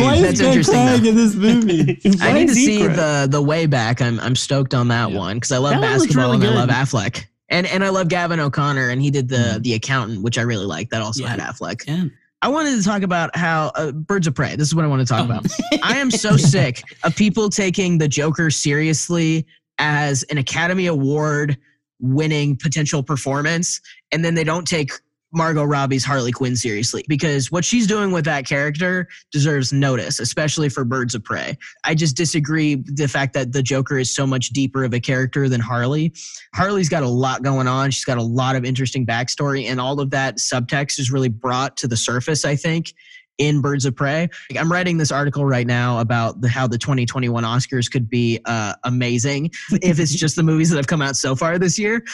Why 0.01 0.21
That's 0.21 0.41
interesting, 0.41 0.75
though. 0.87 0.95
in 1.09 1.15
this 1.17 1.35
movie? 1.35 2.01
I 2.21 2.33
need 2.33 2.49
to 2.49 2.55
see 2.55 2.87
the 2.87 3.27
the 3.31 3.43
way 3.43 3.67
back. 3.67 4.01
I'm 4.01 4.19
I'm 4.21 4.37
stoked 4.37 4.75
on 4.75 4.89
that 4.89 5.11
one 5.13 5.37
because 5.37 5.53
I 5.53 5.59
love 5.59 5.73
That 5.73 5.81
basketball 5.81 6.33
really 6.33 6.47
and 6.47 6.57
I 6.57 6.61
love 6.61 6.69
good. 6.69 6.75
Affleck. 6.77 7.25
And 7.51 7.67
and 7.67 7.83
I 7.85 7.89
love 7.89 8.09
Gavin 8.09 8.41
O'Connor 8.41 8.91
and 8.91 9.01
he 9.01 9.11
did 9.11 9.29
the 9.29 9.37
mm-hmm. 9.37 9.63
the 9.63 9.75
accountant, 9.75 10.23
which 10.23 10.39
I 10.39 10.43
really 10.43 10.67
like. 10.67 10.91
That 10.91 11.03
also 11.03 11.23
Yeah. 11.23 11.31
had 11.31 11.41
Affleck. 11.41 11.87
Yeah. 11.87 12.05
I 12.41 12.49
wanted 12.49 12.77
to 12.77 12.85
talk 12.85 13.03
about 13.03 13.35
how 13.37 13.73
uh, 13.75 13.91
Birds 13.93 14.27
of 14.27 14.35
Prey. 14.35 14.55
This 14.55 14.69
is 14.69 14.75
what 14.75 14.85
I 14.85 14.89
want 14.89 15.01
to 15.01 15.07
talk 15.07 15.23
Oh. 15.23 15.25
about. 15.25 15.47
I 15.83 15.97
am 15.99 16.11
so 16.11 16.37
sick 16.37 16.83
of 17.03 17.17
people 17.17 17.51
taking 17.51 17.99
the 17.99 18.07
Joker 18.09 18.51
seriously 18.51 19.45
as 19.79 20.23
an 20.25 20.39
Academy 20.39 20.87
Award 20.87 21.59
winning 22.01 22.57
potential 22.57 23.03
performance, 23.03 23.81
and 24.13 24.25
then 24.25 24.35
they 24.35 24.45
don't 24.45 24.67
take 24.69 24.93
Margot 25.33 25.65
Robbie's 25.65 26.05
Harley 26.05 26.33
Quinn 26.33 26.57
seriously 26.57 27.05
because 27.07 27.51
what 27.51 27.65
she's 27.65 27.87
doing 27.87 28.13
with 28.13 28.25
that 28.25 28.47
character 28.47 29.09
deserves 29.31 29.73
notice, 29.73 30.21
especially 30.21 30.69
for 30.69 30.85
Birds 30.85 31.15
of 31.15 31.23
Prey. 31.23 31.57
I 31.85 31.95
just 31.95 32.17
disagree 32.17 32.77
the 32.77 33.09
fact 33.09 33.35
that 33.35 33.53
the 33.53 33.63
Joker 33.63 33.99
is 33.99 34.15
so 34.15 34.27
much 34.27 34.51
deeper 34.51 34.85
of 34.85 34.95
a 34.95 35.01
character 35.01 35.49
than 35.49 35.61
Harley. 35.61 36.13
Harley's 36.55 36.89
got 36.89 37.03
a 37.03 37.09
lot 37.09 37.43
going 37.43 37.69
on. 37.69 37.91
She's 37.91 38.07
got 38.07 38.19
a 38.19 38.23
lot 38.23 38.57
of 38.57 38.65
interesting 38.65 39.05
backstory, 39.05 39.67
and 39.67 39.81
all 39.81 40.01
of 40.01 40.11
that 40.11 40.39
subtext 40.39 40.99
is 40.99 41.11
really 41.11 41.29
brought 41.29 41.77
to 41.79 41.89
the 41.89 41.97
surface, 41.97 42.45
I 42.45 42.57
think, 42.57 42.95
in 43.39 43.61
Birds 43.61 43.85
of 43.85 43.97
Prey. 43.97 44.29
Like, 44.51 44.61
I'm 44.61 44.71
writing 44.71 44.99
this 44.99 45.11
article 45.11 45.45
right 45.45 45.67
now 45.67 46.01
about 46.01 46.41
the, 46.41 46.49
how 46.49 46.67
the 46.67 46.79
2021 46.79 47.45
Oscars 47.45 47.91
could 47.91 48.11
be 48.11 48.41
uh, 48.45 48.75
amazing 48.85 49.47
if 49.83 49.99
it's 49.99 50.15
just 50.15 50.37
the 50.37 50.43
movies 50.43 50.71
that 50.71 50.77
have 50.77 50.87
come 50.89 51.03
out 51.03 51.17
so 51.17 51.35
far 51.35 51.59
this 51.59 51.79
year. 51.79 52.05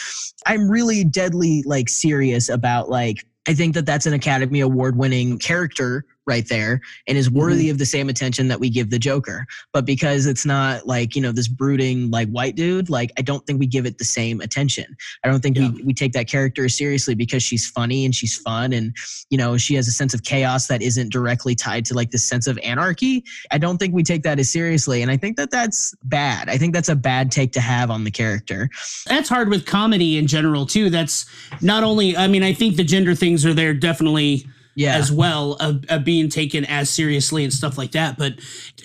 I'm 0.46 0.70
really 0.70 1.04
deadly 1.04 1.62
like 1.64 1.88
serious 1.88 2.48
about 2.48 2.88
like 2.88 3.26
I 3.46 3.54
think 3.54 3.74
that 3.74 3.84
that's 3.84 4.06
an 4.06 4.14
Academy 4.14 4.60
Award 4.60 4.96
winning 4.96 5.38
character 5.38 6.06
right 6.26 6.48
there 6.48 6.80
and 7.06 7.18
is 7.18 7.30
worthy 7.30 7.64
mm-hmm. 7.64 7.72
of 7.72 7.78
the 7.78 7.86
same 7.86 8.08
attention 8.08 8.48
that 8.48 8.60
we 8.60 8.70
give 8.70 8.90
the 8.90 8.98
Joker. 8.98 9.46
But 9.72 9.84
because 9.84 10.26
it's 10.26 10.46
not 10.46 10.86
like, 10.86 11.14
you 11.14 11.22
know, 11.22 11.32
this 11.32 11.48
brooding 11.48 12.10
like 12.10 12.28
white 12.28 12.56
dude, 12.56 12.88
like 12.88 13.12
I 13.18 13.22
don't 13.22 13.46
think 13.46 13.60
we 13.60 13.66
give 13.66 13.86
it 13.86 13.98
the 13.98 14.04
same 14.04 14.40
attention. 14.40 14.96
I 15.24 15.28
don't 15.28 15.40
think 15.40 15.56
Yeah. 15.56 15.70
we, 15.70 15.82
we 15.84 15.94
take 15.94 16.12
that 16.12 16.28
character 16.28 16.68
seriously 16.68 17.14
because 17.14 17.42
she's 17.42 17.68
funny 17.68 18.04
and 18.04 18.14
she's 18.14 18.36
fun 18.36 18.72
and 18.72 18.94
you 19.30 19.38
know, 19.38 19.56
she 19.56 19.74
has 19.74 19.88
a 19.88 19.92
sense 19.92 20.14
of 20.14 20.22
chaos 20.22 20.66
that 20.68 20.82
isn't 20.82 21.12
directly 21.12 21.54
tied 21.54 21.84
to 21.86 21.94
like 21.94 22.10
this 22.10 22.24
sense 22.24 22.46
of 22.46 22.58
anarchy. 22.58 23.24
I 23.50 23.58
don't 23.58 23.78
think 23.78 23.94
we 23.94 24.02
take 24.02 24.22
that 24.22 24.38
as 24.38 24.50
seriously 24.50 25.02
and 25.02 25.10
I 25.10 25.16
think 25.16 25.36
that 25.36 25.50
that's 25.50 25.94
bad. 26.04 26.48
I 26.48 26.58
think 26.58 26.74
that's 26.74 26.88
a 26.88 26.96
bad 26.96 27.30
take 27.30 27.52
to 27.52 27.60
have 27.60 27.90
on 27.90 28.04
the 28.04 28.10
character. 28.10 28.70
that's 29.06 29.28
hard 29.28 29.48
with 29.48 29.66
comedy 29.66 30.18
in 30.18 30.26
general 30.26 30.66
too. 30.66 30.90
That's 30.90 31.26
not 31.60 31.82
only. 31.84 32.16
I 32.16 32.28
mean, 32.28 32.42
I 32.42 32.52
think 32.52 32.76
the 32.76 32.84
gender 32.84 33.14
things 33.14 33.44
are 33.44 33.54
there 33.54 33.74
definitely 33.74 34.46
Yeah. 34.76 34.96
as 34.96 35.12
well 35.12 35.52
of, 35.54 35.84
of 35.88 36.04
being 36.04 36.28
taken 36.28 36.64
as 36.64 36.90
seriously 36.90 37.44
and 37.44 37.52
stuff 37.52 37.78
like 37.78 37.92
that. 37.92 38.18
But 38.18 38.34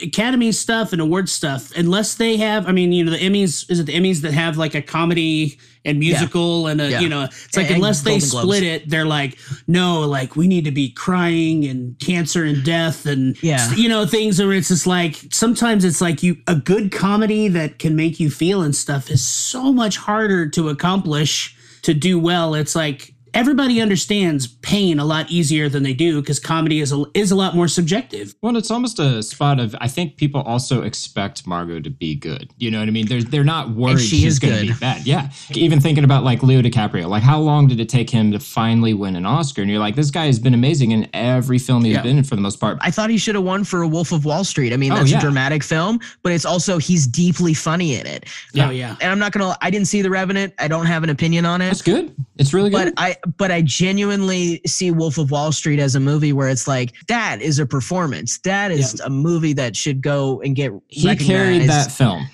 Academy 0.02 0.52
stuff 0.52 0.94
and 0.94 1.02
award 1.02 1.30
stuff, 1.30 1.72
unless 1.76 2.16
they 2.16 2.38
have, 2.38 2.68
I 2.68 2.72
mean, 2.72 2.92
you 2.92 3.04
know, 3.04 3.12
the 3.12 3.18
Emmys 3.18 3.70
is 3.72 3.80
it 3.80 3.86
the 3.88 3.94
Emmys 3.96 4.22
that 4.22 4.34
have 4.34 4.58
like 4.58 4.76
a 4.76 4.82
comedy 4.82 5.58
and 5.86 5.98
musical 5.98 6.68
and 6.68 6.80
a, 6.82 6.90
Yeah. 6.92 7.00
you 7.00 7.10
know, 7.10 7.24
it's 7.24 7.56
like 7.58 7.68
And- 7.68 7.78
unless 7.78 8.02
they 8.02 8.12
Golden 8.20 8.30
Globes. 8.30 8.44
split 8.58 8.64
it, 8.64 8.90
they're 8.90 9.06
like, 9.06 9.38
no, 9.68 10.02
like 10.02 10.36
we 10.36 10.48
need 10.48 10.66
to 10.66 10.72
be 10.72 10.90
crying 10.90 11.66
and 11.66 11.98
cancer 12.00 12.44
and 12.44 12.64
death 12.64 13.06
and 13.06 13.36
Yeah. 13.42 13.74
you 13.76 13.88
know 13.90 14.06
things 14.06 14.40
where 14.40 14.54
it's 14.54 14.68
just 14.68 14.86
like 14.86 15.16
sometimes 15.32 15.84
it's 15.86 16.02
like 16.02 16.22
you 16.22 16.38
a 16.48 16.56
good 16.56 16.92
comedy 16.92 17.48
that 17.48 17.80
can 17.80 17.96
make 17.96 18.20
you 18.20 18.30
feel 18.30 18.62
and 18.62 18.76
stuff 18.76 19.10
is 19.10 19.26
so 19.26 19.72
much 19.74 19.98
harder 19.98 20.48
to 20.50 20.70
accomplish 20.70 21.56
to 21.84 21.94
do 21.94 22.20
well. 22.20 22.54
It's 22.56 22.76
like 22.76 23.14
everybody 23.34 23.82
understands 23.82 24.48
pain 24.48 25.00
a 25.00 25.06
lot 25.06 25.30
easier 25.30 25.70
than 25.70 25.84
they 25.84 25.94
do 25.94 26.22
because 26.22 26.40
comedy 26.40 26.80
is 26.80 26.92
a, 26.92 27.04
is 27.14 27.32
a 27.32 27.36
lot 27.36 27.56
more 27.56 27.68
subjective. 27.68 28.34
Well, 28.42 28.56
it's 28.58 28.72
almost 28.72 29.00
a 29.00 29.22
spot 29.24 29.60
of 29.60 29.76
I 29.82 29.88
think 29.88 30.18
people 30.18 30.42
also 30.42 30.84
expect 30.84 31.46
Margot 31.48 31.80
to 31.82 31.90
be 31.90 32.16
good. 32.16 32.52
You 32.58 32.72
know 32.72 32.80
what 32.80 32.88
I 32.88 32.92
mean? 32.92 33.08
They're 33.08 33.24
they're 33.24 33.44
not 33.44 33.72
worried 33.72 34.00
she 34.00 34.18
she's 34.22 34.34
is 34.34 34.40
going 34.40 34.56
to 34.68 34.74
be 34.74 34.80
bad. 34.80 35.06
Yeah. 35.06 35.30
Even 35.54 35.80
thinking 35.80 36.04
about 36.04 36.24
like 36.24 36.44
Leo 36.44 36.62
DiCaprio, 36.62 37.08
like 37.08 37.24
how 37.24 37.40
long 37.40 37.68
did 37.68 37.80
it 37.80 37.90
take 37.90 38.10
him 38.10 38.32
to 38.32 38.40
finally 38.40 38.94
win 38.94 39.16
an 39.16 39.26
Oscar? 39.26 39.62
And 39.62 39.70
you're 39.72 39.80
like, 39.80 39.96
this 39.96 40.12
guy 40.12 40.26
has 40.26 40.40
been 40.40 40.54
amazing 40.54 40.92
in 40.92 41.08
every 41.14 41.60
film 41.60 41.84
he's 41.84 41.96
Yeah. 41.96 42.02
been 42.02 42.18
in 42.18 42.24
for 42.24 42.36
the 42.36 42.42
most 42.42 42.60
part. 42.60 42.78
I 42.82 42.92
thought 42.92 43.10
he 43.10 43.18
should 43.18 43.36
have 43.36 43.44
won 43.44 43.64
for 43.64 43.86
Wolf 43.86 44.12
of 44.12 44.26
Wall 44.26 44.44
Street. 44.44 44.74
I 44.74 44.78
mean, 44.78 44.92
Oh, 44.92 44.96
that's 44.96 45.12
yeah. 45.12 45.18
a 45.18 45.22
dramatic 45.22 45.64
film, 45.64 46.00
but 46.24 46.32
it's 46.32 46.46
also 46.46 46.78
he's 46.78 47.06
deeply 47.08 47.54
funny 47.54 47.96
in 47.96 48.06
it. 48.08 48.26
Oh 48.58 48.70
yeah. 48.70 48.96
And 49.02 49.12
I'm 49.12 49.20
not 49.20 49.32
gonna. 49.32 49.56
I 49.62 49.70
didn't 49.70 49.88
see 49.88 50.02
The 50.02 50.10
Revenant. 50.10 50.54
I 50.60 50.68
don't 50.68 50.86
have 50.86 51.04
an 51.04 51.10
opinion 51.10 51.46
on 51.46 51.62
it. 51.62 51.70
It's 51.72 51.82
good. 51.82 52.16
It's 52.38 52.54
really 52.54 52.70
good. 52.70 52.94
But 52.96 53.02
I, 53.02 53.18
but 53.38 53.52
I 53.52 53.62
genuinely 53.62 54.62
see 54.66 54.92
Wolf 54.92 55.18
of 55.18 55.32
Wall 55.32 55.52
Street 55.52 55.80
as 55.80 55.96
a 55.96 56.00
movie 56.00 56.34
where 56.34 56.50
it's 56.50 56.68
like 56.68 56.94
that 57.08 57.42
is 57.42 57.60
a 57.60 57.66
performance. 57.66 58.40
That 58.40 58.72
is 58.72 59.00
a 59.00 59.10
movie 59.10 59.54
that 59.54 59.76
should 59.76 60.02
go 60.02 60.42
and 60.42 60.56
get. 60.56 60.72
he 60.88 61.16
carried 61.16 61.70
that 61.70 61.92
film. 61.92 62.28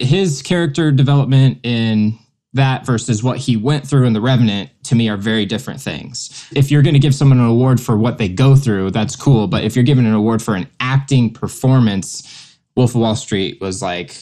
His 0.00 0.42
character 0.42 0.92
development 0.92 1.58
in 1.64 2.18
that 2.54 2.84
versus 2.84 3.22
what 3.22 3.38
he 3.38 3.56
went 3.56 3.86
through 3.86 4.04
in 4.04 4.12
The 4.12 4.20
Revenant 4.20 4.70
to 4.84 4.94
me 4.94 5.08
are 5.08 5.16
very 5.16 5.46
different 5.46 5.80
things. 5.80 6.46
If 6.54 6.70
you're 6.70 6.82
going 6.82 6.92
to 6.94 7.00
give 7.00 7.14
someone 7.14 7.38
an 7.40 7.46
award 7.46 7.80
for 7.80 7.96
what 7.96 8.18
they 8.18 8.28
go 8.28 8.54
through, 8.56 8.90
that's 8.90 9.16
cool. 9.16 9.46
But 9.48 9.64
if 9.64 9.74
you're 9.74 9.84
giving 9.84 10.04
an 10.06 10.12
award 10.12 10.42
for 10.42 10.54
an 10.54 10.68
acting 10.78 11.32
performance, 11.32 12.58
Wolf 12.76 12.90
of 12.94 13.00
Wall 13.00 13.16
Street 13.16 13.58
was 13.60 13.80
like 13.82 14.20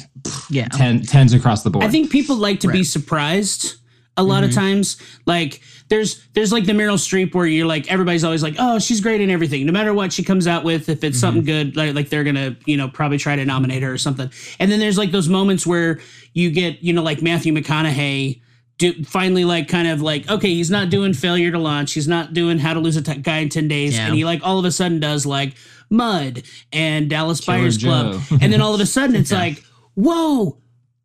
Yeah. 0.48 0.68
ten, 0.68 1.02
tens 1.02 1.32
across 1.34 1.62
the 1.64 1.70
board. 1.70 1.84
I 1.84 1.88
think 1.88 2.10
people 2.10 2.36
like 2.36 2.60
to 2.60 2.68
be 2.70 2.84
surprised 2.84 3.76
a 4.16 4.22
lot 4.22 4.44
of 4.44 4.50
Mhm. 4.50 4.54
times. 4.54 4.96
Like 5.26 5.60
there's 5.88 6.20
there's 6.34 6.52
like 6.52 6.66
the 6.66 6.72
Meryl 6.72 6.96
Streep 6.98 7.34
where 7.34 7.46
you're 7.46 7.66
like 7.66 7.90
everybody's 7.90 8.24
always 8.24 8.42
like, 8.42 8.56
oh, 8.58 8.78
she's 8.78 9.00
great 9.00 9.20
in 9.20 9.30
everything. 9.30 9.64
No 9.66 9.72
matter 9.72 9.94
what 9.94 10.12
she 10.12 10.22
comes 10.22 10.46
out 10.46 10.62
with, 10.64 10.88
if 10.88 11.02
it's 11.04 11.18
something 11.18 11.44
good, 11.44 11.76
like 11.76 11.94
like 11.94 12.08
they're 12.10 12.24
gonna 12.24 12.56
you 12.66 12.76
know 12.76 12.88
probably 12.88 13.18
try 13.18 13.36
to 13.36 13.44
nominate 13.44 13.82
her 13.82 13.92
or 13.92 13.98
something. 13.98 14.30
And 14.58 14.70
then 14.70 14.78
there's 14.80 14.98
like 14.98 15.10
those 15.12 15.28
moments 15.28 15.66
where 15.66 16.00
you 16.34 16.50
get 16.50 16.82
you 16.82 16.92
know 16.92 17.02
like 17.02 17.22
Matthew 17.22 17.52
McConaughey. 17.52 18.40
Do, 18.78 19.04
finally 19.04 19.44
like 19.44 19.68
kind 19.68 19.86
of 19.88 20.00
like 20.00 20.30
okay 20.30 20.54
he's 20.54 20.70
not 20.70 20.88
doing 20.88 21.12
failure 21.12 21.50
to 21.50 21.58
launch 21.58 21.92
he's 21.92 22.08
not 22.08 22.32
doing 22.32 22.58
how 22.58 22.72
to 22.72 22.80
lose 22.80 22.96
a 22.96 23.02
t- 23.02 23.16
guy 23.16 23.36
in 23.40 23.50
10 23.50 23.68
days 23.68 23.94
Yeah. 23.94 24.06
and 24.06 24.14
he 24.14 24.24
like 24.24 24.40
all 24.42 24.58
of 24.58 24.64
a 24.64 24.72
sudden 24.72 25.00
does 25.00 25.26
like 25.26 25.52
mud 25.90 26.44
and 26.72 27.10
dallas 27.10 27.40
Killer 27.40 27.58
buyers 27.58 27.76
club 27.76 28.22
and 28.40 28.50
then 28.50 28.62
all 28.62 28.74
of 28.74 28.80
a 28.80 28.86
sudden 28.86 29.16
it's 29.20 29.32
Yeah. 29.32 29.38
like 29.38 29.62
whoa 29.96 30.56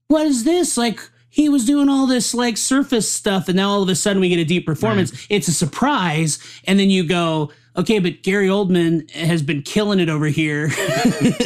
what 0.08 0.26
is 0.26 0.46
this 0.46 0.78
like 0.78 1.02
he 1.36 1.50
was 1.50 1.66
doing 1.66 1.90
all 1.90 2.08
this 2.08 2.34
like 2.34 2.56
surface 2.56 3.12
stuff 3.12 3.50
and 3.50 3.58
now 3.58 3.70
all 3.70 3.84
of 3.84 3.90
a 3.90 3.96
sudden 3.96 4.22
we 4.22 4.30
get 4.30 4.40
a 4.40 4.46
deep 4.46 4.66
performance. 4.66 5.28
It's 5.30 5.50
a 5.50 5.54
surprise 5.54 6.40
and 6.64 6.80
then 6.80 6.90
you 6.90 7.06
go 7.06 7.52
okay 7.78 8.00
but 8.00 8.22
gary 8.24 8.48
oldman 8.48 9.10
has 9.12 9.42
been 9.42 9.62
killing 9.62 10.00
it 10.00 10.10
over 10.10 10.28
here 10.28 10.68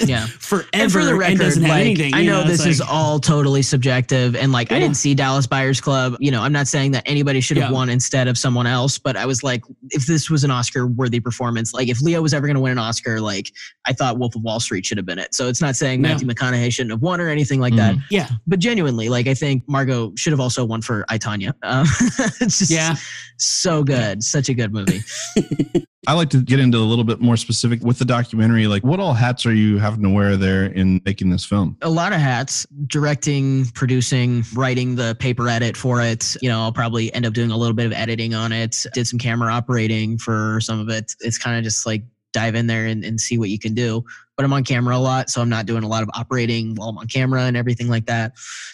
Yeah. 0.06 0.26
forever 0.28 0.68
and 0.74 0.92
for 0.92 1.04
the 1.04 1.16
record, 1.16 1.40
doesn't 1.40 1.64
have 1.64 1.70
like, 1.72 1.82
anything 1.86 2.14
I 2.14 2.24
know, 2.24 2.42
it's 2.42 2.50
this 2.50 2.66
is 2.66 2.82
all 2.82 3.20
totally 3.20 3.62
subjective, 3.62 4.36
and 4.36 4.52
like 4.52 4.72
I 4.72 4.80
didn't 4.80 4.98
see 4.98 5.14
Dallas 5.14 5.48
Buyers 5.48 5.80
Club. 5.82 6.16
You 6.20 6.32
know, 6.32 6.42
I'm 6.42 6.52
not 6.54 6.68
saying 6.68 6.92
that 6.92 7.04
anybody 7.06 7.42
should 7.42 7.58
have 7.58 7.70
Yeah. 7.72 7.76
won 7.76 7.90
instead 7.90 8.28
of 8.28 8.38
someone 8.38 8.68
else, 8.68 8.98
but 8.98 9.16
I 9.18 9.26
was 9.26 9.44
like, 9.44 9.64
if 9.92 10.06
this 10.06 10.30
was 10.30 10.44
an 10.44 10.52
Oscar-worthy 10.52 11.20
performance, 11.20 11.74
like 11.74 11.88
if 11.90 12.02
Leo 12.02 12.22
was 12.22 12.34
ever 12.34 12.48
going 12.48 12.56
to 12.56 12.62
win 12.62 12.72
an 12.74 12.78
Oscar, 12.80 13.20
like 13.22 13.52
I 13.86 13.94
thought 13.94 14.18
Wolf 14.20 14.36
of 14.36 14.42
Wall 14.44 14.60
Street 14.60 14.86
should 14.86 14.98
have 14.98 15.06
been 15.06 15.20
it. 15.20 15.34
So 15.34 15.48
it's 15.48 15.62
not 15.62 15.76
saying 15.76 16.04
Yeah. 16.04 16.12
Matthew 16.14 16.28
McConaughey 16.28 16.72
shouldn't 16.72 16.92
have 16.92 17.02
won 17.02 17.20
or 17.22 17.30
anything 17.30 17.60
like 17.60 17.76
that, 17.76 17.96
yeah 18.10 18.30
but 18.48 18.60
genuinely, 18.60 19.10
like 19.10 19.28
I 19.28 19.34
think 19.34 19.64
Margot 19.68 20.14
should 20.16 20.32
have 20.34 20.40
also 20.40 20.66
won 20.66 20.82
for 20.82 21.06
I 21.10 21.18
Tonya. 21.18 21.54
Um, 21.64 21.86
it's 22.42 22.60
just 22.60 22.72
yeah 22.72 22.96
so 23.38 23.84
good, 23.84 24.24
such 24.24 24.50
a 24.50 24.54
good 24.54 24.74
movie. 24.74 25.02
I 26.10 26.14
like 26.14 26.32
to 26.32 26.42
get 26.42 26.60
into 26.60 26.80
a 26.80 26.88
little 26.90 27.04
bit 27.04 27.22
more 27.22 27.38
specific 27.38 27.84
with 27.84 28.00
the 28.00 28.06
documentary. 28.06 28.66
Like, 28.66 28.84
what 28.84 29.00
all 29.00 29.14
hats 29.14 29.46
are 29.46 29.54
you 29.54 29.78
having 29.78 30.02
to 30.02 30.10
wear 30.10 30.38
there 30.38 30.66
in 30.66 31.02
making 31.06 31.30
this 31.30 31.46
film? 31.46 31.78
a 31.82 31.90
lot 31.90 32.14
of 32.14 32.20
hats 32.20 32.66
directing 32.88 33.66
producing 33.68 34.44
writing 34.54 34.96
the 34.96 35.16
paper 35.20 35.48
edit 35.50 35.76
for 35.76 36.02
it 36.02 36.36
you 36.42 36.50
know 36.50 36.62
i'll 36.62 36.72
probably 36.72 37.14
end 37.14 37.26
up 37.26 37.34
doing 37.34 37.52
a 37.52 37.58
little 37.58 37.74
bit 37.74 37.86
of 37.86 37.92
editing 37.92 38.34
on 38.34 38.52
it 38.52 38.86
did 38.94 39.08
some 39.08 39.20
camera 39.20 39.52
operating 39.54 40.18
for 40.18 40.60
some 40.62 40.80
of 40.80 40.90
it 40.90 41.14
it's 41.22 41.38
kind 41.38 41.58
of 41.58 41.64
just 41.64 41.86
like 41.86 42.04
dive 42.32 42.56
in 42.56 42.68
there 42.68 42.86
and, 42.86 43.04
and 43.04 43.20
see 43.20 43.38
what 43.38 43.50
you 43.50 43.60
can 43.60 43.74
do 43.74 44.04
but 44.40 44.46
i'm 44.46 44.54
on 44.54 44.64
camera 44.64 44.96
a 44.96 44.98
lot 44.98 45.30
so 45.30 45.42
i'm 45.42 45.50
not 45.50 45.66
doing 45.66 45.84
a 45.84 45.88
lot 45.88 46.02
of 46.02 46.10
operating 46.14 46.74
while 46.76 46.88
i'm 46.88 46.98
on 46.98 47.08
camera 47.08 47.42
and 47.42 47.58
everything 47.58 47.90
like 47.90 48.06
that 48.06 48.32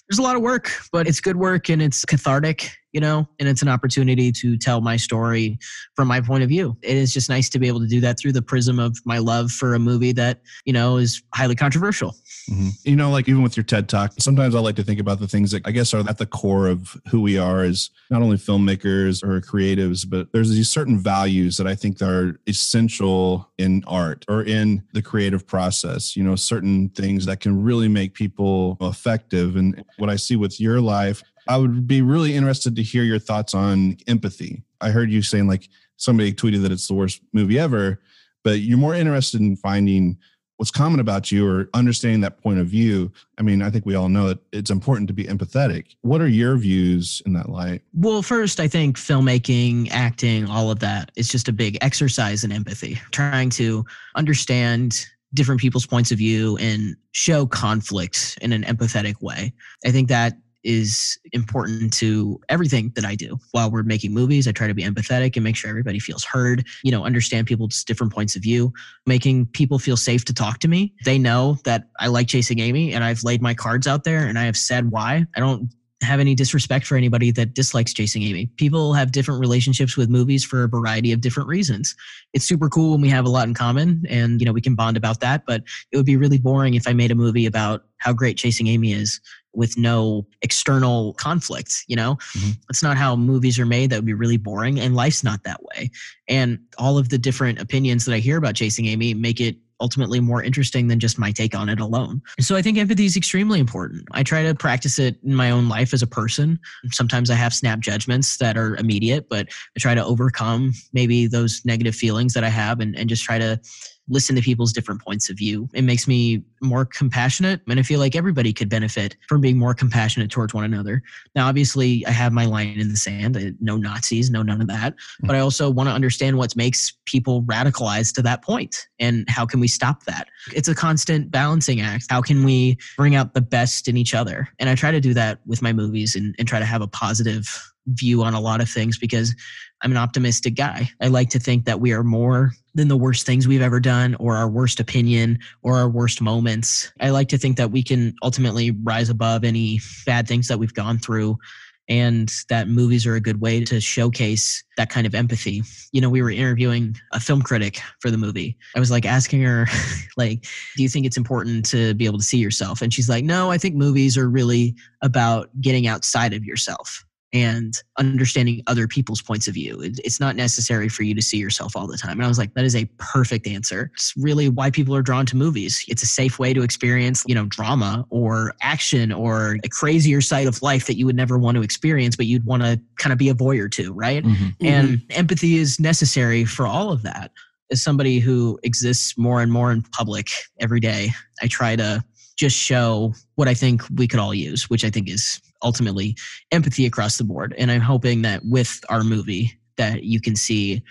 there's 0.07 0.19
a 0.19 0.21
lot 0.21 0.35
of 0.35 0.43
work 0.43 0.71
but 0.91 1.07
it's 1.07 1.19
good 1.19 1.37
work 1.37 1.69
and 1.69 1.81
it's 1.81 2.05
cathartic 2.05 2.69
you 2.91 3.01
know 3.01 3.27
and 3.39 3.49
it's 3.49 3.63
an 3.63 3.67
opportunity 3.67 4.31
to 4.31 4.57
tell 4.57 4.79
my 4.79 4.95
story 4.95 5.57
from 5.95 6.07
my 6.07 6.21
point 6.21 6.43
of 6.43 6.49
view 6.49 6.77
it 6.83 6.95
is 6.95 7.11
just 7.11 7.29
nice 7.29 7.49
to 7.49 7.57
be 7.57 7.67
able 7.67 7.79
to 7.79 7.87
do 7.87 7.99
that 7.99 8.19
through 8.19 8.31
the 8.31 8.43
prism 8.43 8.77
of 8.77 8.95
my 9.05 9.17
love 9.17 9.49
for 9.49 9.73
a 9.73 9.79
movie 9.79 10.11
that 10.11 10.39
you 10.65 10.71
know 10.71 10.97
is 10.97 11.23
highly 11.33 11.55
controversial 11.55 12.15
Mhm. 12.49 12.73
You 12.83 12.95
know, 12.95 13.09
like 13.09 13.27
even 13.27 13.41
with 13.41 13.57
your 13.57 13.63
TED 13.63 13.89
talk, 13.89 14.13
sometimes 14.19 14.53
I 14.53 14.59
like 14.59 14.75
to 14.75 14.83
think 14.83 14.99
about 14.99 15.19
the 15.19 15.27
things 15.27 15.49
that 15.49 15.65
I 15.65 15.71
guess 15.71 15.95
are 15.95 16.07
at 16.07 16.19
the 16.19 16.27
core 16.27 16.67
of 16.67 16.95
who 17.09 17.21
we 17.21 17.39
are 17.39 17.63
as 17.63 17.89
not 18.11 18.21
only 18.21 18.37
filmmakers 18.37 19.23
or 19.23 19.41
creatives, 19.41 20.07
but 20.07 20.31
there's 20.31 20.51
these 20.51 20.69
certain 20.69 20.99
values 20.99 21.57
that 21.57 21.65
I 21.65 21.73
think 21.73 22.03
are 22.03 22.39
essential 22.45 23.49
in 23.57 23.83
art 23.87 24.25
or 24.27 24.43
in 24.43 24.83
the 24.93 25.01
creative 25.01 25.47
process. 25.47 25.54
Process, 25.55 26.17
you 26.17 26.23
know, 26.25 26.35
certain 26.35 26.89
things 26.89 27.25
that 27.27 27.39
can 27.39 27.63
really 27.63 27.87
make 27.87 28.13
people 28.13 28.75
effective. 28.81 29.55
And 29.55 29.85
what 29.95 30.09
I 30.09 30.17
see 30.17 30.35
with 30.35 30.59
your 30.59 30.81
life, 30.81 31.23
I 31.47 31.55
would 31.55 31.87
be 31.87 32.01
really 32.01 32.35
interested 32.35 32.75
to 32.75 32.83
hear 32.83 33.03
your 33.03 33.19
thoughts 33.19 33.53
on 33.53 33.95
empathy. 34.05 34.63
I 34.81 34.89
heard 34.89 35.09
you 35.09 35.21
saying 35.21 35.47
like 35.47 35.69
somebody 35.95 36.33
tweeted 36.33 36.61
that 36.63 36.73
it's 36.73 36.89
the 36.89 36.93
worst 36.93 37.21
movie 37.31 37.57
ever, 37.57 38.01
but 38.43 38.59
you're 38.59 38.77
more 38.77 38.93
interested 38.93 39.39
in 39.39 39.55
finding 39.55 40.17
what's 40.57 40.71
common 40.71 40.99
about 40.99 41.31
you 41.31 41.47
or 41.47 41.69
understanding 41.73 42.19
that 42.19 42.41
point 42.41 42.59
of 42.59 42.67
view. 42.67 43.13
I 43.37 43.41
mean, 43.41 43.61
I 43.61 43.69
think 43.69 43.85
we 43.85 43.95
all 43.95 44.09
know 44.09 44.27
that 44.27 44.39
it's 44.51 44.71
important 44.71 45.07
to 45.07 45.13
be 45.13 45.23
empathetic. 45.23 45.95
What 46.01 46.19
are 46.19 46.27
your 46.27 46.57
views 46.57 47.21
in 47.25 47.31
that 47.33 47.47
light? 47.47 47.81
Well, 47.93 48.21
first, 48.21 48.59
I 48.59 48.67
think 48.67 48.97
filmmaking, 48.97 49.89
acting, 49.91 50.49
all 50.49 50.69
of 50.69 50.79
that 50.79 51.11
is 51.15 51.29
just 51.29 51.47
a 51.47 51.53
big 51.53 51.77
exercise 51.79 52.43
in 52.43 52.51
empathy, 52.51 52.95
trying 53.11 53.49
to 53.51 53.85
understand 54.15 55.05
different 55.35 55.61
people's 55.61 55.85
points 55.85 56.11
of 56.11 56.17
view 56.17 56.57
and 56.57 56.95
show 57.11 57.45
conflict 57.45 58.37
in 58.41 58.51
an 58.51 58.63
empathetic 58.63 59.21
way. 59.21 59.53
I 59.85 59.91
think 59.91 60.09
that 60.09 60.33
is 60.65 61.19
important 61.31 61.93
to 61.93 62.41
everything 62.49 62.91
that 62.95 63.05
I 63.05 63.15
do. 63.15 63.37
While 63.51 63.69
we're 63.69 63.83
making 63.83 64.13
movies, 64.13 64.47
I 64.47 64.51
try 64.51 64.67
to 64.67 64.73
be 64.73 64.83
empathetic 64.83 65.35
and 65.35 65.43
make 65.43 65.55
sure 65.55 65.69
everybody 65.69 65.99
feels 65.99 66.23
heard, 66.23 66.65
you 66.83 66.91
know, 66.91 67.05
understand 67.05 67.45
people's 67.47 67.83
different 67.83 68.11
points 68.11 68.35
of 68.35 68.41
view, 68.41 68.73
making 69.05 69.45
people 69.47 69.77
feel 69.77 69.95
safe 69.95 70.25
to 70.25 70.33
talk 70.33 70.59
to 70.59 70.67
me. 70.67 70.93
They 71.05 71.19
know 71.19 71.59
that 71.65 71.87
I 71.99 72.07
like 72.07 72.27
chasing 72.27 72.59
Amy 72.59 72.93
and 72.93 73.03
I've 73.03 73.23
laid 73.23 73.41
my 73.41 73.53
cards 73.53 73.85
out 73.85 74.03
there 74.03 74.25
and 74.25 74.39
I 74.39 74.45
have 74.45 74.57
said 74.57 74.89
why. 74.91 75.25
I 75.35 75.39
don't 75.39 75.69
have 76.01 76.19
any 76.19 76.35
disrespect 76.35 76.85
for 76.85 76.97
anybody 76.97 77.31
that 77.31 77.53
dislikes 77.53 77.93
chasing 77.93 78.23
Amy. 78.23 78.47
People 78.57 78.93
have 78.93 79.11
different 79.11 79.39
relationships 79.39 79.95
with 79.95 80.09
movies 80.09 80.43
for 80.43 80.63
a 80.63 80.67
variety 80.67 81.11
of 81.11 81.21
different 81.21 81.47
reasons. 81.47 81.95
It's 82.33 82.45
super 82.45 82.69
cool 82.69 82.91
when 82.91 83.01
we 83.01 83.09
have 83.09 83.25
a 83.25 83.29
lot 83.29 83.47
in 83.47 83.53
common 83.53 84.03
and 84.09 84.41
you 84.41 84.45
know 84.45 84.51
we 84.51 84.61
can 84.61 84.75
bond 84.75 84.97
about 84.97 85.21
that, 85.21 85.43
but 85.47 85.63
it 85.91 85.97
would 85.97 86.05
be 86.05 86.17
really 86.17 86.37
boring 86.37 86.73
if 86.73 86.87
I 86.87 86.93
made 86.93 87.11
a 87.11 87.15
movie 87.15 87.45
about 87.45 87.85
how 87.97 88.11
great 88.11 88.37
chasing 88.37 88.67
Amy 88.67 88.91
is 88.91 89.21
with 89.53 89.77
no 89.77 90.27
external 90.41 91.13
conflict, 91.13 91.85
you 91.87 91.95
know? 91.95 92.17
Mhm. 92.35 92.57
That's 92.67 92.83
not 92.83 92.97
how 92.97 93.15
movies 93.15 93.57
are 93.57 93.65
made. 93.65 93.89
That 93.89 93.95
would 93.95 94.05
be 94.05 94.13
really 94.13 94.35
boring 94.35 94.81
and 94.81 94.95
life's 94.95 95.23
not 95.23 95.45
that 95.45 95.63
way. 95.63 95.89
And 96.27 96.59
all 96.77 96.97
of 96.97 97.07
the 97.07 97.17
different 97.17 97.59
opinions 97.59 98.03
that 98.03 98.13
I 98.13 98.19
hear 98.19 98.35
about 98.35 98.55
chasing 98.55 98.85
Amy 98.87 99.13
make 99.13 99.39
it 99.39 99.55
ultimately 99.79 100.19
more 100.19 100.41
interesting 100.41 100.87
than 100.87 100.99
just 100.99 101.19
my 101.19 101.31
take 101.31 101.55
on 101.55 101.69
it 101.69 101.79
alone. 101.79 102.21
So 102.39 102.55
I 102.55 102.61
think 102.61 102.77
empathy 102.77 103.05
is 103.05 103.17
extremely 103.17 103.59
important. 103.59 104.03
I 104.11 104.23
try 104.23 104.43
to 104.43 104.55
practice 104.55 104.99
it 104.99 105.17
in 105.23 105.35
my 105.35 105.51
own 105.51 105.67
life 105.67 105.93
as 105.93 106.01
a 106.01 106.07
person. 106.07 106.59
Sometimes 106.91 107.29
I 107.29 107.35
have 107.35 107.53
snap 107.53 107.79
judgments 107.79 108.37
that 108.37 108.57
are 108.57 108.75
immediate, 108.77 109.27
but 109.29 109.47
I 109.75 109.79
try 109.79 109.95
to 109.95 110.03
overcome 110.03 110.73
maybe 110.93 111.27
those 111.27 111.61
negative 111.65 111.95
feelings 111.95 112.33
that 112.33 112.43
I 112.43 112.49
have 112.49 112.79
and, 112.79 112.97
and 112.97 113.09
just 113.09 113.23
try 113.23 113.37
to 113.37 113.59
listen 114.07 114.35
to 114.35 114.41
people's 114.41 114.71
different 114.71 115.01
points 115.01 115.29
of 115.29 115.37
view. 115.37 115.67
It 115.73 115.83
makes 115.83 116.07
me 116.07 116.43
more 116.61 116.85
compassionate. 116.85 117.61
And 117.67 117.79
I 117.79 117.83
feel 117.83 117.99
like 117.99 118.15
everybody 118.15 118.53
could 118.53 118.69
benefit 118.69 119.15
from 119.27 119.41
being 119.41 119.57
more 119.57 119.73
compassionate 119.73 120.29
towards 120.29 120.53
one 120.53 120.63
another. 120.63 121.01
Now, 121.35 121.47
obviously, 121.47 122.05
I 122.05 122.11
have 122.11 122.31
my 122.31 122.45
line 122.45 122.79
in 122.79 122.89
the 122.89 122.97
sand 122.97 123.37
uh, 123.37 123.51
no 123.59 123.77
Nazis, 123.77 124.29
no 124.29 124.43
none 124.43 124.61
of 124.61 124.67
that. 124.67 124.95
But 125.21 125.35
I 125.35 125.39
also 125.39 125.69
want 125.69 125.89
to 125.89 125.93
understand 125.93 126.37
what 126.37 126.55
makes 126.55 126.93
people 127.05 127.43
radicalized 127.43 128.13
to 128.15 128.21
that 128.23 128.43
point 128.43 128.87
and 128.99 129.27
how 129.29 129.45
can 129.45 129.59
we 129.59 129.67
stop 129.67 130.03
that? 130.03 130.27
It's 130.53 130.67
a 130.67 130.75
constant 130.75 131.31
balancing 131.31 131.81
act. 131.81 132.05
How 132.09 132.21
can 132.21 132.43
we 132.43 132.77
bring 132.97 133.15
out 133.15 133.33
the 133.33 133.41
best 133.41 133.87
in 133.87 133.97
each 133.97 134.13
other? 134.13 134.47
And 134.59 134.69
I 134.69 134.75
try 134.75 134.91
to 134.91 135.01
do 135.01 135.13
that 135.15 135.39
with 135.45 135.61
my 135.61 135.73
movies 135.73 136.15
and, 136.15 136.35
and 136.37 136.47
try 136.47 136.59
to 136.59 136.65
have 136.65 136.81
a 136.81 136.87
positive 136.87 137.71
view 137.87 138.23
on 138.23 138.33
a 138.33 138.39
lot 138.39 138.61
of 138.61 138.69
things 138.69 138.97
because 138.97 139.35
I'm 139.81 139.91
an 139.91 139.97
optimistic 139.97 140.55
guy. 140.55 140.89
I 141.01 141.07
like 141.07 141.29
to 141.31 141.39
think 141.39 141.65
that 141.65 141.79
we 141.79 141.93
are 141.93 142.03
more 142.03 142.51
than 142.75 142.89
the 142.89 142.97
worst 142.97 143.25
things 143.25 143.47
we've 143.47 143.61
ever 143.61 143.79
done 143.79 144.15
or 144.15 144.35
our 144.35 144.49
worst 144.49 144.79
opinion 144.79 145.39
or 145.63 145.77
our 145.77 145.89
worst 145.89 146.21
moments. 146.21 146.91
I 146.99 147.09
like 147.09 147.29
to 147.29 147.37
think 147.37 147.57
that 147.57 147.71
we 147.71 147.81
can 147.81 148.13
ultimately 148.21 148.71
rise 148.71 149.09
above 149.09 149.43
any 149.43 149.79
bad 150.05 150.27
things 150.27 150.47
that 150.49 150.59
we've 150.59 150.73
gone 150.73 150.99
through 150.99 151.39
and 151.87 152.33
that 152.49 152.67
movies 152.67 153.05
are 153.05 153.15
a 153.15 153.21
good 153.21 153.41
way 153.41 153.63
to 153.63 153.79
showcase 153.79 154.63
that 154.77 154.89
kind 154.89 155.05
of 155.05 155.13
empathy. 155.13 155.61
You 155.91 156.01
know, 156.01 156.09
we 156.09 156.21
were 156.21 156.31
interviewing 156.31 156.97
a 157.11 157.19
film 157.19 157.41
critic 157.41 157.79
for 157.99 158.09
the 158.09 158.17
movie. 158.17 158.57
I 158.75 158.79
was 158.79 158.91
like 158.91 159.05
asking 159.05 159.41
her 159.43 159.67
like, 160.17 160.45
do 160.75 160.83
you 160.83 160.89
think 160.89 161.05
it's 161.05 161.17
important 161.17 161.65
to 161.67 161.93
be 161.93 162.05
able 162.05 162.17
to 162.17 162.23
see 162.23 162.37
yourself? 162.37 162.81
And 162.81 162.93
she's 162.93 163.09
like, 163.09 163.23
"No, 163.23 163.51
I 163.51 163.57
think 163.57 163.75
movies 163.75 164.17
are 164.17 164.29
really 164.29 164.75
about 165.01 165.49
getting 165.61 165.87
outside 165.87 166.33
of 166.33 166.43
yourself." 166.43 167.04
And 167.35 167.75
understanding 167.97 168.63
other 168.67 168.87
people's 168.87 169.21
points 169.21 169.45
of 169.49 169.53
view. 169.53 169.81
It- 169.81 169.99
It's 170.05 170.21
not 170.21 170.37
necessary 170.37 170.87
for 170.87 171.03
you 171.03 171.13
to 171.15 171.21
see 171.21 171.37
yourself 171.37 171.75
all 171.75 171.85
the 171.85 171.97
time. 171.97 172.13
And 172.13 172.23
I 172.23 172.27
was 172.29 172.37
like, 172.37 172.53
that 172.53 172.63
is 172.63 172.75
a 172.75 172.85
perfect 172.97 173.45
answer. 173.45 173.91
It's 173.93 174.13
really 174.15 174.47
why 174.47 174.69
people 174.71 174.95
are 174.95 175.01
drawn 175.01 175.25
to 175.25 175.35
movies. 175.35 175.83
It's 175.89 176.01
a 176.01 176.07
safe 176.07 176.39
way 176.39 176.53
to 176.53 176.61
experience, 176.63 177.23
you 177.27 177.35
know, 177.35 177.45
drama 177.47 178.05
or 178.09 178.53
action 178.61 179.11
or 179.11 179.57
a 179.65 179.69
crazier 179.69 180.21
side 180.21 180.47
of 180.47 180.61
life 180.61 180.87
that 180.87 180.97
you 180.97 181.05
would 181.05 181.15
never 181.17 181.37
want 181.37 181.55
to 181.55 181.61
experience, 181.61 182.15
but 182.15 182.25
you'd 182.25 182.45
want 182.45 182.63
to 182.63 182.79
kind 182.97 183.11
of 183.11 183.19
be 183.19 183.27
a 183.27 183.35
voyeur 183.35 183.69
to, 183.71 183.91
right? 183.91 184.23
Mm-hmm. 184.23 184.43
Mm-hmm. 184.45 184.65
And 184.65 185.01
empathy 185.09 185.57
is 185.57 185.77
necessary 185.77 186.45
for 186.45 186.65
all 186.65 186.91
of 186.91 187.01
that. 187.03 187.31
As 187.69 187.81
somebody 187.81 188.19
who 188.19 188.57
exists 188.63 189.17
more 189.17 189.41
and 189.41 189.51
more 189.51 189.71
in 189.73 189.81
public 189.81 190.29
every 190.61 190.79
day, 190.79 191.09
I 191.41 191.47
try 191.47 191.75
to 191.75 192.01
just 192.37 192.55
show 192.55 193.13
what 193.35 193.47
I 193.47 193.53
think 193.53 193.81
we 193.95 194.07
could 194.07 194.19
all 194.19 194.33
use, 194.33 194.69
which 194.69 194.85
I 194.85 194.89
think 194.89 195.09
is 195.09 195.41
ultimately 195.65 196.15
empathy 196.51 196.85
across 196.85 197.17
the 197.17 197.25
board. 197.25 197.53
And 197.57 197.69
I'm 197.69 197.81
hoping 197.81 198.21
that 198.21 198.45
with 198.45 198.79
our 198.89 199.03
movie 199.03 199.51
that 199.77 200.03
you 200.03 200.21
can 200.21 200.37
see 200.37 200.81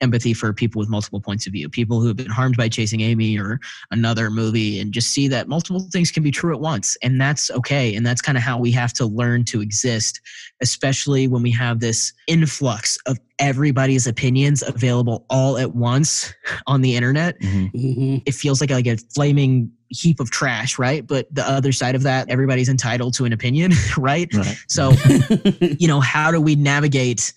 empathy 0.00 0.32
for 0.32 0.52
people 0.52 0.78
with 0.78 0.88
multiple 0.88 1.20
points 1.20 1.46
of 1.46 1.52
view, 1.52 1.68
people 1.68 2.00
who 2.00 2.06
have 2.06 2.16
been 2.16 2.30
harmed 2.30 2.56
by 2.56 2.68
Chasing 2.68 3.00
Amy 3.00 3.36
or 3.36 3.58
another 3.90 4.30
movie, 4.30 4.78
and 4.78 4.92
just 4.92 5.10
see 5.10 5.26
that 5.26 5.48
multiple 5.48 5.80
things 5.90 6.12
can 6.12 6.22
be 6.22 6.30
true 6.30 6.54
at 6.54 6.60
once. 6.60 6.96
And 7.02 7.20
that's 7.20 7.50
okay. 7.50 7.96
And 7.96 8.06
that's 8.06 8.20
kind 8.22 8.38
of 8.38 8.44
how 8.44 8.58
we 8.58 8.70
have 8.72 8.92
to 8.94 9.06
learn 9.06 9.44
to 9.46 9.60
exist, 9.60 10.20
especially 10.60 11.26
when 11.26 11.42
we 11.42 11.50
have 11.50 11.80
this 11.80 12.12
influx 12.28 12.96
of 13.06 13.18
everybody's 13.40 14.06
opinions 14.06 14.62
available 14.62 15.26
all 15.30 15.58
at 15.58 15.74
once 15.74 16.32
on 16.68 16.80
the 16.80 16.94
internet. 16.94 17.40
Mhm. 17.40 18.22
It 18.24 18.34
feels 18.34 18.60
like, 18.60 18.70
like 18.70 18.86
a 18.86 18.98
flaming 19.14 19.72
heap 19.90 20.20
of 20.20 20.30
trash, 20.30 20.78
right? 20.78 21.06
But 21.06 21.32
the 21.34 21.48
other 21.48 21.72
side 21.72 21.94
of 21.94 22.02
that, 22.02 22.28
everybody's 22.28 22.68
entitled 22.68 23.14
to 23.14 23.24
an 23.24 23.32
opinion, 23.32 23.72
right? 23.98 24.32
Right. 24.34 24.56
So, 24.68 24.92
you 25.60 25.88
know, 25.88 26.00
how 26.00 26.30
do 26.30 26.40
we 26.40 26.56
navigate 26.56 27.32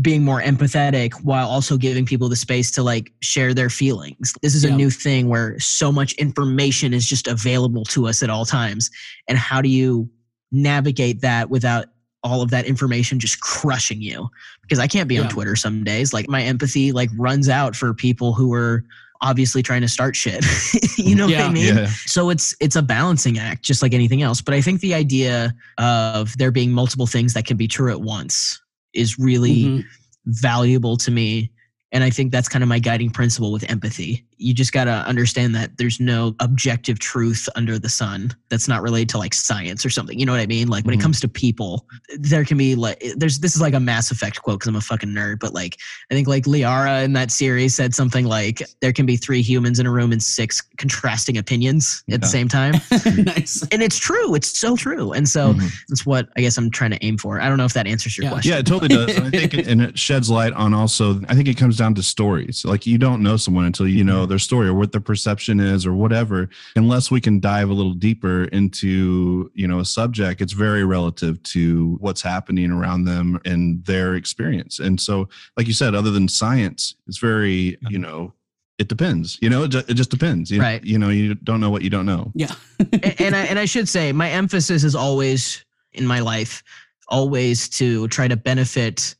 being 0.00 0.22
more 0.22 0.40
empathetic 0.40 1.14
while 1.24 1.48
also 1.48 1.76
giving 1.76 2.04
people 2.06 2.28
the 2.28 2.36
space 2.36 2.70
to 2.72 2.82
like 2.82 3.12
share 3.20 3.54
their 3.54 3.70
feelings? 3.70 4.34
This 4.42 4.54
is 4.54 4.64
a 4.64 4.70
new 4.70 4.90
thing 4.90 5.28
where 5.28 5.58
so 5.58 5.90
much 5.90 6.12
information 6.14 6.94
is 6.94 7.06
just 7.06 7.26
available 7.26 7.84
to 7.86 8.06
us 8.06 8.22
at 8.22 8.30
all 8.30 8.44
times. 8.44 8.90
And 9.26 9.38
how 9.38 9.60
do 9.60 9.68
you 9.68 10.08
navigate 10.52 11.20
that 11.22 11.50
without 11.50 11.86
all 12.24 12.42
of 12.42 12.50
that 12.50 12.66
information 12.66 13.18
just 13.18 13.40
crushing 13.40 14.00
you? 14.00 14.28
Because 14.62 14.78
I 14.78 14.86
can't 14.86 15.08
be 15.08 15.18
on 15.18 15.28
Twitter 15.28 15.56
some 15.56 15.82
days. 15.82 16.12
Like 16.12 16.28
my 16.28 16.42
empathy 16.42 16.92
like 16.92 17.10
runs 17.16 17.48
out 17.48 17.74
for 17.74 17.94
people 17.94 18.34
who 18.34 18.52
are 18.52 18.84
obviously 19.20 19.62
trying 19.62 19.80
to 19.80 19.88
start 19.88 20.14
shit. 20.14 20.44
you 20.98 21.14
know 21.14 21.26
what 21.26 21.36
I 21.36 21.50
mean? 21.50 21.76
Yeah. 21.76 21.86
so 22.06 22.30
it's 22.30 22.54
it's 22.60 22.76
a 22.76 22.82
balancing 22.82 23.38
act 23.38 23.62
just 23.64 23.82
like 23.82 23.92
anything 23.94 24.22
else 24.22 24.40
but 24.40 24.54
i 24.54 24.60
think 24.60 24.80
the 24.80 24.94
idea 24.94 25.54
of 25.78 26.36
there 26.38 26.50
being 26.50 26.70
multiple 26.72 27.06
things 27.06 27.34
that 27.34 27.44
can 27.44 27.56
be 27.56 27.66
true 27.68 27.90
at 27.90 28.00
once 28.00 28.60
is 28.94 29.18
really 29.18 29.64
Mhm. 29.64 29.84
valuable 30.26 30.96
to 30.98 31.10
me 31.10 31.50
and 31.92 32.04
i 32.04 32.10
think 32.10 32.30
that's 32.32 32.48
kind 32.48 32.62
of 32.62 32.68
my 32.68 32.78
guiding 32.78 33.10
principle 33.10 33.50
with 33.52 33.68
empathy 33.70 34.24
you 34.40 34.54
just 34.54 34.72
got 34.72 34.84
to 34.84 34.92
understand 34.92 35.52
that 35.54 35.76
there's 35.78 35.98
no 35.98 36.34
objective 36.40 36.98
truth 37.00 37.48
under 37.56 37.76
the 37.78 37.88
sun 37.88 38.32
that's 38.50 38.68
not 38.68 38.82
related 38.82 39.08
to 39.08 39.18
like 39.18 39.34
science 39.34 39.84
or 39.84 39.90
something 39.90 40.18
you 40.18 40.24
know 40.26 40.32
what 40.32 40.40
i 40.40 40.46
mean 40.46 40.68
like 40.68 40.84
when 40.84 40.94
Mhm. 40.94 41.00
it 41.00 41.02
comes 41.02 41.20
to 41.20 41.28
people 41.28 41.86
there 42.18 42.44
can 42.44 42.56
be 42.58 42.74
like 42.74 43.02
there's 43.16 43.38
this 43.40 43.54
is 43.54 43.60
like 43.60 43.74
a 43.74 43.80
mass 43.80 44.10
effect 44.10 44.40
quote 44.42 44.58
because 44.60 44.68
i'm 44.68 44.76
a 44.76 44.80
fucking 44.80 45.08
nerd 45.10 45.38
but 45.40 45.54
like 45.54 45.76
i 46.10 46.14
think 46.14 46.28
like 46.28 46.44
liara 46.44 47.04
in 47.04 47.12
that 47.14 47.30
series 47.30 47.74
said 47.74 47.94
something 47.94 48.26
like 48.26 48.62
there 48.80 48.92
can 48.92 49.06
be 49.06 49.16
three 49.16 49.42
humans 49.42 49.78
in 49.80 49.86
a 49.86 49.90
room 49.90 50.12
and 50.12 50.22
six 50.22 50.60
contrasting 50.76 51.38
opinions 51.38 52.04
at 52.10 52.20
the 52.20 52.26
same 52.26 52.48
time 52.48 52.72
nice. 53.24 53.62
and 53.72 53.82
it's 53.82 53.98
true 53.98 54.34
it's 54.34 54.58
so 54.58 54.76
true 54.76 55.12
and 55.12 55.28
so 55.28 55.52
Mhm. 55.54 55.70
that's 55.88 56.04
what 56.06 56.28
i 56.36 56.40
guess 56.40 56.56
i'm 56.58 56.70
trying 56.70 56.90
to 56.90 57.04
aim 57.04 57.16
for 57.16 57.40
i 57.40 57.48
don't 57.48 57.56
know 57.58 57.64
if 57.64 57.72
that 57.72 57.86
answers 57.86 58.16
your 58.16 58.24
Yeah. 58.24 58.30
question 58.30 58.52
Yeah, 58.52 58.58
it 58.58 58.66
totally 58.66 58.88
does. 58.88 59.16
And 59.16 59.26
I 59.26 59.30
think, 59.30 59.54
it, 59.54 59.66
and 59.66 59.80
it 59.82 59.98
sheds 59.98 60.30
light 60.30 60.52
on 60.54 60.72
also. 60.74 61.20
I 61.28 61.34
think 61.34 61.48
it 61.48 61.56
comes 61.56 61.76
down 61.78 61.94
to 61.94 62.02
stories. 62.02 62.64
Like 62.64 62.86
you 62.86 62.98
don't 62.98 63.22
know 63.22 63.36
someone 63.36 63.64
until 63.64 63.88
you 63.88 64.04
know 64.04 64.20
mm-hmm. 64.20 64.28
their 64.28 64.38
story 64.38 64.68
or 64.68 64.74
what 64.74 64.92
their 64.92 65.00
perception 65.00 65.60
is 65.60 65.86
or 65.86 65.94
whatever. 65.94 66.50
Unless 66.76 67.10
we 67.10 67.20
can 67.20 67.40
dive 67.40 67.70
a 67.70 67.72
little 67.72 67.94
deeper 67.94 68.44
into 68.44 69.50
you 69.54 69.66
know 69.66 69.80
a 69.80 69.84
subject, 69.84 70.40
it's 70.40 70.52
very 70.52 70.84
relative 70.84 71.42
to 71.44 71.96
what's 72.00 72.20
happening 72.20 72.70
around 72.70 73.04
them 73.04 73.40
and 73.44 73.84
their 73.84 74.14
experience. 74.14 74.78
And 74.78 75.00
so, 75.00 75.28
like 75.56 75.66
you 75.66 75.72
said, 75.72 75.94
other 75.94 76.10
than 76.10 76.28
science, 76.28 76.94
it's 77.06 77.18
very 77.18 77.72
mm-hmm. 77.72 77.92
you 77.92 77.98
know. 77.98 78.34
It 78.78 78.86
depends, 78.86 79.38
you 79.42 79.50
know. 79.50 79.64
It, 79.64 79.70
ju- 79.70 79.82
it 79.88 79.94
just 79.94 80.10
depends, 80.10 80.52
you, 80.52 80.60
Right. 80.60 80.84
You 80.84 81.00
know, 81.00 81.08
you 81.08 81.34
don't 81.34 81.58
know 81.58 81.68
what 81.68 81.82
you 81.82 81.90
don't 81.90 82.06
know. 82.06 82.30
Yeah. 82.36 82.54
A- 82.92 83.20
and 83.20 83.34
I, 83.34 83.40
and 83.46 83.58
I 83.58 83.64
should 83.64 83.88
say 83.88 84.12
my 84.12 84.30
emphasis 84.30 84.84
is 84.84 84.94
always 84.94 85.64
in 85.94 86.06
my 86.06 86.20
life 86.20 86.62
always 87.08 87.68
to 87.70 88.08
try 88.08 88.28
to 88.28 88.36
benefit 88.36 89.16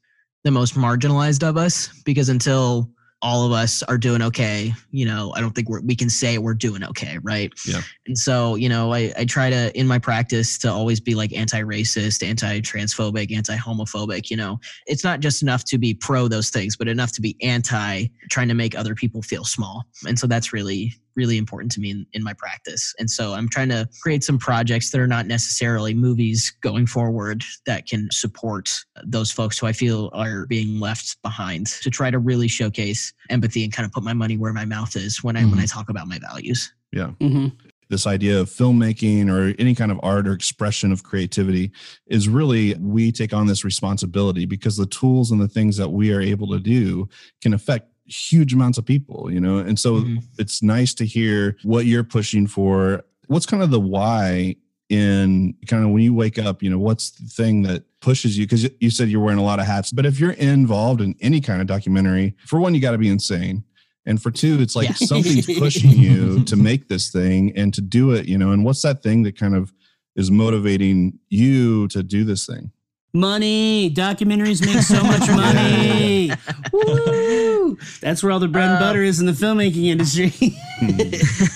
the 0.48 0.52
most 0.52 0.76
marginalized 0.76 1.46
of 1.46 1.58
us 1.58 1.88
because 2.06 2.30
until 2.30 2.90
all 3.20 3.44
of 3.44 3.52
us 3.52 3.82
are 3.82 3.98
doing 3.98 4.22
okay 4.22 4.72
you 4.92 5.04
know 5.04 5.30
i 5.36 5.42
don't 5.42 5.54
think 5.54 5.68
we're, 5.68 5.82
we 5.82 5.94
can 5.94 6.08
say 6.08 6.38
we're 6.38 6.54
doing 6.54 6.82
okay 6.82 7.18
right? 7.22 7.52
Yeah. 7.66 7.82
and 8.06 8.16
so 8.16 8.54
you 8.54 8.66
know 8.66 8.94
I, 8.94 9.12
I 9.18 9.26
try 9.26 9.50
to 9.50 9.78
in 9.78 9.86
my 9.86 9.98
practice 9.98 10.56
to 10.60 10.72
always 10.72 11.00
be 11.00 11.14
like 11.14 11.34
anti-racist 11.34 12.26
anti-transphobic 12.26 13.30
anti-homophobic 13.30 14.30
you 14.30 14.38
know? 14.38 14.58
It's 14.86 15.04
not 15.04 15.20
just 15.20 15.42
enough 15.42 15.64
to 15.64 15.76
be 15.76 15.92
pro 15.92 16.28
those 16.28 16.48
things 16.48 16.78
but 16.78 16.88
enough 16.88 17.12
to 17.12 17.20
be 17.20 17.36
anti 17.42 18.06
trying 18.30 18.48
to 18.48 18.54
make 18.54 18.74
other 18.74 18.94
people 18.94 19.20
feel 19.20 19.44
small. 19.44 19.84
And 20.06 20.18
so 20.18 20.26
that's 20.26 20.54
really 20.54 20.94
really 21.18 21.36
important 21.36 21.72
to 21.72 21.80
me 21.80 21.90
in, 21.90 22.06
in 22.12 22.22
my 22.22 22.32
practice. 22.32 22.94
And 22.98 23.10
so 23.10 23.34
i'm 23.34 23.48
trying 23.48 23.68
to 23.70 23.88
create 24.00 24.22
some 24.22 24.38
projects 24.38 24.90
that 24.90 25.00
are 25.00 25.06
not 25.06 25.26
necessarily 25.26 25.92
movies 25.92 26.54
going 26.62 26.86
forward 26.86 27.42
that 27.66 27.86
can 27.86 28.08
support 28.12 28.70
those 29.04 29.30
folks 29.30 29.58
who 29.58 29.66
i 29.66 29.72
feel 29.72 30.10
are 30.14 30.46
being 30.46 30.78
left 30.78 31.20
behind 31.22 31.66
to 31.66 31.90
try 31.90 32.10
to 32.10 32.18
really 32.18 32.48
showcase 32.48 33.12
empathy 33.28 33.64
and 33.64 33.72
kind 33.72 33.84
of 33.84 33.92
put 33.92 34.04
my 34.04 34.12
money 34.12 34.36
where 34.36 34.52
my 34.52 34.64
mouth 34.64 34.94
is 34.96 35.22
when 35.24 35.36
i 35.36 35.42
when 35.44 35.58
i 35.58 35.66
talk 35.66 35.90
about 35.90 36.06
my 36.06 36.18
values. 36.30 36.72
Yeah. 36.92 37.08
hmm 37.20 37.48
this 37.90 38.06
idea 38.06 38.38
of 38.38 38.50
filmmaking 38.50 39.30
or 39.30 39.54
any 39.58 39.74
kind 39.74 39.90
of 39.90 39.98
art 40.02 40.28
or 40.28 40.32
expression 40.32 40.92
of 40.92 41.02
creativity 41.02 41.72
is 42.06 42.28
really 42.28 42.74
we 42.74 43.10
take 43.10 43.32
on 43.32 43.46
this 43.46 43.64
responsibility 43.64 44.44
because 44.44 44.76
the 44.76 44.86
tools 44.86 45.30
and 45.30 45.40
the 45.40 45.48
things 45.48 45.78
that 45.78 45.88
we 45.88 46.12
are 46.12 46.20
able 46.20 46.48
to 46.48 46.60
do 46.60 47.08
can 47.40 47.54
affect 47.54 47.88
huge 48.08 48.52
amounts 48.54 48.78
of 48.78 48.84
people 48.84 49.30
you 49.30 49.40
know? 49.40 49.58
And 49.58 49.78
so 49.78 50.00
Mhm. 50.02 50.22
it's 50.38 50.62
nice 50.62 50.94
to 50.94 51.04
hear 51.04 51.56
what 51.62 51.86
you're 51.86 52.04
pushing 52.04 52.46
for. 52.46 53.04
What's 53.26 53.46
kind 53.46 53.62
of 53.62 53.70
the 53.70 53.80
why 53.80 54.56
in 54.88 55.54
kind 55.66 55.84
of 55.84 55.90
when 55.90 56.02
you 56.02 56.14
wake 56.14 56.38
up 56.38 56.62
you 56.62 56.70
know 56.70 56.78
what's 56.78 57.10
the 57.10 57.28
thing 57.28 57.62
that 57.62 57.84
pushes 58.00 58.38
you? 58.38 58.46
Because 58.46 58.68
you 58.80 58.88
said 58.90 59.10
you're 59.10 59.20
wearing 59.20 59.38
a 59.38 59.44
lot 59.44 59.58
of 59.60 59.66
hats 59.66 59.92
but 59.92 60.06
if 60.06 60.18
you're 60.18 60.30
involved 60.32 61.00
in 61.02 61.14
any 61.20 61.40
kind 61.40 61.60
of 61.60 61.66
documentary 61.66 62.34
for 62.46 62.58
one 62.58 62.74
you 62.74 62.80
got 62.80 62.92
to 62.92 62.98
be 62.98 63.08
insane. 63.08 63.64
And 64.06 64.22
for 64.22 64.30
two 64.30 64.58
it's 64.62 64.74
like 64.74 64.88
Yeah. 64.88 64.94
something's 64.94 65.46
pushing 65.58 65.90
you 65.98 66.42
to 66.44 66.56
make 66.56 66.88
this 66.88 67.10
thing 67.10 67.52
and 67.54 67.74
to 67.74 67.82
do 67.82 68.12
it 68.12 68.26
you 68.26 68.38
know? 68.38 68.52
And 68.52 68.64
what's 68.64 68.80
that 68.82 69.02
thing 69.02 69.22
that 69.24 69.36
kind 69.36 69.54
of 69.54 69.72
is 70.16 70.30
motivating 70.30 71.18
you 71.28 71.86
to 71.88 72.02
do 72.02 72.24
this 72.24 72.46
thing 72.46 72.70
Money. 73.14 73.90
Documentaries 73.90 74.64
make 74.64 74.82
so 74.82 75.02
much 75.02 75.28
money. 75.30 76.30
Woo! 76.72 77.78
That's 78.00 78.22
where 78.22 78.30
all 78.30 78.38
the 78.38 78.48
bread 78.48 78.68
and 78.68 78.76
Uh, 78.76 78.80
butter 78.80 79.02
is 79.02 79.18
in 79.18 79.26
the 79.26 79.32
filmmaking 79.32 79.86
industry. 79.86 80.32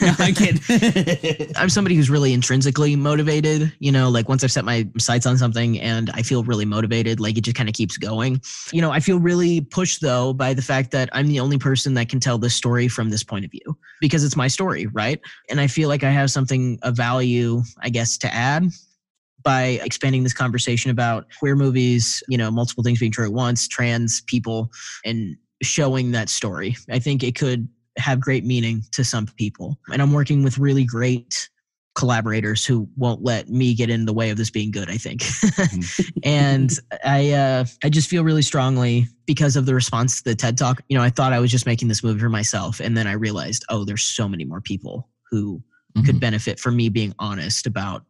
no, 0.02 0.14
I 0.18 0.32
kid. 0.32 1.52
I'm 1.56 1.68
somebody 1.68 1.94
who's 1.94 2.08
really 2.08 2.32
intrinsically 2.32 2.96
motivated. 2.96 3.72
You 3.80 3.92
know, 3.92 4.08
like 4.08 4.28
once 4.28 4.42
I've 4.42 4.50
set 4.52 4.64
my 4.64 4.88
sights 4.98 5.26
on 5.26 5.36
something 5.36 5.78
and 5.78 6.10
I 6.14 6.22
feel 6.22 6.42
really 6.42 6.64
motivated, 6.64 7.20
like 7.20 7.36
it 7.36 7.42
just 7.42 7.56
kind 7.56 7.68
of 7.68 7.74
keeps 7.74 7.98
going. 7.98 8.40
You 8.72 8.80
know, 8.80 8.90
I 8.90 9.00
feel 9.00 9.18
really 9.18 9.60
pushed 9.60 10.00
though 10.00 10.32
by 10.32 10.54
the 10.54 10.62
fact 10.62 10.90
that 10.92 11.10
I'm 11.12 11.28
the 11.28 11.38
only 11.40 11.58
person 11.58 11.92
that 11.94 12.08
can 12.08 12.18
tell 12.18 12.38
this 12.38 12.54
story 12.54 12.88
from 12.88 13.10
this 13.10 13.22
point 13.22 13.44
of 13.44 13.50
view 13.50 13.76
because 14.00 14.24
it's 14.24 14.36
my 14.36 14.48
story, 14.48 14.86
right? 14.86 15.20
And 15.50 15.60
I 15.60 15.66
feel 15.66 15.88
like 15.88 16.02
I 16.02 16.10
have 16.10 16.30
something 16.30 16.78
of 16.82 16.96
value, 16.96 17.62
I 17.80 17.90
guess, 17.90 18.16
to 18.18 18.32
add 18.32 18.70
by 19.42 19.80
expanding 19.84 20.22
this 20.22 20.32
conversation 20.34 20.90
about 20.90 21.26
queer 21.38 21.56
movies, 21.56 22.22
you 22.28 22.38
know, 22.38 22.50
multiple 22.50 22.82
things 22.84 22.98
being 23.00 23.12
true 23.12 23.26
at 23.26 23.32
once, 23.32 23.68
trans 23.68 24.20
people, 24.22 24.70
and 25.04 25.36
showing 25.62 26.10
that 26.12 26.28
story. 26.28 26.76
I 26.90 26.98
think 26.98 27.22
it 27.22 27.34
could 27.34 27.68
have 27.98 28.20
great 28.20 28.44
meaning 28.44 28.82
to 28.92 29.04
some 29.04 29.26
people. 29.26 29.78
And 29.92 30.00
I'm 30.00 30.12
working 30.12 30.42
with 30.42 30.58
really 30.58 30.84
great 30.84 31.48
collaborators 31.94 32.64
who 32.64 32.88
won't 32.96 33.22
let 33.22 33.50
me 33.50 33.74
get 33.74 33.90
in 33.90 34.06
the 34.06 34.14
way 34.14 34.30
of 34.30 34.38
this 34.38 34.48
being 34.50 34.70
good, 34.70 34.88
I 34.88 34.96
think. 34.96 35.22
and 36.24 36.70
I 37.04 37.32
uh 37.32 37.64
I 37.84 37.90
just 37.90 38.08
feel 38.08 38.24
really 38.24 38.40
strongly 38.42 39.06
because 39.26 39.56
of 39.56 39.66
the 39.66 39.74
response 39.74 40.22
to 40.22 40.30
the 40.30 40.34
TED 40.34 40.56
Talk. 40.56 40.80
You 40.88 40.96
know, 40.96 41.04
I 41.04 41.10
thought 41.10 41.34
I 41.34 41.38
was 41.38 41.50
just 41.50 41.66
making 41.66 41.88
this 41.88 42.02
movie 42.02 42.20
for 42.20 42.30
myself 42.30 42.80
and 42.80 42.96
then 42.96 43.06
I 43.06 43.12
realized, 43.12 43.64
oh, 43.68 43.84
there's 43.84 44.02
so 44.04 44.26
many 44.26 44.44
more 44.44 44.60
people 44.62 45.08
who 45.30 45.62
could 46.06 46.16
Mhm. 46.16 46.20
benefit 46.20 46.58
from 46.58 46.76
me 46.76 46.88
being 46.88 47.14
honest 47.18 47.66
about 47.66 48.06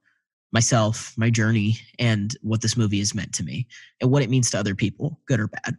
myself, 0.52 1.14
my 1.16 1.30
journey, 1.30 1.76
and 1.98 2.36
what 2.42 2.60
this 2.60 2.76
movie 2.76 2.98
has 2.98 3.14
meant 3.14 3.32
to 3.34 3.42
me 3.42 3.66
and 4.00 4.10
what 4.10 4.22
it 4.22 4.30
means 4.30 4.50
to 4.50 4.58
other 4.58 4.74
people, 4.74 5.18
good 5.26 5.40
or 5.40 5.48
bad. 5.48 5.76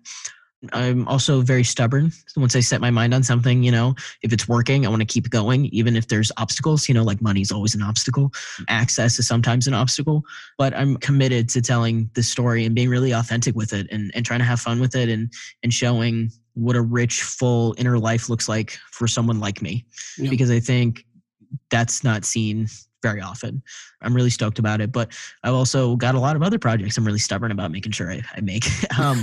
I'm 0.71 1.07
also 1.09 1.41
very 1.41 1.63
stubborn. 1.63 2.11
Once 2.38 2.55
I 2.55 2.61
set 2.61 2.80
my 2.80 2.89
mind 2.89 3.13
on 3.13 3.21
something, 3.21 3.63
you 3.63 3.71
know, 3.71 3.95
if 4.21 4.32
it's 4.32 4.47
working, 4.47 4.86
I 4.86 4.89
want 4.89 5.01
to 5.01 5.05
keep 5.05 5.30
going, 5.30 5.65
even 5.67 5.97
if 5.97 6.07
there's 6.07 6.32
obstacles, 6.38 6.88
you 6.88 6.95
know, 6.95 7.03
like 7.03 7.21
money's 7.21 7.51
always 7.51 7.76
an 7.76 7.82
obstacle. 7.82 8.32
Access 8.69 9.19
is 9.19 9.28
sometimes 9.28 9.67
an 9.67 9.74
obstacle, 9.74 10.24
but 10.57 10.74
I'm 10.74 10.95
committed 10.97 11.49
to 11.49 11.61
telling 11.61 12.09
the 12.13 12.24
story 12.24 12.65
and 12.65 12.74
being 12.74 12.88
really 12.88 13.11
authentic 13.11 13.55
with 13.55 13.74
it 13.74 13.88
and, 13.91 14.11
and 14.15 14.26
trying 14.26 14.39
to 14.39 14.45
have 14.45 14.61
fun 14.61 14.80
with 14.80 14.95
it 14.95 15.09
and, 15.09 15.34
and 15.63 15.74
showing 15.74 16.32
what 16.53 16.78
a 16.78 16.82
rich, 16.82 17.24
full 17.24 17.76
inner 17.78 17.99
life 17.99 18.30
looks 18.30 18.47
like 18.47 18.78
for 18.91 19.07
someone 19.07 19.41
like 19.41 19.61
me. 19.61 19.86
Yeah. 20.17 20.30
Because 20.30 20.49
I 20.49 20.61
think 20.61 21.05
that's 21.69 22.03
not 22.05 22.24
seen 22.24 22.67
very 23.04 23.22
often. 23.22 23.62
I'm 24.01 24.16
really 24.16 24.32
stoked 24.32 24.58
about 24.58 24.82
it, 24.82 24.91
but 24.91 25.12
I've 25.43 25.54
also 25.54 25.95
got 25.95 26.16
a 26.16 26.20
lot 26.20 26.36
of 26.36 26.41
other 26.41 26.58
projects 26.58 26.97
I'm 26.97 27.06
really 27.06 27.20
stubborn 27.20 27.51
about 27.51 27.70
making 27.72 27.91
sure 27.91 28.12
I, 28.12 28.24
I 28.36 28.41
make. 28.41 28.66
Um, 28.99 29.20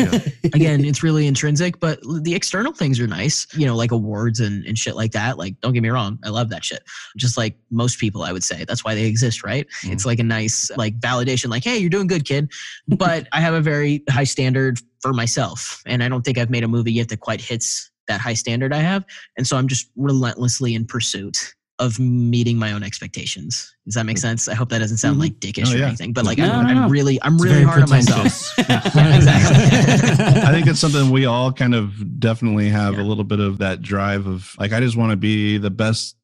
again, 0.53 0.85
it's 0.85 1.03
really 1.03 1.27
intrinsic, 1.27 1.81
but 1.81 2.01
the 2.23 2.35
external 2.35 2.73
things 2.73 3.01
are 3.01 3.07
nice, 3.07 3.47
you 3.55 3.65
know, 3.65 3.77
like 3.77 3.93
awards 3.93 4.41
and, 4.41 4.67
and 4.67 4.77
shit 4.77 4.95
like 4.95 5.13
that. 5.13 5.39
Like, 5.39 5.59
don't 5.61 5.73
get 5.73 5.83
me 5.83 5.89
wrong, 5.89 6.19
I 6.25 6.29
love 6.29 6.51
that 6.51 6.65
shit. 6.65 6.83
Just 7.17 7.39
like 7.39 7.57
most 7.71 7.99
people, 7.99 8.23
I 8.23 8.33
would 8.33 8.45
say. 8.45 8.65
That's 8.65 8.85
why 8.85 8.95
they 8.95 9.05
exist, 9.05 9.43
right? 9.43 9.67
It's 9.85 10.05
like 10.05 10.19
a 10.19 10.25
nice, 10.25 10.71
like, 10.77 10.99
validation, 10.99 11.49
like, 11.51 11.65
hey, 11.65 11.79
you're 11.79 11.89
doing 11.89 12.09
good, 12.09 12.27
kid. 12.27 12.53
But 12.89 13.29
I 13.33 13.41
have 13.41 13.55
a 13.55 13.61
very 13.61 14.03
high 14.11 14.25
standard 14.25 14.81
for 15.01 15.13
myself. 15.13 15.83
And 15.87 16.03
I 16.03 16.09
don't 16.09 16.23
think 16.23 16.37
I've 16.37 16.51
made 16.51 16.65
a 16.65 16.69
movie 16.69 16.93
yet 16.93 17.09
that 17.09 17.21
quite 17.21 17.41
hits 17.41 17.91
that 18.09 18.21
high 18.21 18.35
standard 18.35 18.75
I 18.75 18.79
have. 18.81 19.05
And 19.39 19.47
so 19.47 19.57
I'm 19.57 19.69
just 19.69 19.89
relentlessly 19.97 20.75
in 20.75 20.85
pursuit 20.85 21.55
of 21.81 21.99
meeting 21.99 22.57
my 22.59 22.71
own 22.73 22.83
expectations. 22.85 23.75
Does 23.87 23.95
that 23.95 24.07
make 24.07 24.19
sense? 24.19 24.47
I 24.49 24.55
hope 24.55 24.69
that 24.69 24.79
doesn't 24.79 24.99
sound 24.99 25.17
Mhm. 25.17 25.21
like 25.21 25.41
dickish 25.41 25.75
Oh, 25.75 25.81
or 25.81 25.85
anything, 25.85 26.13
but 26.13 26.25
like 26.25 26.39
No, 26.39 26.45
I'm, 26.53 26.67
no, 26.69 26.75
no. 26.75 26.83
I'm 26.85 26.91
really, 26.93 27.21
I'm 27.23 27.35
It's 27.35 27.45
really 27.45 27.63
hard 27.65 27.83
on 27.83 27.91
myself. 27.91 28.53
Yeah, 28.59 29.17
exactly. 29.17 30.43
I 30.43 30.53
think 30.53 30.67
it's 30.69 30.79
something 30.79 31.11
we 31.11 31.25
all 31.27 31.53
kind 31.53 31.75
of 31.75 32.21
definitely 32.21 32.69
have 32.69 32.99
a 32.99 33.03
little 33.03 33.25
bit 33.25 33.41
of 33.41 33.59
that 33.59 33.83
drive 33.83 34.27
of 34.29 34.55
like, 34.59 34.73
I 34.73 34.79
just 34.81 34.97
want 34.97 35.11
to 35.11 35.17
be 35.17 35.59
the 35.59 35.71
best, 35.71 36.17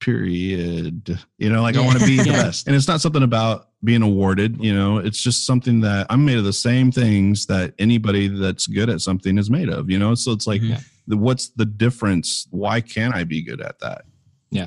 period. 0.00 1.18
You 1.38 1.50
know, 1.50 1.62
like 1.62 1.76
I 1.76 1.80
want 1.80 1.98
to 1.98 2.06
be 2.06 2.18
the 2.18 2.24
Yeah. 2.30 2.42
best. 2.42 2.66
And 2.66 2.76
it's 2.76 2.88
not 2.88 3.00
something 3.00 3.22
about 3.22 3.68
being 3.82 4.02
awarded, 4.02 4.62
you 4.62 4.74
know, 4.74 4.98
it's 4.98 5.22
just 5.22 5.46
something 5.46 5.80
that 5.80 6.06
I'm 6.10 6.24
made 6.24 6.38
of 6.38 6.44
the 6.44 6.52
same 6.52 6.90
things 6.90 7.46
that 7.46 7.74
anybody 7.78 8.28
that's 8.28 8.66
good 8.66 8.88
at 8.90 9.00
something 9.00 9.38
is 9.38 9.50
made 9.50 9.68
of, 9.68 9.90
you 9.90 9.98
know? 9.98 10.14
So 10.14 10.32
it's 10.32 10.46
like, 10.46 10.60
Mhm. 10.62 10.70
Yeah. 10.70 10.80
the, 11.06 11.16
what's 11.16 11.48
the 11.50 11.64
difference? 11.66 12.46
Why 12.50 12.80
can't 12.80 13.14
I 13.14 13.24
be 13.24 13.42
good 13.42 13.60
at 13.60 13.78
that? 13.80 14.02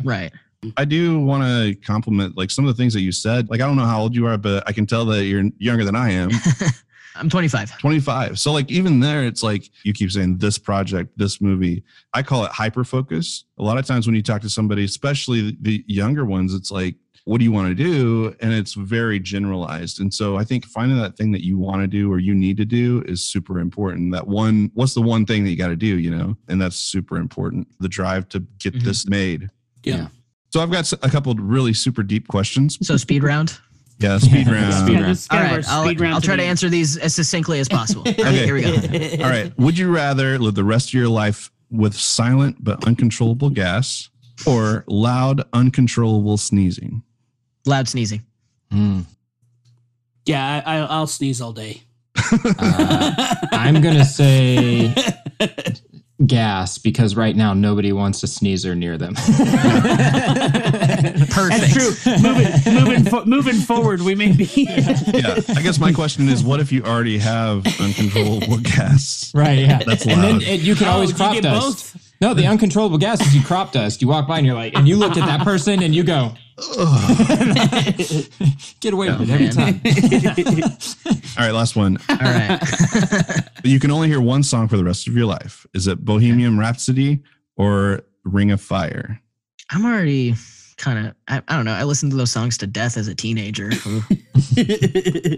Right. 0.04 0.32
I 0.76 0.86
do 0.86 1.20
want 1.20 1.44
to 1.44 1.76
compliment 1.86 2.36
like 2.36 2.50
some 2.52 2.66
of 2.68 2.76
the 2.76 2.82
things 2.82 2.94
that 2.94 3.02
you 3.02 3.12
said. 3.12 3.50
Like, 3.50 3.62
I 3.62 3.68
don't 3.68 3.76
know 3.76 3.86
how 3.86 4.02
old 4.02 4.16
you 4.16 4.26
are, 4.28 4.38
but 4.38 4.64
I 4.68 4.72
can 4.74 4.86
tell 4.88 5.06
that 5.06 5.26
you're 5.26 5.44
younger 5.60 5.86
than 5.86 5.96
I 5.96 6.12
am. 6.12 6.32
I'm 7.16 7.30
25. 7.30 7.78
25. 7.80 8.40
So 8.40 8.52
like 8.52 8.70
even 8.70 9.00
there, 9.00 9.24
it's 9.26 9.42
like 9.44 9.70
you 9.84 9.94
keep 9.94 10.12
saying 10.12 10.38
this 10.38 10.58
project, 10.58 11.18
this 11.18 11.42
movie. 11.42 11.84
I 12.14 12.22
call 12.24 12.44
it 12.46 12.52
hyper 12.52 12.84
focus. 12.84 13.46
A 13.58 13.64
lot 13.64 13.78
of 13.78 13.86
times 13.86 14.06
when 14.08 14.16
you 14.16 14.22
talk 14.22 14.42
to 14.42 14.50
somebody, 14.50 14.84
especially 14.84 15.58
the 15.62 15.84
younger 15.88 16.26
ones, 16.26 16.54
it's 16.54 16.70
like, 16.72 16.96
what 17.26 17.40
do 17.40 17.44
you 17.44 17.52
want 17.52 17.68
to 17.70 17.76
do? 17.76 18.36
And 18.40 18.54
it's 18.54 18.74
very 18.74 19.20
generalized. 19.20 20.00
And 20.00 20.14
so 20.14 20.38
I 20.38 20.44
think 20.44 20.66
finding 20.66 20.98
that 21.00 21.18
thing 21.18 21.32
that 21.34 21.44
you 21.44 21.58
want 21.58 21.82
to 21.82 21.88
do 21.88 22.12
or 22.12 22.20
you 22.20 22.34
need 22.34 22.56
to 22.58 22.66
do 22.66 23.04
is 23.06 23.22
super 23.24 23.60
important. 23.60 24.14
That 24.14 24.28
one, 24.28 24.72
what's 24.76 24.94
the 24.94 25.02
one 25.02 25.26
thing 25.26 25.44
that 25.44 25.50
you 25.50 25.58
got 25.58 25.68
to 25.68 25.76
do, 25.76 26.00
you 26.00 26.10
know? 26.12 26.38
And 26.48 26.62
that's 26.62 26.78
super 26.78 27.18
important. 27.18 27.68
The 27.80 27.90
drive 27.90 28.30
to 28.30 28.40
get 28.60 28.76
Mhm. 28.76 28.84
this 28.84 29.08
made. 29.10 29.50
Yeah. 29.84 30.08
So 30.54 30.62
I've 30.62 30.72
got 30.72 30.92
a 30.94 31.10
couple 31.10 31.32
of 31.32 31.40
really 31.40 31.74
super 31.74 32.04
deep 32.04 32.28
questions. 32.28 32.78
So 32.82 32.98
speed 32.98 33.24
round. 33.24 33.58
Yeah, 34.00 34.18
speed 34.20 34.48
Yeah, 34.48 34.54
round. 34.54 34.74
speed 34.74 34.94
Yeah, 34.94 35.00
round. 35.02 35.12
this 35.12 35.22
is 35.22 35.28
All 35.32 35.38
kind 35.38 35.52
of 35.52 35.58
right. 35.58 35.68
our 35.68 35.74
I'll, 35.80 35.86
speed 35.86 36.02
round 36.02 36.14
I'll 36.16 36.22
try 36.22 36.36
to 36.36 36.42
the- 36.42 36.48
answer 36.48 36.70
these 36.70 36.98
as 36.98 37.16
succinctly 37.16 37.60
as 37.60 37.68
possible. 37.68 38.04
All 38.06 38.14
right, 38.14 38.20
Okay. 38.28 38.46
Here 38.46 38.54
we 38.56 39.18
go. 39.18 39.24
All 39.24 39.30
right. 39.30 39.58
Would 39.58 39.78
you 39.78 39.94
rather 39.94 40.38
live 40.40 40.56
the 40.56 40.64
rest 40.64 40.90
of 40.90 40.94
your 40.94 41.10
life 41.10 41.52
with 41.72 41.94
silent 41.96 42.58
but 42.64 42.86
uncontrollable 42.88 43.50
gas 43.50 44.10
or 44.46 44.84
loud, 44.88 45.44
uncontrollable 45.54 46.38
sneezing? 46.38 47.02
Loud 47.66 47.88
sneezing. 47.90 48.22
Hmm. 48.72 49.02
Yeah, 50.26 50.62
I, 50.66 50.78
I, 50.78 50.86
I'll 50.86 51.08
sneeze 51.08 51.42
all 51.42 51.54
day. 51.54 51.82
Uh, 52.32 53.36
I'm 53.52 53.82
gonna 53.82 54.04
say 54.06 54.94
gas 56.26 56.78
because 56.80 57.16
right 57.16 57.36
now 57.36 57.54
nobody 57.54 57.92
wants 57.94 58.24
a 58.24 58.28
sneezer 58.28 58.74
near 58.76 58.98
them. 58.98 59.14
Perfect. 61.30 61.62
That's 61.62 61.74
true. 61.74 61.92
moving, 62.22 62.74
moving, 62.74 63.04
fo- 63.06 63.26
moving 63.26 63.56
forward, 63.56 64.02
we 64.02 64.16
may 64.16 64.32
be. 64.32 64.46
Yeah. 64.56 65.40
I 65.50 65.62
guess 65.62 65.80
my 65.80 65.92
question 65.94 66.28
is 66.30 66.44
what 66.44 66.60
if 66.60 66.72
you 66.72 66.84
already 66.84 67.18
have 67.20 67.66
uncontrollable 67.80 68.58
gas? 68.64 69.32
Right, 69.36 69.60
yeah. 69.60 69.80
That's 69.86 70.06
and 70.08 70.24
then 70.24 70.34
loud. 70.40 70.44
it, 70.44 70.62
you 70.62 70.76
can 70.76 70.88
Oh, 70.88 70.92
always 70.92 71.12
did 71.12 71.20
you 71.20 71.24
crop 71.26 71.34
get 71.36 71.44
dust. 71.44 71.94
both? 71.94 72.07
No, 72.20 72.34
the 72.34 72.48
uncontrollable 72.48 72.98
gas 72.98 73.22
is 73.22 73.36
you 73.36 73.44
crop 73.44 73.72
dust. 73.72 74.02
You 74.02 74.08
walk 74.08 74.28
by 74.28 74.38
and 74.38 74.46
you're 74.46 74.56
like, 74.56 74.74
and 74.76 74.88
you 74.88 74.98
look 74.98 75.18
at 75.18 75.26
that 75.26 75.42
person 75.42 75.84
and 75.84 75.94
you 75.94 76.04
go, 76.04 76.34
get 78.80 78.94
away 78.94 79.10
with 79.10 79.22
it 79.22 79.30
every 79.30 79.48
man. 79.48 79.52
time. 79.52 79.82
All 81.38 81.46
right, 81.46 81.54
last 81.54 81.76
one. 81.76 81.98
All 82.10 82.18
right. 82.18 82.60
You 83.64 83.80
can 83.80 83.92
only 83.92 84.08
hear 84.08 84.20
one 84.20 84.42
song 84.42 84.68
for 84.68 84.78
the 84.78 84.84
rest 84.84 85.08
of 85.08 85.16
your 85.16 85.28
life. 85.28 85.68
Is 85.76 85.86
it 85.86 86.04
Bohemian 86.04 86.58
Rhapsody 86.58 87.22
or 87.56 88.02
Ring 88.24 88.50
of 88.50 88.60
Fire? 88.62 89.22
I'm 89.70 89.86
already 89.86 90.34
kind 90.78 91.08
of 91.08 91.16
I, 91.28 91.42
I 91.48 91.56
don't 91.56 91.66
know. 91.66 91.74
I 91.74 91.84
listened 91.84 92.12
to 92.12 92.18
those 92.18 92.32
songs 92.32 92.58
to 92.60 92.68
death 92.68 92.98
as 92.98 93.08
a 93.08 93.16
teenager. 93.16 93.72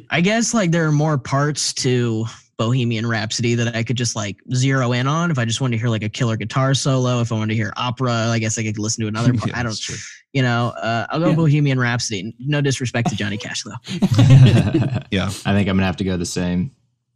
I 0.09 0.21
guess 0.21 0.53
like 0.53 0.71
there 0.71 0.86
are 0.86 0.91
more 0.91 1.17
parts 1.17 1.73
to 1.75 2.25
Bohemian 2.64 3.07
Rhapsody 3.07 3.55
that 3.55 3.74
I 3.74 3.84
could 3.84 3.95
just 3.95 4.18
like 4.18 4.36
zero 4.53 4.91
in 4.91 5.07
on. 5.07 5.32
If 5.32 5.39
I 5.39 5.45
just 5.45 5.62
wanted 5.62 5.78
to 5.78 5.80
hear 5.80 5.88
like 5.89 6.03
a 6.03 6.10
killer 6.10 6.36
guitar 6.36 6.74
solo, 6.74 7.22
if 7.22 7.32
I 7.32 7.36
wanted 7.36 7.53
to 7.53 7.55
hear 7.55 7.72
opera, 7.78 8.12
I 8.12 8.38
guess 8.38 8.60
I 8.60 8.64
could 8.64 8.78
listen 8.78 9.01
to 9.03 9.07
another 9.07 9.34
part. 9.38 9.49
Yeah, 9.51 9.60
I 9.60 9.64
don't, 9.64 9.89
you 10.34 10.41
know, 10.41 10.68
uh, 10.82 11.07
I'll 11.10 11.20
go 11.22 11.30
Yeah. 11.30 11.36
Bohemian 11.36 11.80
Rhapsody. 11.80 12.36
No 12.38 12.60
disrespect 12.60 13.10
to 13.12 13.16
Johnny 13.16 13.38
Cash 13.38 13.64
though. 13.64 13.97
Yeah. 15.10 15.26
I 15.45 15.53
think 15.53 15.68
I'm 15.70 15.76
gonna 15.78 15.86
have 15.86 15.95
to 15.97 16.03
go 16.03 16.18
the 16.18 16.26
same. 16.26 16.72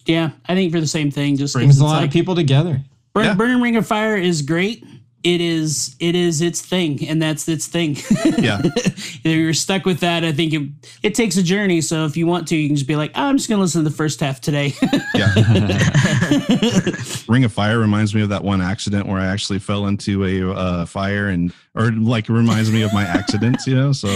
yeah, 0.05 0.31
I 0.47 0.55
think 0.55 0.71
for 0.73 0.79
the 0.79 0.87
same 0.87 1.11
thing. 1.11 1.35
Just 1.37 1.53
'cause 1.53 1.59
Brings 1.61 1.79
a 1.79 1.83
lot 1.83 1.97
like, 1.97 2.07
of 2.07 2.13
people 2.13 2.35
together. 2.35 2.81
Burn, 3.13 3.25
Yeah. 3.25 3.33
Burning 3.35 3.61
Ring 3.61 3.75
of 3.75 3.85
Fire 3.85 4.15
is 4.17 4.41
great. 4.41 4.83
It 5.23 5.39
is 5.39 5.95
it 5.99 6.15
is 6.15 6.41
its 6.41 6.61
thing, 6.61 7.07
and 7.07 7.21
that's 7.21 7.47
its 7.47 7.65
thing. 7.67 7.95
Yeah. 8.37 8.59
if 8.65 9.21
you're 9.25 9.53
stuck 9.53 9.85
with 9.85 10.01
that, 10.01 10.25
I 10.25 10.33
think 10.33 10.53
it, 10.53 10.69
it 11.01 11.15
takes 11.15 11.37
a 11.37 11.43
journey. 11.43 11.79
So 11.81 12.03
if 12.05 12.17
you 12.17 12.27
want 12.27 12.47
to, 12.49 12.57
you 12.57 12.67
can 12.67 12.75
just 12.75 12.87
be 12.87 12.97
like, 12.97 13.11
oh, 13.15 13.23
I'm 13.23 13.37
just 13.37 13.49
gonna 13.49 13.61
listen 13.61 13.83
to 13.83 13.89
the 13.89 13.95
first 13.95 14.19
half 14.19 14.41
today. 14.41 14.73
Yeah. 15.15 15.31
Ring 17.27 17.43
of 17.43 17.53
Fire 17.53 17.77
reminds 17.79 18.15
me 18.15 18.21
of 18.23 18.29
that 18.29 18.43
one 18.43 18.61
accident 18.61 19.07
where 19.07 19.19
I 19.19 19.27
actually 19.27 19.59
fell 19.59 19.85
into 19.87 20.25
a 20.25 20.51
uh, 20.53 20.85
fire 20.85 21.27
and, 21.27 21.53
or 21.75 21.91
like 21.91 22.29
reminds 22.29 22.71
me 22.71 22.81
of 22.81 22.91
my 22.93 23.03
accidents, 23.03 23.67
you 23.67 23.75
know? 23.75 23.91
So 23.91 24.09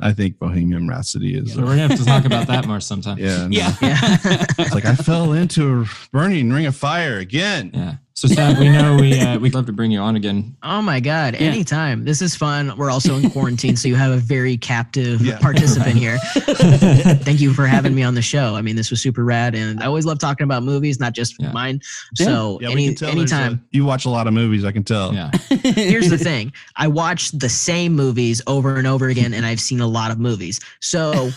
I 0.00 0.12
think 0.12 0.38
Bohemian 0.38 0.86
Rhapsody 0.86 1.34
is, 1.38 1.54
So 1.54 1.60
we're 1.62 1.76
gonna 1.76 1.88
have 1.88 1.98
to 1.98 2.04
talk 2.04 2.24
about 2.26 2.46
that 2.48 2.66
more 2.66 2.80
sometime. 2.80 3.18
yeah. 3.18 3.46
no. 3.46 3.48
yeah. 3.50 3.74
Yeah. 3.80 4.18
It's 4.58 4.74
like 4.74 4.84
I 4.84 4.94
fell 4.94 5.32
into 5.32 5.82
a 5.82 5.84
burning 6.12 6.52
ring 6.52 6.66
of 6.66 6.76
fire 6.76 7.16
again. 7.18 7.70
Yeah. 7.72 7.94
So 8.14 8.28
Sav, 8.28 8.58
we 8.58 8.68
know 8.68 8.96
we 9.00 9.18
uh, 9.18 9.38
we'd 9.40 9.54
love 9.54 9.66
to 9.66 9.72
bring 9.72 9.90
you 9.90 9.98
on 9.98 10.16
again. 10.16 10.54
Oh 10.62 10.82
my 10.82 11.00
God. 11.00 11.34
Yeah. 11.34 11.40
Anytime. 11.48 12.04
This 12.04 12.20
is 12.20 12.36
fun. 12.36 12.76
We're 12.76 12.90
also 12.90 13.16
in 13.16 13.30
quarantine, 13.30 13.74
so 13.74 13.88
you 13.88 13.94
have 13.96 14.12
a 14.12 14.18
very 14.18 14.56
captive 14.58 15.22
Yeah. 15.22 15.38
participant 15.38 15.96
here. 15.96 16.18
Thank 16.34 17.40
you 17.40 17.54
for 17.54 17.66
having 17.66 17.94
me 17.94 18.02
on 18.02 18.14
the 18.14 18.22
show. 18.22 18.54
I 18.54 18.60
mean, 18.62 18.76
this 18.76 18.90
was 18.90 19.00
super 19.00 19.24
rad. 19.24 19.54
And 19.54 19.82
I 19.82 19.86
always 19.86 20.04
love 20.04 20.18
talking 20.18 20.44
about 20.44 20.62
movies, 20.62 21.00
not 21.00 21.14
just 21.14 21.36
Yeah. 21.40 21.52
mine. 21.52 21.80
Yeah. 22.18 22.26
So 22.26 22.58
Yeah, 22.60 22.70
any 22.70 22.86
can 22.88 22.94
tell 22.96 23.06
there's 23.14 23.32
anytime. 23.32 23.54
a- 23.72 23.76
you 23.76 23.84
watch 23.84 24.04
a 24.04 24.10
lot 24.10 24.26
of 24.26 24.34
movies, 24.34 24.64
I 24.64 24.72
can 24.72 24.84
tell. 24.84 25.14
Yeah. 25.14 25.30
Here's 25.62 26.10
the 26.10 26.18
thing. 26.18 26.52
I 26.76 26.88
watch 26.88 27.30
the 27.32 27.48
same 27.48 27.94
movies 27.94 28.42
over 28.46 28.76
and 28.76 28.86
over 28.86 29.08
again, 29.08 29.32
and 29.32 29.46
I've 29.46 29.60
seen 29.60 29.80
a 29.80 29.86
lot 29.86 30.10
of 30.10 30.18
movies. 30.18 30.60
So, 30.80 31.30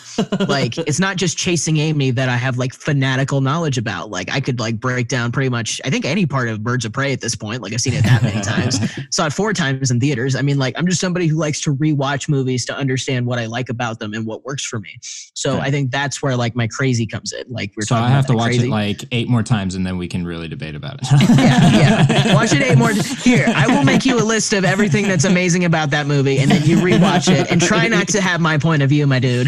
like, 0.48 0.78
it's 0.78 1.00
not 1.00 1.16
just 1.16 1.38
chasing 1.38 1.78
Amy 1.78 2.12
that 2.12 2.28
I 2.28 2.36
have 2.36 2.58
like 2.58 2.74
fanatical 2.74 3.40
knowledge 3.40 3.78
about. 3.78 4.10
Like, 4.12 4.30
I 4.32 4.42
could 4.42 4.60
like 4.60 4.80
break 4.80 5.08
down 5.08 5.32
pretty 5.32 5.50
much, 5.50 5.80
I 5.86 5.90
think, 5.90 6.04
any 6.06 6.26
part 6.26 6.50
of 6.50 6.65
Birds 6.66 6.84
of 6.84 6.92
Prey 6.92 7.14
at 7.14 7.22
this 7.22 7.36
point. 7.36 7.62
Like, 7.62 7.72
I've 7.72 7.80
seen 7.80 7.94
it 7.94 8.04
that 8.04 8.22
many 8.22 8.42
times. 8.44 8.78
Saw 9.16 9.28
it 9.28 9.32
four 9.34 9.54
times 9.54 9.90
in 9.92 10.02
theaters. 10.02 10.36
I 10.36 10.42
mean, 10.42 10.58
like, 10.58 10.74
I'm 10.78 10.86
just 10.86 11.00
somebody 11.00 11.28
who 11.28 11.38
likes 11.38 11.62
to 11.62 11.74
rewatch 11.74 12.28
movies 12.28 12.66
to 12.66 12.76
understand 12.76 13.26
what 13.26 13.40
I 13.40 13.46
like 13.46 13.70
about 13.70 14.00
them 14.00 14.14
and 14.14 14.26
what 14.26 14.44
works 14.44 14.66
for 14.66 14.80
me. 14.80 14.98
So, 15.02 15.54
Okay. 15.56 15.62
I 15.62 15.72
think 15.72 15.92
that's 15.92 16.22
where 16.22 16.36
like 16.36 16.56
my 16.56 16.68
crazy 16.68 17.06
comes 17.06 17.32
in. 17.32 17.46
Like, 17.48 17.72
we're 17.78 17.84
So 17.86 17.96
talking 17.96 18.06
I 18.08 18.10
have 18.10 18.26
about 18.26 18.32
to 18.34 18.38
watch 18.38 18.46
crazy. 18.48 18.68
it 18.68 18.72
like 18.72 19.04
eight 19.12 19.30
more 19.30 19.44
times 19.44 19.76
and 19.76 19.86
then 19.88 19.98
we 19.98 20.08
can 20.10 20.26
really 20.26 20.48
debate 20.50 20.76
about 20.76 20.96
it. 21.02 21.08
yeah, 21.40 22.08
yeah. 22.10 22.34
Watch 22.36 22.52
it 22.54 22.62
eight 22.62 22.78
more. 22.78 22.92
Here, 22.94 23.46
I 23.56 23.68
will 23.68 23.84
make 23.86 24.06
you 24.06 24.20
a 24.20 24.24
list 24.26 24.52
of 24.54 24.66
everything 24.66 25.08
that's 25.08 25.24
amazing 25.26 25.66
about 25.66 25.92
that 25.92 26.08
movie, 26.08 26.40
and 26.40 26.50
then 26.50 26.64
you 26.64 26.78
rewatch 26.78 27.32
it 27.32 27.52
and 27.52 27.62
try 27.62 27.88
not 27.88 28.08
to 28.10 28.22
have 28.22 28.42
my 28.42 28.58
point 28.58 28.82
of 28.82 28.90
view, 28.90 29.06
my 29.08 29.20
dude. 29.20 29.48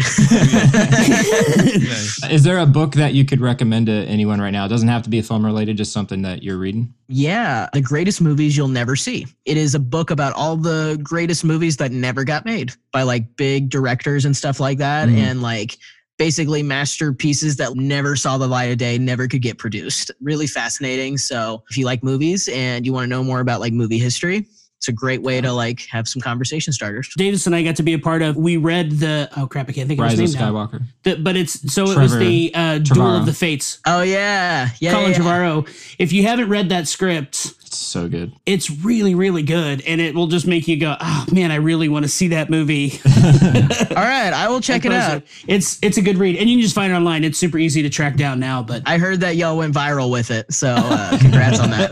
Is 2.30 2.42
there 2.44 2.58
a 2.58 2.66
book 2.66 2.92
that 2.94 3.14
you 3.14 3.24
could 3.24 3.40
recommend 3.40 3.86
to 3.86 3.92
anyone 3.92 4.40
right 4.40 4.50
now? 4.50 4.64
It 4.66 4.68
doesn't 4.68 4.88
have 4.88 5.02
to 5.02 5.10
be 5.10 5.20
film 5.22 5.44
related, 5.44 5.76
just 5.76 5.92
something 5.92 6.22
that 6.22 6.42
you're 6.42 6.58
reading. 6.58 6.94
Yeah, 7.08 7.68
the 7.72 7.80
greatest 7.80 8.20
movies 8.20 8.56
you'll 8.56 8.68
never 8.68 8.94
see. 8.94 9.26
It 9.46 9.56
is 9.56 9.74
a 9.74 9.78
book 9.78 10.10
about 10.10 10.34
all 10.34 10.56
the 10.56 10.98
greatest 11.02 11.44
movies 11.44 11.76
that 11.78 11.90
never 11.90 12.22
got 12.22 12.44
made 12.44 12.72
by 12.92 13.02
like 13.02 13.36
big 13.36 13.70
directors 13.70 14.24
and 14.26 14.36
stuff 14.36 14.60
like 14.60 14.78
that, 14.78 15.08
Mhm. 15.08 15.16
and 15.16 15.42
like 15.42 15.78
basically 16.18 16.62
masterpieces 16.62 17.56
that 17.56 17.74
never 17.76 18.16
saw 18.16 18.36
the 18.36 18.46
light 18.48 18.64
of 18.72 18.76
day, 18.78 18.98
never 18.98 19.26
could 19.28 19.40
get 19.40 19.56
produced. 19.56 20.10
Really 20.20 20.46
fascinating. 20.48 21.16
So 21.16 21.62
if 21.70 21.78
you 21.78 21.86
like 21.86 22.02
movies 22.02 22.48
and 22.48 22.84
you 22.84 22.92
want 22.92 23.04
to 23.04 23.08
know 23.08 23.22
more 23.22 23.40
about 23.40 23.60
like 23.60 23.72
movie 23.72 23.98
history, 23.98 24.46
it's 24.78 24.88
a 24.88 24.92
great 24.92 25.22
way 25.22 25.40
to 25.40 25.52
like 25.52 25.86
have 25.90 26.06
some 26.08 26.22
conversation 26.22 26.72
starters. 26.72 27.10
Davis 27.16 27.46
and 27.46 27.54
I 27.54 27.62
got 27.64 27.76
to 27.76 27.82
be 27.82 27.94
a 27.94 27.98
part 27.98 28.22
of. 28.22 28.36
We 28.36 28.56
read 28.56 28.92
the 28.92 29.28
oh 29.36 29.46
crap, 29.46 29.68
I 29.68 29.72
can't 29.72 29.88
think 29.88 29.98
of 30.00 30.04
Rise 30.04 30.18
his 30.18 30.34
of 30.34 30.40
name 30.40 30.52
now. 30.54 30.66
Skywalker. 30.66 30.82
The- 31.02 31.16
but 31.16 31.36
it's 31.36 31.72
so 31.72 31.84
it 31.90 31.98
was 31.98 32.16
the 32.16 32.52
uh, 32.54 32.78
Duel 32.78 33.16
of 33.16 33.26
the 33.26 33.32
Fates. 33.32 33.80
Oh 33.86 34.02
yeah, 34.02 34.68
yeah. 34.78 34.92
Colin 34.92 35.10
yeah, 35.10 35.18
yeah. 35.18 35.22
Trevorrow. 35.24 35.94
If 35.98 36.12
you 36.12 36.22
haven't 36.22 36.48
read 36.48 36.68
that 36.68 36.86
script, 36.86 37.54
It's 37.66 37.76
so 37.76 38.08
good. 38.08 38.32
it's 38.46 38.70
really, 38.70 39.14
really 39.16 39.42
good, 39.42 39.82
and 39.82 40.00
it 40.00 40.14
will 40.14 40.28
just 40.28 40.46
make 40.46 40.68
you 40.68 40.78
go, 40.78 40.94
"Oh 41.00 41.26
man, 41.32 41.50
I 41.50 41.56
really 41.56 41.88
want 41.88 42.04
to 42.04 42.08
see 42.08 42.28
that 42.28 42.48
movie." 42.48 42.92
All 43.04 44.04
right, 44.04 44.32
I 44.32 44.46
will 44.48 44.60
check 44.60 44.84
it 44.84 44.92
out. 44.92 45.22
It's 45.48 45.78
it's 45.82 45.96
a 45.96 46.02
good 46.02 46.18
read, 46.18 46.36
and 46.36 46.48
you 46.48 46.56
can 46.56 46.62
just 46.62 46.74
find 46.76 46.92
it 46.92 46.96
online. 46.96 47.24
It's 47.24 47.36
super 47.38 47.58
easy 47.58 47.82
to 47.82 47.90
track 47.90 48.14
down 48.16 48.38
now. 48.38 48.62
But 48.62 48.82
I 48.86 48.98
heard 48.98 49.18
that 49.20 49.34
y'all 49.36 49.56
went 49.58 49.74
viral 49.74 50.08
with 50.10 50.30
it, 50.30 50.52
so 50.52 50.68
uh, 50.76 51.18
congrats 51.18 51.58
on 51.58 51.70
that. 51.70 51.88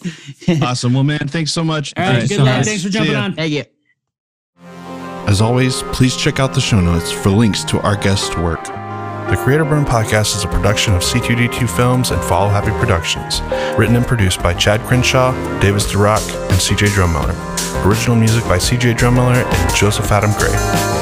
Awesome. 0.62 0.79
Well, 0.88 1.04
man, 1.04 1.28
thanks 1.28 1.52
so 1.52 1.62
much. 1.64 1.92
all 1.96 2.04
right, 2.04 2.12
Thanks 2.16 2.28
good 2.28 2.38
so 2.38 2.44
luck. 2.44 2.64
Thanks 2.64 2.82
for 2.82 2.88
jumping 2.88 3.16
on. 3.16 3.34
Thank 3.34 3.52
you. 3.52 3.64
As 5.28 5.40
always, 5.40 5.82
please 5.92 6.16
check 6.16 6.40
out 6.40 6.54
the 6.54 6.60
show 6.60 6.80
notes 6.80 7.12
for 7.12 7.30
links 7.30 7.62
to 7.64 7.80
our 7.80 7.96
guest 7.96 8.36
work. 8.38 8.64
The 8.64 9.36
Creator 9.36 9.64
Burn 9.66 9.84
podcast 9.84 10.36
is 10.36 10.42
a 10.42 10.48
production 10.48 10.92
of 10.92 11.02
C2D2 11.02 11.68
Films 11.76 12.10
and 12.10 12.20
Follow 12.24 12.48
Happy 12.48 12.72
Productions. 12.72 13.40
Written 13.78 13.94
and 13.94 14.04
produced 14.04 14.42
by 14.42 14.54
Chad 14.54 14.80
Crenshaw, 14.80 15.30
Davis 15.60 15.92
DeRock, 15.92 16.20
and 16.50 16.58
CJ 16.58 16.88
Drummiller. 16.88 17.36
Original 17.86 18.16
music 18.16 18.42
by 18.44 18.58
CJ 18.58 18.94
Drummiller 18.96 19.44
and 19.44 19.74
Joseph 19.76 20.10
Adam 20.10 20.32
Gray. 20.32 20.99